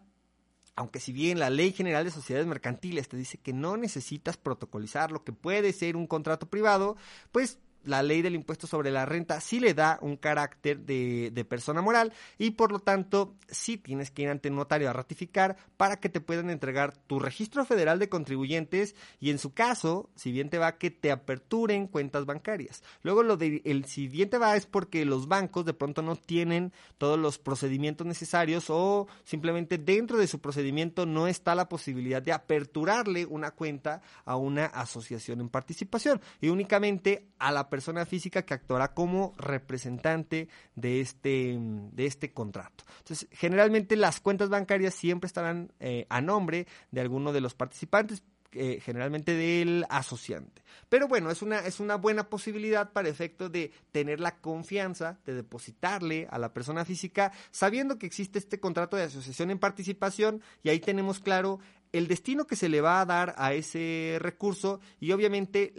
aunque 0.75 0.99
si 0.99 1.12
bien 1.12 1.39
la 1.39 1.49
Ley 1.49 1.71
General 1.73 2.04
de 2.04 2.12
Sociedades 2.12 2.47
Mercantiles 2.47 3.10
te 3.10 3.17
dice 3.17 3.38
que 3.38 3.54
no 3.54 3.77
necesitas 3.77 4.38
protocolizar 4.38 5.12
lo 5.12 5.23
que 5.23 5.34
puede 5.34 5.73
ser 5.73 5.95
un 5.95 6.08
contrato 6.08 6.49
privado, 6.49 6.95
pues 7.32 7.60
la 7.84 8.04
ley 8.04 8.22
del 8.22 8.36
impuesto 8.36 8.67
sobre 8.67 8.91
la 8.91 9.06
renta 9.06 9.39
sí 9.41 9.60
le 9.60 9.74
da 9.74 9.98
un 10.02 10.17
carácter 10.17 10.80
de, 10.80 11.46
persona 11.50 11.82
moral 11.82 12.13
y 12.38 12.52
por 12.52 12.72
lo 12.72 12.80
tanto 12.80 13.36
sí 13.50 13.78
tienes 13.78 14.12
que 14.12 14.22
ir 14.22 14.30
ante 14.30 14.50
notario 14.50 14.89
a 14.89 14.94
ratificar 14.94 15.58
para 15.76 16.00
que 16.00 16.08
te 16.08 16.22
puedan 16.22 16.50
entregar 16.50 16.96
tu 16.96 17.20
registro 17.20 17.65
federal 17.65 18.00
de 18.00 18.10
contribuyentes 18.10 18.96
y 19.20 19.32
en 19.32 19.39
su 19.39 19.54
caso, 19.54 20.10
si 20.15 20.32
bien 20.32 20.50
te 20.50 20.60
va, 20.60 20.78
que 20.78 20.91
te 20.91 21.12
aperturen 21.12 21.88
cuentas 21.88 22.26
bancarias. 22.26 22.84
Luego 23.02 23.24
lo 23.24 23.38
de 23.38 23.62
el 23.65 23.86
si 23.86 24.08
bien 24.08 24.30
te 24.30 24.38
va 24.38 24.56
es 24.56 24.65
porque 24.65 25.04
los 25.04 25.28
bancos 25.28 25.65
de 25.65 25.74
pronto 25.74 26.02
no 26.02 26.15
tienen 26.15 26.72
todos 26.98 27.20
los 27.20 27.39
procedimientos 27.39 28.06
necesarios 28.06 28.65
o 28.70 29.08
simplemente 29.24 29.78
dentro 29.78 30.17
de 30.17 30.28
su 30.28 30.39
procedimiento 30.39 31.06
no 31.06 31.28
está 31.28 31.56
la 31.56 31.67
posibilidad 31.67 32.22
de 32.22 32.34
aperturarle 32.34 33.26
una 33.26 33.52
cuenta 33.52 34.02
a 34.26 34.36
una 34.36 34.65
asociación 34.65 35.41
en 35.41 35.50
participación 35.50 36.22
y 36.39 36.50
únicamente 36.50 37.28
a 37.39 37.52
la 37.52 37.70
persona 37.72 38.06
física 38.06 38.44
que 38.44 38.54
actuará 38.54 38.94
como 38.94 39.34
representante 39.38 40.50
de 40.76 41.00
este, 41.00 41.58
de 41.58 42.06
este 42.06 42.34
contrato. 42.34 42.84
Entonces, 43.00 43.28
generalmente 43.32 43.96
las 43.96 44.20
cuentas 44.20 44.50
bancarias 44.50 44.94
siempre 44.94 45.26
estarán 45.26 45.72
eh, 45.80 46.06
a 46.10 46.20
nombre 46.22 46.68
de 46.92 47.02
alguno 47.02 47.32
de 47.32 47.40
los 47.40 47.56
participantes, 47.56 48.24
eh, 48.52 48.82
generalmente 48.84 49.34
del 49.34 49.86
asociante. 49.90 50.62
Pero 50.90 51.08
bueno, 51.08 51.32
es 51.32 51.42
una, 51.42 51.60
es 51.60 51.80
una 51.80 51.96
buena 51.96 52.30
posibilidad 52.30 52.92
para 52.92 53.08
efecto 53.08 53.48
de 53.48 53.72
tener 53.94 54.20
la 54.20 54.42
confianza 54.42 55.20
de 55.26 55.36
depositarle 55.36 56.28
a 56.30 56.38
la 56.38 56.52
persona 56.52 56.84
física, 56.84 57.32
sabiendo 57.52 57.98
que 57.98 58.08
existe 58.08 58.40
este 58.40 58.60
contrato 58.60 58.98
de 58.98 59.04
asociación 59.04 59.52
en 59.52 59.60
participación 59.60 60.42
y 60.63 60.69
ahí 60.69 60.82
tenemos 60.82 61.22
claro 61.22 61.60
el 61.92 62.08
destino 62.08 62.48
que 62.48 62.56
se 62.56 62.69
le 62.69 62.81
va 62.81 63.02
a 63.02 63.06
dar 63.06 63.35
a 63.37 63.54
ese 63.54 64.17
recurso 64.19 64.79
y 65.00 65.12
obviamente 65.12 65.73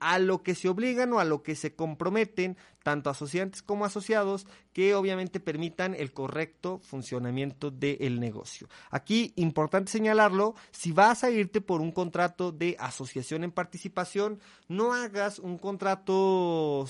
a 0.00 0.18
lo 0.18 0.42
que 0.42 0.54
se 0.54 0.68
obligan 0.68 1.12
o 1.12 1.20
a 1.20 1.24
lo 1.24 1.42
que 1.42 1.54
se 1.54 1.74
comprometen 1.74 2.56
tanto 2.82 3.10
asociantes 3.10 3.62
como 3.62 3.84
asociados 3.84 4.46
que 4.72 4.94
obviamente 4.94 5.38
permitan 5.38 5.94
el 5.94 6.12
correcto 6.12 6.80
funcionamiento 6.80 7.70
del 7.70 8.18
negocio. 8.18 8.68
Aquí, 8.90 9.32
importante 9.36 9.92
señalarlo, 9.92 10.54
si 10.72 10.90
vas 10.90 11.22
a 11.22 11.30
irte 11.30 11.60
por 11.60 11.80
un 11.80 11.92
contrato 11.92 12.50
de 12.50 12.76
asociación 12.80 13.44
en 13.44 13.52
participación, 13.52 14.40
no 14.68 14.92
hagas 14.92 15.38
un 15.38 15.58
contrato 15.58 16.86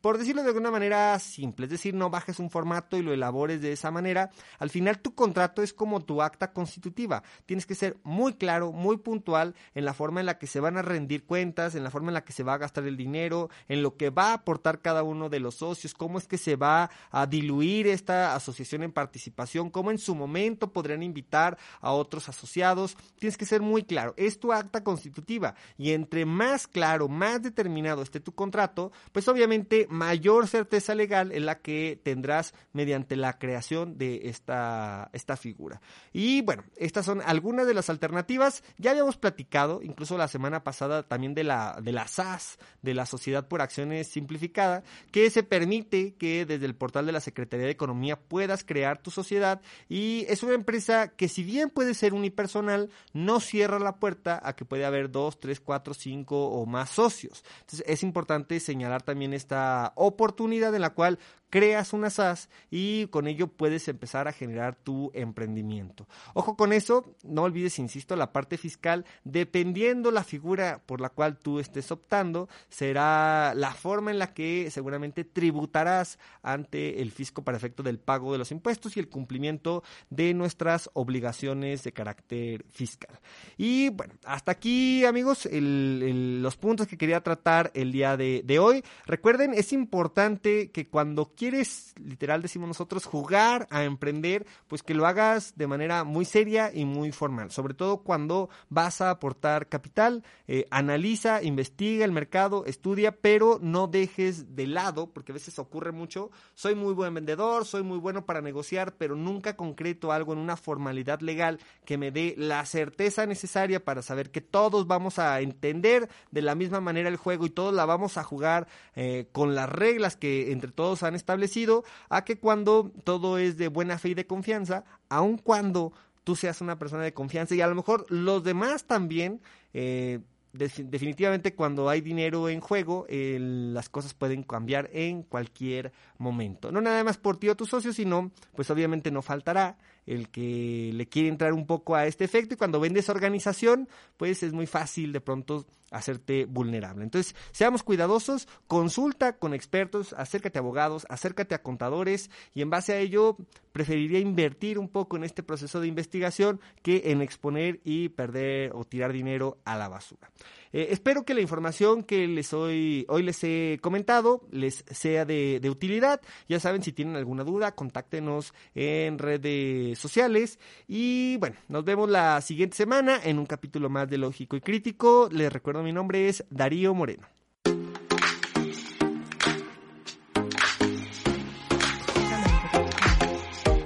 por 0.00 0.18
decirlo 0.18 0.42
de 0.42 0.48
alguna 0.48 0.70
manera 0.70 1.18
simple, 1.18 1.66
es 1.66 1.70
decir, 1.70 1.94
no 1.94 2.10
bajes 2.10 2.38
un 2.38 2.50
formato 2.50 2.96
y 2.96 3.02
lo 3.02 3.12
elabores 3.12 3.60
de 3.60 3.72
esa 3.72 3.90
manera. 3.90 4.30
Al 4.58 4.70
final 4.70 5.00
tu 5.00 5.14
contrato 5.14 5.62
es 5.62 5.72
como 5.72 6.00
tu 6.00 6.22
acta 6.22 6.52
constitutiva. 6.52 7.22
Tienes 7.46 7.66
que 7.66 7.74
ser 7.74 7.98
muy 8.02 8.34
claro, 8.34 8.72
muy 8.72 8.98
puntual 8.98 9.54
en 9.74 9.84
la 9.84 9.94
forma 9.94 10.20
en 10.20 10.26
la 10.26 10.38
que 10.38 10.46
se 10.46 10.60
van 10.60 10.76
a 10.76 10.82
rendir 10.82 11.24
cuentas, 11.24 11.74
en 11.74 11.84
la 11.84 11.90
forma 11.90 12.08
en 12.08 12.14
la 12.14 12.24
que 12.24 12.32
se 12.32 12.42
va 12.42 12.54
a 12.54 12.58
gastar 12.58 12.84
el 12.84 12.96
dinero, 12.96 13.50
en 13.68 13.82
lo 13.82 13.96
que 13.96 14.10
va 14.10 14.30
a 14.30 14.34
aportar 14.34 14.80
cada 14.80 15.02
uno 15.02 15.28
de 15.28 15.40
los 15.40 15.56
socios, 15.56 15.94
cómo 15.94 16.18
es 16.18 16.26
que 16.26 16.38
se 16.38 16.56
va 16.56 16.90
a 17.10 17.26
diluir 17.26 17.86
esta 17.86 18.34
asociación 18.34 18.82
en 18.82 18.92
participación, 18.92 19.70
cómo 19.70 19.90
en 19.90 19.98
su 19.98 20.14
momento 20.14 20.72
podrían 20.72 21.02
invitar 21.02 21.58
a 21.80 21.92
otros 21.92 22.28
asociados. 22.28 22.96
Tienes 23.18 23.36
que 23.36 23.46
ser 23.46 23.60
muy 23.60 23.82
claro. 23.82 24.14
Es 24.16 24.38
tu 24.38 24.52
acta 24.52 24.82
constitutiva 24.82 25.54
y 25.78 25.92
entre 25.92 26.24
más 26.24 26.66
claro, 26.66 27.08
más 27.08 27.42
determinado 27.42 28.02
esté 28.02 28.20
tu 28.20 28.34
contrato, 28.34 28.92
pues 29.12 29.28
obviamente 29.28 29.69
mayor 29.88 30.48
certeza 30.48 30.94
legal 30.94 31.32
en 31.32 31.46
la 31.46 31.58
que 31.60 32.00
tendrás 32.02 32.54
mediante 32.72 33.16
la 33.16 33.38
creación 33.38 33.98
de 33.98 34.28
esta, 34.28 35.10
esta 35.12 35.36
figura. 35.36 35.80
Y 36.12 36.42
bueno, 36.42 36.64
estas 36.76 37.06
son 37.06 37.22
algunas 37.24 37.66
de 37.66 37.74
las 37.74 37.90
alternativas. 37.90 38.62
Ya 38.78 38.90
habíamos 38.90 39.16
platicado, 39.16 39.80
incluso 39.82 40.18
la 40.18 40.28
semana 40.28 40.64
pasada, 40.64 41.02
también 41.02 41.34
de 41.34 41.44
la, 41.44 41.78
de 41.82 41.92
la 41.92 42.06
SAS, 42.06 42.58
de 42.82 42.94
la 42.94 43.06
Sociedad 43.06 43.48
por 43.48 43.60
Acciones 43.60 44.08
Simplificada, 44.08 44.82
que 45.10 45.30
se 45.30 45.42
permite 45.42 46.14
que 46.14 46.46
desde 46.46 46.66
el 46.66 46.74
portal 46.74 47.06
de 47.06 47.12
la 47.12 47.20
Secretaría 47.20 47.66
de 47.66 47.72
Economía 47.72 48.18
puedas 48.18 48.64
crear 48.64 49.00
tu 49.02 49.10
sociedad 49.10 49.60
y 49.88 50.24
es 50.28 50.42
una 50.42 50.54
empresa 50.54 51.08
que 51.08 51.28
si 51.28 51.42
bien 51.42 51.70
puede 51.70 51.94
ser 51.94 52.14
unipersonal, 52.14 52.90
no 53.12 53.40
cierra 53.40 53.78
la 53.78 53.96
puerta 53.96 54.40
a 54.42 54.54
que 54.54 54.64
puede 54.64 54.84
haber 54.84 55.10
dos, 55.10 55.38
tres, 55.38 55.60
cuatro, 55.60 55.94
cinco 55.94 56.48
o 56.48 56.66
más 56.66 56.90
socios. 56.90 57.44
Entonces 57.60 57.84
es 57.86 58.02
importante 58.02 58.58
señalar 58.60 59.02
también 59.02 59.32
esta 59.32 59.59
oportunidad 59.94 60.74
en 60.74 60.82
la 60.82 60.90
cual 60.90 61.18
creas 61.50 61.92
una 61.92 62.10
SAS 62.10 62.48
y 62.70 63.06
con 63.08 63.26
ello 63.26 63.48
puedes 63.48 63.86
empezar 63.88 64.28
a 64.28 64.32
generar 64.32 64.76
tu 64.76 65.10
emprendimiento. 65.14 66.06
Ojo 66.34 66.56
con 66.56 66.72
eso, 66.72 67.16
no 67.24 67.42
olvides, 67.42 67.78
insisto, 67.78 68.16
la 68.16 68.32
parte 68.32 68.56
fiscal, 68.56 69.04
dependiendo 69.24 70.10
la 70.10 70.24
figura 70.24 70.80
por 70.86 71.00
la 71.00 71.10
cual 71.10 71.38
tú 71.38 71.58
estés 71.58 71.90
optando, 71.90 72.48
será 72.68 73.52
la 73.54 73.72
forma 73.72 74.10
en 74.10 74.18
la 74.18 74.32
que 74.32 74.70
seguramente 74.70 75.24
tributarás 75.24 76.18
ante 76.42 77.02
el 77.02 77.10
fisco 77.10 77.42
para 77.42 77.56
efecto 77.56 77.82
del 77.82 77.98
pago 77.98 78.32
de 78.32 78.38
los 78.38 78.52
impuestos 78.52 78.96
y 78.96 79.00
el 79.00 79.08
cumplimiento 79.08 79.82
de 80.08 80.32
nuestras 80.34 80.88
obligaciones 80.94 81.82
de 81.82 81.92
carácter 81.92 82.64
fiscal. 82.68 83.18
Y 83.58 83.90
bueno, 83.90 84.14
hasta 84.24 84.52
aquí 84.52 85.04
amigos, 85.04 85.48
los 85.50 86.56
puntos 86.56 86.86
que 86.86 86.96
quería 86.96 87.22
tratar 87.22 87.70
el 87.74 87.92
día 87.92 88.16
de, 88.16 88.42
de 88.44 88.58
hoy. 88.58 88.84
Recuerden, 89.06 89.54
es 89.54 89.72
importante 89.72 90.70
que 90.70 90.86
cuando 90.86 91.32
quieres, 91.40 91.94
literal 92.04 92.42
decimos 92.42 92.68
nosotros, 92.68 93.06
jugar 93.06 93.66
a 93.70 93.84
emprender, 93.84 94.46
pues 94.68 94.82
que 94.82 94.92
lo 94.92 95.06
hagas 95.06 95.56
de 95.56 95.66
manera 95.66 96.04
muy 96.04 96.26
seria 96.26 96.70
y 96.70 96.84
muy 96.84 97.12
formal. 97.12 97.50
Sobre 97.50 97.72
todo 97.72 98.02
cuando 98.02 98.50
vas 98.68 99.00
a 99.00 99.08
aportar 99.08 99.66
capital, 99.66 100.22
eh, 100.46 100.66
analiza, 100.70 101.42
investiga 101.42 102.04
el 102.04 102.12
mercado, 102.12 102.66
estudia, 102.66 103.16
pero 103.16 103.58
no 103.62 103.86
dejes 103.86 104.54
de 104.54 104.66
lado, 104.66 105.06
porque 105.14 105.32
a 105.32 105.34
veces 105.34 105.58
ocurre 105.58 105.92
mucho, 105.92 106.30
soy 106.54 106.74
muy 106.74 106.92
buen 106.92 107.14
vendedor, 107.14 107.64
soy 107.64 107.84
muy 107.84 107.96
bueno 107.96 108.26
para 108.26 108.42
negociar, 108.42 108.96
pero 108.98 109.16
nunca 109.16 109.56
concreto 109.56 110.12
algo 110.12 110.34
en 110.34 110.40
una 110.40 110.58
formalidad 110.58 111.20
legal 111.20 111.58
que 111.86 111.96
me 111.96 112.10
dé 112.10 112.34
la 112.36 112.66
certeza 112.66 113.24
necesaria 113.24 113.82
para 113.82 114.02
saber 114.02 114.30
que 114.30 114.42
todos 114.42 114.86
vamos 114.86 115.18
a 115.18 115.40
entender 115.40 116.10
de 116.32 116.42
la 116.42 116.54
misma 116.54 116.82
manera 116.82 117.08
el 117.08 117.16
juego 117.16 117.46
y 117.46 117.50
todos 117.50 117.72
la 117.72 117.86
vamos 117.86 118.18
a 118.18 118.24
jugar 118.24 118.68
eh, 118.94 119.28
con 119.32 119.54
las 119.54 119.70
reglas 119.70 120.16
que 120.16 120.52
entre 120.52 120.70
todos 120.70 121.02
han 121.02 121.14
estado 121.14 121.29
establecido 121.30 121.84
a 122.08 122.24
que 122.24 122.38
cuando 122.38 122.90
todo 123.04 123.38
es 123.38 123.56
de 123.56 123.68
buena 123.68 123.98
fe 123.98 124.10
y 124.10 124.14
de 124.14 124.26
confianza, 124.26 124.84
aun 125.08 125.38
cuando 125.38 125.92
tú 126.24 126.36
seas 126.36 126.60
una 126.60 126.78
persona 126.78 127.02
de 127.02 127.14
confianza 127.14 127.54
y 127.54 127.60
a 127.60 127.66
lo 127.66 127.74
mejor 127.74 128.06
los 128.08 128.44
demás 128.44 128.84
también, 128.84 129.40
eh, 129.72 130.20
definitivamente 130.52 131.54
cuando 131.54 131.88
hay 131.88 132.00
dinero 132.00 132.48
en 132.48 132.60
juego, 132.60 133.06
las 133.08 133.88
cosas 133.88 134.14
pueden 134.14 134.42
cambiar 134.42 134.90
en 134.92 135.22
cualquier 135.22 135.92
momento. 136.18 136.72
No 136.72 136.80
nada 136.80 137.04
más 137.04 137.18
por 137.18 137.36
ti 137.36 137.48
o 137.48 137.56
tus 137.56 137.70
socios, 137.70 137.96
sino 137.96 138.32
pues 138.56 138.70
obviamente 138.70 139.10
no 139.10 139.22
faltará 139.22 139.78
el 140.10 140.28
que 140.28 140.90
le 140.92 141.06
quiere 141.08 141.28
entrar 141.28 141.52
un 141.52 141.66
poco 141.66 141.94
a 141.94 142.06
este 142.06 142.24
efecto 142.24 142.54
y 142.54 142.56
cuando 142.56 142.80
vendes 142.80 143.08
organización, 143.08 143.88
pues 144.16 144.42
es 144.42 144.52
muy 144.52 144.66
fácil 144.66 145.12
de 145.12 145.20
pronto 145.20 145.66
hacerte 145.92 146.46
vulnerable. 146.46 147.04
Entonces, 147.04 147.34
seamos 147.52 147.82
cuidadosos, 147.82 148.48
consulta 148.66 149.38
con 149.38 149.54
expertos, 149.54 150.12
acércate 150.14 150.58
a 150.58 150.62
abogados, 150.62 151.06
acércate 151.08 151.54
a 151.54 151.62
contadores 151.62 152.30
y 152.54 152.62
en 152.62 152.70
base 152.70 152.92
a 152.92 152.98
ello 152.98 153.36
preferiría 153.72 154.18
invertir 154.18 154.78
un 154.78 154.88
poco 154.88 155.16
en 155.16 155.24
este 155.24 155.44
proceso 155.44 155.80
de 155.80 155.86
investigación 155.86 156.60
que 156.82 157.02
en 157.06 157.22
exponer 157.22 157.80
y 157.84 158.08
perder 158.08 158.72
o 158.74 158.84
tirar 158.84 159.12
dinero 159.12 159.58
a 159.64 159.76
la 159.76 159.88
basura. 159.88 160.30
Eh, 160.72 160.88
espero 160.90 161.24
que 161.24 161.34
la 161.34 161.40
información 161.40 162.04
que 162.04 162.26
les 162.28 162.52
hoy, 162.52 163.06
les 163.22 163.44
he 163.44 163.78
comentado 163.82 164.42
les 164.50 164.84
sea 164.90 165.24
de, 165.24 165.58
de 165.60 165.70
utilidad. 165.70 166.20
Ya 166.48 166.60
saben, 166.60 166.82
si 166.82 166.92
tienen 166.92 167.16
alguna 167.16 167.44
duda, 167.44 167.74
contáctenos 167.74 168.54
en 168.74 169.18
redes 169.18 169.98
sociales. 169.98 170.58
Y 170.86 171.36
bueno, 171.38 171.56
nos 171.68 171.84
vemos 171.84 172.08
la 172.08 172.40
siguiente 172.40 172.76
semana 172.76 173.20
en 173.22 173.38
un 173.38 173.46
capítulo 173.46 173.88
más 173.88 174.08
de 174.08 174.18
Lógico 174.18 174.56
y 174.56 174.60
Crítico. 174.60 175.28
Les 175.32 175.52
recuerdo 175.52 175.82
mi 175.82 175.92
nombre 175.92 176.28
es 176.28 176.44
Darío 176.50 176.94
Moreno. 176.94 177.26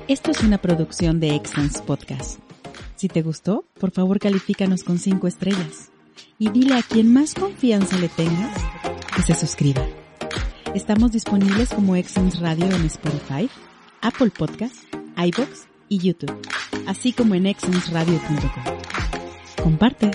Esto 0.07 0.31
es 0.31 0.43
una 0.43 0.59
producción 0.59 1.19
de 1.19 1.35
Excellence 1.35 1.83
Podcast. 1.83 2.39
Si 2.95 3.09
te 3.09 3.23
gustó, 3.23 3.65
por 3.81 3.91
favor 3.91 4.19
califícanos 4.19 4.85
con 4.85 4.99
5 4.99 5.27
estrellas 5.27 5.94
y 6.39 6.51
dile 6.51 6.77
a 6.77 6.83
quien 6.83 7.13
más 7.13 7.35
confianza 7.35 7.97
le 7.99 8.09
tengas 8.09 8.61
que 9.17 9.23
se 9.23 9.35
suscriba. 9.35 9.83
Estamos 10.75 11.13
disponibles 11.13 11.69
como 11.71 11.97
Excellence 11.97 12.41
Radio 12.41 12.67
en 12.67 12.85
Spotify, 12.87 13.49
Apple 14.01 14.31
Podcasts, 14.31 14.87
iBox 15.17 15.67
y 15.89 15.99
YouTube, 15.99 16.37
así 16.87 17.13
como 17.13 17.35
en 17.35 17.47
excellenceradio.com. 17.47 18.75
Comparte. 19.63 20.11